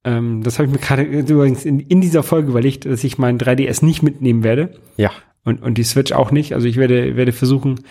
ähm, 0.03 0.43
das 0.43 0.59
habe 0.59 0.67
ich 0.67 0.73
mir 0.73 0.79
gerade 0.79 1.03
übrigens 1.03 1.65
in, 1.65 1.79
in 1.79 2.01
dieser 2.01 2.23
Folge 2.23 2.49
überlegt, 2.49 2.85
dass 2.85 3.03
ich 3.03 3.17
meinen 3.17 3.39
3DS 3.39 3.83
nicht 3.83 4.01
mitnehmen 4.01 4.43
werde 4.43 4.71
Ja. 4.97 5.11
und, 5.43 5.61
und 5.61 5.77
die 5.77 5.83
Switch 5.83 6.11
auch 6.11 6.31
nicht. 6.31 6.53
Also 6.53 6.67
ich 6.67 6.77
werde, 6.77 7.15
werde 7.15 7.31
versuchen, 7.31 7.81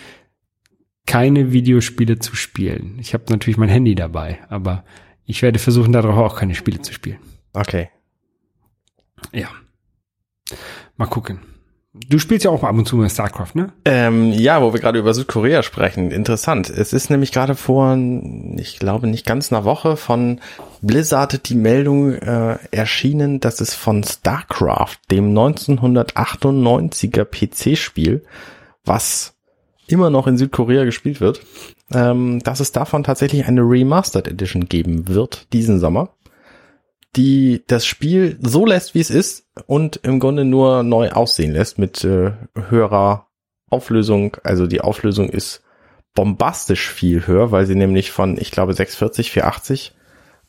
keine 1.08 1.52
Videospiele 1.52 2.18
zu 2.18 2.36
spielen. 2.36 2.98
Ich 3.00 3.14
habe 3.14 3.24
natürlich 3.30 3.56
mein 3.56 3.70
Handy 3.70 3.94
dabei, 3.94 4.40
aber 4.50 4.84
ich 5.24 5.40
werde 5.40 5.58
versuchen, 5.58 5.90
darauf 5.92 6.18
auch 6.18 6.36
keine 6.38 6.54
Spiele 6.54 6.82
zu 6.82 6.92
spielen. 6.92 7.18
Okay. 7.54 7.88
Ja. 9.32 9.48
Mal 10.98 11.06
gucken. 11.06 11.40
Du 11.94 12.18
spielst 12.18 12.44
ja 12.44 12.50
auch 12.50 12.62
ab 12.62 12.76
und 12.76 12.86
zu 12.86 12.96
mal 12.96 13.08
StarCraft, 13.08 13.54
ne? 13.54 13.72
Ähm, 13.86 14.32
ja, 14.32 14.60
wo 14.60 14.74
wir 14.74 14.80
gerade 14.80 14.98
über 14.98 15.14
Südkorea 15.14 15.62
sprechen. 15.62 16.10
Interessant. 16.10 16.68
Es 16.68 16.92
ist 16.92 17.08
nämlich 17.08 17.32
gerade 17.32 17.54
vor, 17.54 17.96
ich 18.56 18.78
glaube, 18.78 19.06
nicht 19.06 19.24
ganz 19.24 19.50
einer 19.50 19.64
Woche 19.64 19.96
von 19.96 20.40
Blizzard 20.82 21.48
die 21.48 21.54
Meldung 21.54 22.12
äh, 22.12 22.58
erschienen, 22.70 23.40
dass 23.40 23.62
es 23.62 23.72
von 23.74 24.04
StarCraft, 24.04 24.98
dem 25.10 25.32
1998er 25.34 27.24
PC-Spiel, 27.24 28.24
was 28.84 29.37
immer 29.88 30.10
noch 30.10 30.26
in 30.26 30.38
Südkorea 30.38 30.84
gespielt 30.84 31.20
wird, 31.20 31.40
ähm, 31.92 32.40
dass 32.40 32.60
es 32.60 32.72
davon 32.72 33.02
tatsächlich 33.02 33.46
eine 33.46 33.62
Remastered 33.62 34.28
Edition 34.28 34.68
geben 34.68 35.08
wird 35.08 35.52
diesen 35.52 35.80
Sommer, 35.80 36.10
die 37.16 37.64
das 37.66 37.86
Spiel 37.86 38.38
so 38.40 38.66
lässt, 38.66 38.94
wie 38.94 39.00
es 39.00 39.10
ist 39.10 39.46
und 39.66 39.96
im 40.02 40.20
Grunde 40.20 40.44
nur 40.44 40.82
neu 40.82 41.10
aussehen 41.10 41.52
lässt 41.52 41.78
mit 41.78 42.04
äh, 42.04 42.32
höherer 42.54 43.26
Auflösung. 43.70 44.36
Also 44.44 44.66
die 44.66 44.80
Auflösung 44.80 45.28
ist 45.28 45.62
bombastisch 46.14 46.90
viel 46.90 47.26
höher, 47.26 47.50
weil 47.50 47.66
sie 47.66 47.74
nämlich 47.74 48.10
von, 48.10 48.38
ich 48.38 48.50
glaube, 48.50 48.74
640, 48.74 49.30
480 49.30 49.94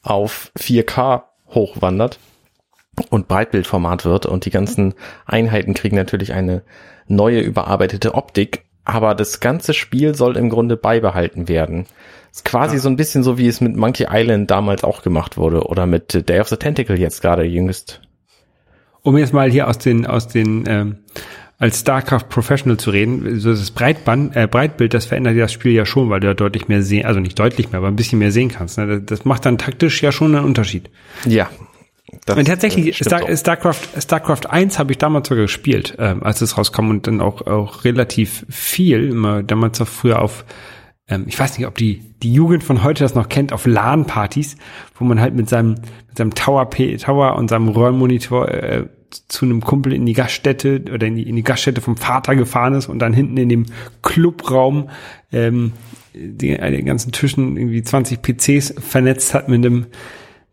auf 0.01 0.51
4K 0.57 1.23
hochwandert 1.49 2.19
und 3.09 3.27
Breitbildformat 3.27 4.05
wird 4.05 4.25
und 4.25 4.45
die 4.45 4.49
ganzen 4.49 4.93
Einheiten 5.25 5.73
kriegen 5.73 5.95
natürlich 5.95 6.33
eine 6.33 6.63
neue 7.07 7.39
überarbeitete 7.41 8.13
Optik, 8.13 8.65
aber 8.93 9.15
das 9.15 9.39
ganze 9.39 9.73
Spiel 9.73 10.15
soll 10.15 10.37
im 10.37 10.49
Grunde 10.49 10.77
beibehalten 10.77 11.47
werden. 11.47 11.85
Ist 12.31 12.45
quasi 12.45 12.77
so 12.77 12.89
ein 12.89 12.95
bisschen 12.95 13.23
so, 13.23 13.37
wie 13.37 13.47
es 13.47 13.59
mit 13.59 13.75
Monkey 13.75 14.07
Island 14.09 14.51
damals 14.51 14.83
auch 14.83 15.01
gemacht 15.01 15.37
wurde 15.37 15.63
oder 15.63 15.85
mit 15.85 16.29
Day 16.29 16.39
of 16.39 16.47
the 16.47 16.57
Tentacle 16.57 16.97
jetzt 16.97 17.21
gerade 17.21 17.43
jüngst. 17.43 18.01
Um 19.01 19.17
jetzt 19.17 19.33
mal 19.33 19.49
hier 19.49 19.67
aus 19.67 19.77
den, 19.79 20.05
aus 20.05 20.27
den, 20.27 20.65
ähm, 20.67 20.97
als 21.57 21.79
StarCraft 21.79 22.29
Professional 22.29 22.77
zu 22.77 22.91
reden, 22.91 23.39
so 23.39 23.49
das 23.49 23.71
Breitband, 23.71 24.35
äh, 24.35 24.47
Breitbild, 24.47 24.93
das 24.93 25.05
verändert 25.05 25.35
ja 25.35 25.43
das 25.43 25.53
Spiel 25.53 25.73
ja 25.73 25.85
schon, 25.85 26.09
weil 26.09 26.19
du 26.19 26.27
ja 26.27 26.33
deutlich 26.33 26.67
mehr 26.67 26.83
sehen, 26.83 27.05
also 27.05 27.19
nicht 27.19 27.39
deutlich 27.39 27.71
mehr, 27.71 27.79
aber 27.79 27.87
ein 27.87 27.95
bisschen 27.95 28.19
mehr 28.19 28.31
sehen 28.31 28.49
kannst. 28.49 28.77
Ne? 28.77 29.01
Das 29.01 29.25
macht 29.25 29.45
dann 29.45 29.57
taktisch 29.57 30.01
ja 30.03 30.11
schon 30.11 30.35
einen 30.35 30.45
Unterschied. 30.45 30.89
Ja. 31.25 31.49
Das, 32.25 32.37
Und 32.37 32.45
tatsächlich, 32.45 33.01
äh, 33.01 33.03
Star. 33.03 33.35
StarCraft, 33.35 33.89
StarCraft 33.97 34.49
1 34.49 34.79
habe 34.79 34.91
ich 34.91 34.97
damals 34.97 35.27
sogar 35.27 35.43
gespielt, 35.43 35.95
ähm, 35.99 36.23
als 36.23 36.41
es 36.41 36.57
rauskam 36.57 36.89
und 36.89 37.07
dann 37.07 37.21
auch, 37.21 37.45
auch 37.47 37.83
relativ 37.83 38.45
viel, 38.49 39.09
immer 39.09 39.43
damals 39.43 39.81
auch 39.81 39.87
früher 39.87 40.21
auf, 40.21 40.45
ähm, 41.07 41.25
ich 41.27 41.39
weiß 41.39 41.57
nicht, 41.57 41.67
ob 41.67 41.75
die, 41.75 42.13
die 42.21 42.33
Jugend 42.33 42.63
von 42.63 42.83
heute 42.83 43.03
das 43.03 43.15
noch 43.15 43.29
kennt, 43.29 43.53
auf 43.53 43.65
LAN-Partys, 43.65 44.57
wo 44.95 45.05
man 45.05 45.19
halt 45.19 45.35
mit 45.35 45.49
seinem, 45.49 45.75
mit 46.07 46.17
seinem 46.17 46.33
Tower, 46.35 46.69
P, 46.69 46.97
Tower 46.97 47.35
und 47.35 47.49
seinem 47.49 47.69
Röhrenmonitor 47.69 48.49
äh, 48.49 48.85
zu 49.27 49.45
einem 49.45 49.61
Kumpel 49.61 49.93
in 49.93 50.05
die 50.05 50.13
Gaststätte 50.13 50.83
oder 50.93 51.07
in 51.07 51.15
die, 51.15 51.27
in 51.27 51.35
die 51.35 51.43
Gaststätte 51.43 51.81
vom 51.81 51.97
Vater 51.97 52.35
gefahren 52.35 52.73
ist 52.73 52.87
und 52.87 52.99
dann 52.99 53.13
hinten 53.13 53.37
in 53.37 53.49
dem 53.49 53.65
Clubraum 54.03 54.89
ähm, 55.31 55.73
die, 56.13 56.59
an 56.59 56.71
den 56.71 56.85
ganzen 56.85 57.11
Tischen 57.11 57.57
irgendwie 57.57 57.81
20 57.81 58.21
PCs 58.21 58.75
vernetzt 58.77 59.33
hat 59.33 59.49
mit 59.49 59.65
einem 59.65 59.87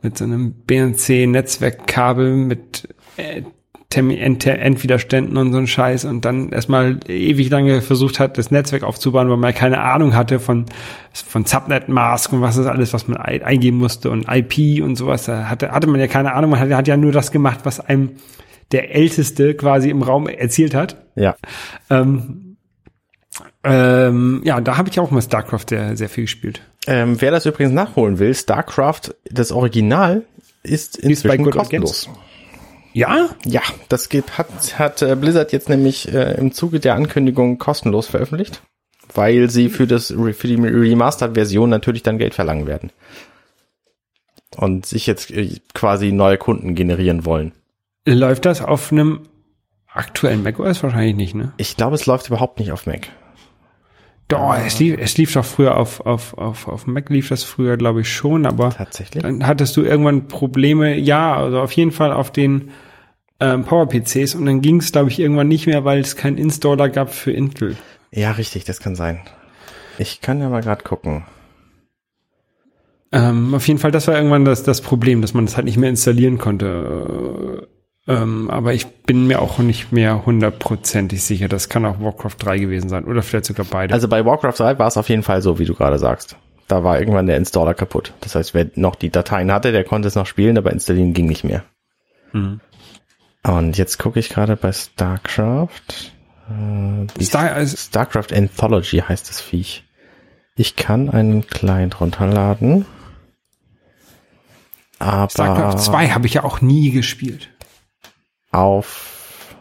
mit 0.03 0.19
so 0.19 0.25
einem 0.25 0.53
BNC-Netzwerkkabel 0.67 2.37
mit 2.37 2.89
äh, 3.17 3.43
Endwiderständen 3.95 5.37
und 5.39 5.53
so 5.53 5.59
ein 5.59 5.67
Scheiß 5.67 6.05
und 6.05 6.25
dann 6.25 6.51
erstmal 6.51 7.01
ewig 7.09 7.49
lange 7.49 7.81
versucht 7.81 8.21
hat, 8.21 8.37
das 8.37 8.51
Netzwerk 8.51 8.83
aufzubauen, 8.83 9.31
weil 9.31 9.39
man 9.39 9.55
keine 9.55 9.81
Ahnung 9.81 10.15
hatte 10.15 10.39
von, 10.39 10.67
von 11.13 11.45
Subnet-Mask 11.47 12.33
und 12.33 12.43
was 12.43 12.57
ist 12.59 12.67
alles, 12.67 12.93
was 12.93 13.09
man 13.09 13.17
ein- 13.17 13.43
eingeben 13.43 13.79
musste 13.79 14.11
und 14.11 14.27
IP 14.29 14.83
und 14.83 14.97
sowas. 14.97 15.25
Da 15.25 15.49
hatte, 15.49 15.71
hatte 15.71 15.87
man 15.87 15.99
ja 16.01 16.09
keine 16.09 16.35
Ahnung, 16.35 16.51
man 16.51 16.61
hat, 16.61 16.71
hat 16.71 16.89
ja 16.89 16.97
nur 16.97 17.13
das 17.13 17.31
gemacht, 17.31 17.61
was 17.65 17.81
einem 17.81 18.17
der 18.73 18.95
Älteste 18.95 19.55
quasi 19.55 19.89
im 19.89 20.03
Raum 20.03 20.27
erzählt 20.29 20.75
hat. 20.75 21.07
Ja. 21.15 21.37
Ähm, 21.89 22.57
ähm, 23.65 24.43
ja, 24.45 24.61
da 24.61 24.77
habe 24.77 24.89
ich 24.89 24.99
auch 25.01 25.11
mal 25.11 25.23
StarCraft 25.23 25.67
sehr, 25.69 25.97
sehr 25.97 26.09
viel 26.09 26.25
gespielt. 26.25 26.61
Ähm, 26.87 27.21
wer 27.21 27.31
das 27.31 27.47
übrigens 27.47 27.73
nachholen 27.73 28.19
will, 28.19 28.35
StarCraft, 28.35 29.15
das 29.31 29.53
Original, 29.53 30.23
ist 30.63 30.97
inzwischen 30.97 31.45
Old 31.45 31.55
kostenlos. 31.55 32.09
Ja? 32.93 33.31
Ja, 33.45 33.63
das 33.89 34.09
geht, 34.09 34.39
hat, 34.39 34.79
hat 34.79 35.03
äh, 35.03 35.17
Blizzard 35.17 35.53
jetzt 35.53 35.69
nämlich 35.69 36.13
äh, 36.13 36.35
im 36.39 36.53
Zuge 36.53 36.81
der 36.81 36.95
Ankündigung 36.95 37.59
kostenlos 37.59 38.07
veröffentlicht, 38.07 38.63
weil 39.15 39.51
sie 39.51 39.69
für 39.69 39.87
das 39.87 40.07
für 40.09 40.49
die 40.49 40.55
Remastered-Version 40.55 41.69
natürlich 41.69 42.03
dann 42.03 42.19
Geld 42.19 42.35
verlangen 42.35 42.67
werden 42.67 42.91
und 44.57 44.87
sich 44.87 45.07
jetzt 45.07 45.31
äh, 45.31 45.61
quasi 45.75 46.13
neue 46.13 46.39
Kunden 46.39 46.75
generieren 46.75 47.25
wollen. 47.25 47.53
Läuft 48.07 48.45
das 48.47 48.63
auf 48.63 48.93
einem 48.93 49.29
aktuellen 49.93 50.43
macOS 50.43 50.83
wahrscheinlich 50.83 51.17
nicht, 51.17 51.35
ne? 51.35 51.53
Ich 51.57 51.77
glaube, 51.77 51.97
es 51.97 52.07
läuft 52.07 52.29
überhaupt 52.29 52.61
nicht 52.61 52.73
auf 52.73 52.87
Mac. 52.87 53.09
Doch, 54.29 54.57
es 54.57 54.81
lief, 54.81 54.97
es 54.99 55.17
lief 55.17 55.33
doch 55.33 55.45
früher 55.45 55.77
auf, 55.77 56.01
auf, 56.01 56.37
auf, 56.37 56.67
auf 56.67 56.87
Mac 56.87 57.11
lief 57.11 57.29
das 57.29 57.45
früher, 57.45 57.77
glaube 57.77 58.01
ich, 58.01 58.13
schon, 58.13 58.45
aber 58.45 58.71
Tatsächlich? 58.71 59.23
dann 59.23 59.47
hattest 59.47 59.77
du 59.77 59.83
irgendwann 59.83 60.27
Probleme, 60.27 60.97
ja, 60.97 61.37
also 61.37 61.61
auf 61.61 61.71
jeden 61.73 61.93
Fall 61.93 62.13
auf 62.13 62.33
den 62.33 62.71
ähm, 63.39 63.65
Power-PCs 63.65 64.35
und 64.35 64.47
dann 64.47 64.63
ging 64.63 64.79
es, 64.79 64.91
glaube 64.91 65.11
ich, 65.11 65.21
irgendwann 65.21 65.47
nicht 65.47 65.67
mehr, 65.67 65.85
weil 65.85 66.01
es 66.01 66.17
keinen 66.17 66.39
Installer 66.39 66.89
gab 66.89 67.15
für 67.15 67.31
Intel. 67.31 67.77
Ja, 68.11 68.33
richtig, 68.33 68.65
das 68.65 68.81
kann 68.81 68.97
sein. 68.97 69.21
Ich 69.99 70.21
kann 70.21 70.41
ja 70.41 70.49
mal 70.49 70.63
gerade 70.63 70.83
gucken. 70.83 71.25
Ähm, 73.13 73.55
auf 73.55 73.67
jeden 73.69 73.79
Fall, 73.79 73.93
das 73.93 74.09
war 74.09 74.17
irgendwann 74.17 74.45
das, 74.45 74.65
das 74.65 74.81
Problem, 74.81 75.23
dass 75.23 75.35
man 75.35 75.47
das 75.47 75.57
halt 75.57 75.67
nicht 75.67 75.77
mehr 75.77 75.91
installieren 75.91 76.39
konnte. 76.39 77.69
Äh, 78.07 78.15
ähm, 78.15 78.51
aber 78.51 78.75
ich 78.75 78.87
bin 78.87 79.27
mir 79.27 79.43
auch 79.43 79.59
nicht 79.59 79.93
mehr 79.93 80.25
hundertprozentig 80.27 81.23
sicher. 81.23 81.49
Das 81.49 81.69
kann 81.69 81.85
auch 81.85 82.01
Warcraft 82.01 82.37
3 82.39 82.59
gewesen 82.59 82.89
sein 82.89 83.05
oder 83.05 83.23
vielleicht 83.23 83.47
sogar 83.47 83.67
beide. 83.69 83.93
Also 83.95 84.09
bei 84.09 84.25
Warcraft 84.25 84.59
3 84.59 84.79
war 84.79 84.87
es 84.87 84.97
auf 84.97 85.09
jeden 85.09 85.23
Fall 85.23 85.43
so, 85.43 85.59
wie 85.59 85.65
du 85.65 85.75
gerade 85.75 85.99
sagst. 85.99 86.37
Da 86.69 86.83
war 86.83 86.99
irgendwann 86.99 87.27
der 87.27 87.37
Installer 87.37 87.75
kaputt. 87.75 88.13
Das 88.21 88.35
heißt, 88.35 88.55
wer 88.55 88.69
noch 88.75 88.97
die 88.97 89.11
Dateien 89.11 89.53
hatte, 89.53 89.73
der 89.73 89.85
konnte 89.85 90.09
es 90.09 90.15
noch 90.15 90.27
spielen, 90.27 90.59
aber 90.59 90.73
installieren 90.73 91.13
ging 91.13 91.27
nicht 91.27 91.45
mehr. 91.45 91.65
Mhm. 92.33 92.61
Und 93.45 93.79
jetzt 93.79 93.99
gucke 93.99 94.19
ich 94.19 94.29
gerade 94.29 94.57
bei 94.57 94.73
StarCraft. 94.73 96.13
Äh, 96.51 97.23
Star, 97.23 97.53
also, 97.53 97.77
StarCraft 97.77 98.33
Anthology 98.33 98.99
heißt 98.99 99.29
das 99.29 99.41
Viech. 99.41 99.85
Ich 100.57 100.75
kann 100.75 101.11
einen 101.11 101.47
Client 101.47 102.01
runterladen. 102.01 102.87
Aber 104.99 105.31
StarCraft 105.31 105.79
2 105.79 106.09
habe 106.09 106.27
ich 106.27 106.35
ja 106.35 106.45
auch 106.45 106.61
nie 106.61 106.91
gespielt. 106.91 107.51
Auf. 108.57 109.55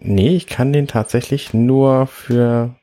Nee, 0.00 0.34
ich 0.36 0.46
kann 0.46 0.72
den 0.72 0.88
tatsächlich 0.88 1.54
nur 1.54 2.06
für 2.06 2.74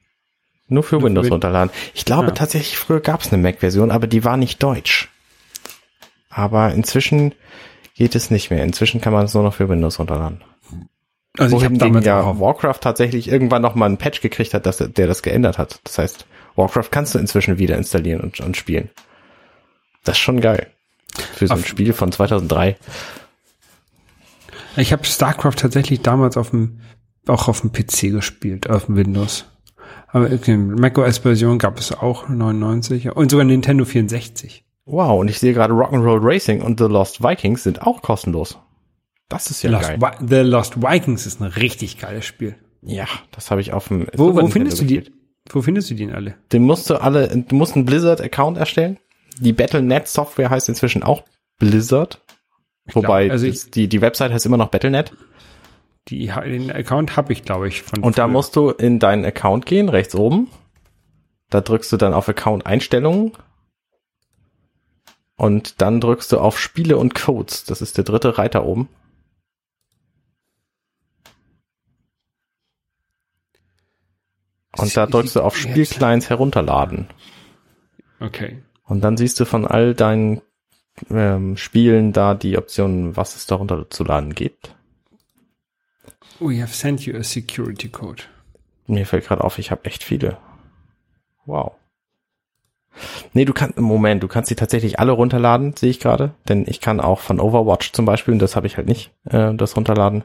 nur 0.67 0.83
für 0.83 0.95
Nur 0.95 1.01
für 1.01 1.05
Windows 1.05 1.25
Win- 1.25 1.33
runterladen. 1.33 1.71
Ich 1.93 2.05
glaube 2.05 2.27
Ja. 2.27 2.31
tatsächlich, 2.33 2.77
früher 2.77 3.01
gab 3.01 3.21
es 3.21 3.33
eine 3.33 3.41
Mac-Version, 3.41 3.91
aber 3.91 4.07
die 4.07 4.23
war 4.23 4.37
nicht 4.37 4.63
deutsch. 4.63 5.09
Aber 6.29 6.71
inzwischen 6.71 7.33
geht 7.95 8.15
es 8.15 8.31
nicht 8.31 8.49
mehr. 8.51 8.63
Inzwischen 8.63 9.01
kann 9.01 9.11
man 9.11 9.25
es 9.25 9.33
nur 9.33 9.43
noch 9.43 9.53
für 9.53 9.67
Windows 9.67 9.99
runterladen. 9.99 10.41
Also 11.37 11.57
ich 11.57 11.65
habe 11.65 11.77
damals 11.77 12.05
ja 12.05 12.39
Warcraft 12.39 12.79
tatsächlich 12.81 13.27
irgendwann 13.27 13.61
noch 13.61 13.75
mal 13.75 13.85
einen 13.85 13.97
Patch 13.97 14.21
gekriegt 14.21 14.53
hat, 14.53 14.65
dass, 14.65 14.77
der 14.77 15.07
das 15.07 15.23
geändert 15.23 15.57
hat. 15.57 15.79
Das 15.83 15.97
heißt, 15.97 16.25
Warcraft 16.55 16.89
kannst 16.91 17.15
du 17.15 17.19
inzwischen 17.19 17.57
wieder 17.57 17.77
installieren 17.77 18.21
und, 18.21 18.39
und 18.39 18.55
spielen. 18.55 18.89
Das 20.05 20.15
ist 20.17 20.21
schon 20.21 20.39
geil. 20.41 20.67
Für 21.35 21.47
so 21.47 21.53
ein 21.55 21.63
Spiel 21.65 21.91
von 21.93 22.11
2003. 22.13 22.77
Ich 24.77 24.93
habe 24.93 25.03
StarCraft 25.05 25.55
tatsächlich 25.57 26.01
damals 26.01 26.37
auf 26.37 26.51
dem, 26.51 26.79
auch 27.27 27.47
auf 27.47 27.61
dem 27.61 27.71
PC 27.71 28.11
gespielt, 28.11 28.69
auf 28.69 28.85
dem 28.85 28.95
Windows. 28.95 29.45
Aber 30.07 30.25
okay, 30.31 30.55
macOS-Version 30.57 31.57
gab 31.57 31.79
es 31.79 31.91
auch 31.91 32.27
99 32.29 33.15
und 33.15 33.31
sogar 33.31 33.45
Nintendo 33.45 33.85
64. 33.85 34.63
Wow, 34.85 35.19
und 35.19 35.29
ich 35.29 35.39
sehe 35.39 35.53
gerade 35.53 35.73
Rock'n'Roll 35.73 36.19
Racing 36.21 36.61
und 36.61 36.79
The 36.79 36.85
Lost 36.85 37.23
Vikings 37.23 37.63
sind 37.63 37.81
auch 37.81 38.01
kostenlos. 38.01 38.57
Das 39.29 39.49
ist 39.51 39.61
ja 39.63 39.71
Lost 39.71 39.87
geil. 39.89 39.99
Vi- 39.99 40.27
The 40.27 40.49
Lost 40.49 40.81
Vikings 40.81 41.25
ist 41.25 41.39
ein 41.41 41.47
richtig 41.47 41.97
geiles 41.97 42.25
Spiel. 42.25 42.55
Ja, 42.81 43.05
das 43.31 43.51
habe 43.51 43.61
ich 43.61 43.73
auf 43.73 43.87
dem 43.89 44.07
Wo, 44.15 44.35
wo 44.35 44.47
findest 44.47 44.81
du 44.81 44.85
die? 44.85 44.95
gespielt. 44.97 45.17
Wo 45.49 45.61
findest 45.61 45.89
du 45.89 45.95
die 45.95 46.05
denn 46.05 46.15
alle? 46.15 46.35
Den 46.51 46.63
musst 46.63 46.89
du 46.89 46.95
alle, 47.01 47.27
du 47.29 47.55
musst 47.55 47.75
einen 47.75 47.85
Blizzard-Account 47.85 48.57
erstellen. 48.57 48.97
Die 49.39 49.53
Battle.net 49.53 50.07
Software 50.07 50.49
heißt 50.49 50.67
inzwischen 50.69 51.03
auch 51.03 51.23
Blizzard. 51.57 52.20
Wobei 52.93 53.29
also 53.31 53.45
ich- 53.45 53.71
die, 53.71 53.87
die 53.87 54.01
Website 54.01 54.31
heißt 54.31 54.45
immer 54.45 54.57
noch 54.57 54.69
Battle.net. 54.69 55.13
Die, 56.07 56.27
den 56.27 56.71
Account 56.71 57.15
habe 57.15 57.31
ich, 57.31 57.43
glaube 57.43 57.67
ich, 57.67 57.83
von 57.83 58.01
Und 58.03 58.17
da 58.17 58.23
früher. 58.23 58.31
musst 58.33 58.55
du 58.55 58.69
in 58.71 58.99
deinen 58.99 59.23
Account 59.23 59.65
gehen, 59.65 59.87
rechts 59.87 60.15
oben. 60.15 60.47
Da 61.49 61.61
drückst 61.61 61.91
du 61.91 61.97
dann 61.97 62.13
auf 62.13 62.27
Account 62.27 62.65
Einstellungen. 62.65 63.33
Und 65.35 65.81
dann 65.81 66.01
drückst 66.01 66.31
du 66.31 66.39
auf 66.39 66.59
Spiele 66.59 66.97
und 66.97 67.13
Codes. 67.15 67.65
Das 67.65 67.81
ist 67.81 67.97
der 67.97 68.03
dritte 68.03 68.37
Reiter 68.37 68.65
oben. 68.65 68.89
Und 74.77 74.95
da 74.95 75.05
drückst 75.05 75.35
du 75.35 75.41
auf 75.41 75.57
Spielclients 75.57 76.29
herunterladen. 76.29 77.07
Okay. 78.19 78.61
Und 78.85 79.01
dann 79.01 79.17
siehst 79.17 79.39
du 79.39 79.45
von 79.45 79.65
all 79.67 79.93
deinen 79.93 80.41
ähm, 81.09 81.57
Spielen 81.57 82.13
da 82.13 82.33
die 82.33 82.57
Optionen, 82.57 83.15
was 83.15 83.35
es 83.35 83.47
darunter 83.47 83.89
zu 83.89 84.03
laden 84.03 84.35
gibt. 84.35 84.75
We 86.39 86.61
have 86.61 86.73
sent 86.73 87.05
you 87.05 87.15
a 87.17 87.23
security 87.23 87.89
code. 87.89 88.23
Mir 88.87 89.05
fällt 89.05 89.25
gerade 89.25 89.43
auf, 89.43 89.59
ich 89.59 89.71
habe 89.71 89.85
echt 89.85 90.03
viele. 90.03 90.37
Wow. 91.45 91.73
Nee, 93.33 93.45
du 93.45 93.53
kannst, 93.53 93.79
Moment, 93.79 94.21
du 94.21 94.27
kannst 94.27 94.49
die 94.49 94.55
tatsächlich 94.55 94.99
alle 94.99 95.11
runterladen, 95.11 95.75
sehe 95.75 95.89
ich 95.89 95.99
gerade. 95.99 96.33
Denn 96.49 96.65
ich 96.67 96.81
kann 96.81 96.99
auch 96.99 97.19
von 97.19 97.39
Overwatch 97.39 97.93
zum 97.93 98.05
Beispiel, 98.05 98.33
und 98.33 98.41
das 98.41 98.55
habe 98.55 98.67
ich 98.67 98.77
halt 98.77 98.87
nicht, 98.87 99.11
äh, 99.25 99.53
das 99.53 99.75
runterladen. 99.77 100.23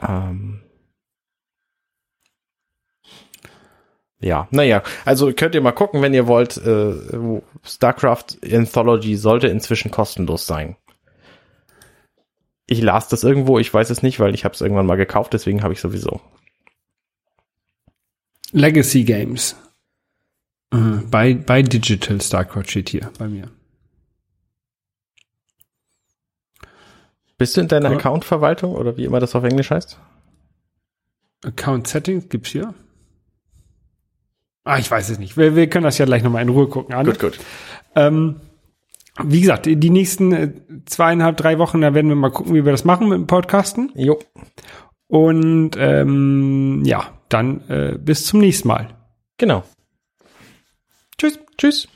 Ähm 0.00 0.62
ja, 4.20 4.48
naja, 4.50 4.82
also 5.04 5.32
könnt 5.32 5.54
ihr 5.54 5.60
mal 5.60 5.72
gucken, 5.72 6.02
wenn 6.02 6.14
ihr 6.14 6.26
wollt. 6.26 6.56
Äh, 6.56 6.94
StarCraft 7.64 8.38
Anthology 8.52 9.16
sollte 9.16 9.48
inzwischen 9.48 9.90
kostenlos 9.90 10.46
sein. 10.46 10.76
Ich 12.66 12.82
las 12.82 13.08
das 13.08 13.24
irgendwo, 13.24 13.58
ich 13.58 13.72
weiß 13.72 13.90
es 13.90 14.02
nicht, 14.02 14.20
weil 14.20 14.34
ich 14.34 14.44
habe 14.44 14.54
es 14.54 14.60
irgendwann 14.60 14.86
mal 14.86 14.96
gekauft, 14.96 15.32
deswegen 15.32 15.62
habe 15.62 15.72
ich 15.72 15.80
sowieso. 15.80 16.20
Legacy 18.52 19.04
Games. 19.04 19.56
Äh, 20.72 20.76
Bei, 21.10 21.34
bei 21.34 21.62
Digital 21.62 22.20
StarCraft 22.20 22.64
steht 22.68 22.88
hier 22.90 23.10
bei 23.18 23.28
mir. 23.28 23.50
Bist 27.38 27.56
du 27.56 27.60
in 27.60 27.68
deiner. 27.68 27.90
Account-Verwaltung 27.90 28.74
oder 28.74 28.96
wie 28.96 29.04
immer 29.04 29.20
das 29.20 29.36
auf 29.36 29.44
Englisch 29.44 29.70
heißt? 29.70 29.98
Account 31.44 31.86
Settings 31.86 32.28
gibt's 32.28 32.50
hier. 32.50 32.74
Ah, 34.68 34.78
ich 34.78 34.90
weiß 34.90 35.08
es 35.08 35.18
nicht. 35.18 35.38
Wir, 35.38 35.56
wir 35.56 35.66
können 35.70 35.84
das 35.84 35.96
ja 35.96 36.04
gleich 36.04 36.22
nochmal 36.22 36.42
in 36.42 36.50
Ruhe 36.50 36.68
gucken. 36.68 36.94
Arne. 36.94 37.14
gut. 37.14 37.38
Ähm, 37.94 38.36
wie 39.24 39.40
gesagt, 39.40 39.64
die 39.64 39.90
nächsten 39.90 40.32
äh, 40.32 40.52
zweieinhalb, 40.84 41.38
drei 41.38 41.58
Wochen, 41.58 41.80
da 41.80 41.94
werden 41.94 42.08
wir 42.08 42.16
mal 42.16 42.30
gucken, 42.30 42.54
wie 42.54 42.66
wir 42.66 42.72
das 42.72 42.84
machen 42.84 43.08
mit 43.08 43.16
dem 43.16 43.26
Podcasten. 43.26 43.90
Jo. 43.94 44.18
Und 45.06 45.70
ähm, 45.78 46.82
ja, 46.84 47.18
dann 47.30 47.62
äh, 47.70 47.96
bis 47.98 48.26
zum 48.26 48.40
nächsten 48.40 48.68
Mal. 48.68 48.88
Genau. 49.38 49.64
Tschüss. 51.16 51.38
Tschüss. 51.56 51.88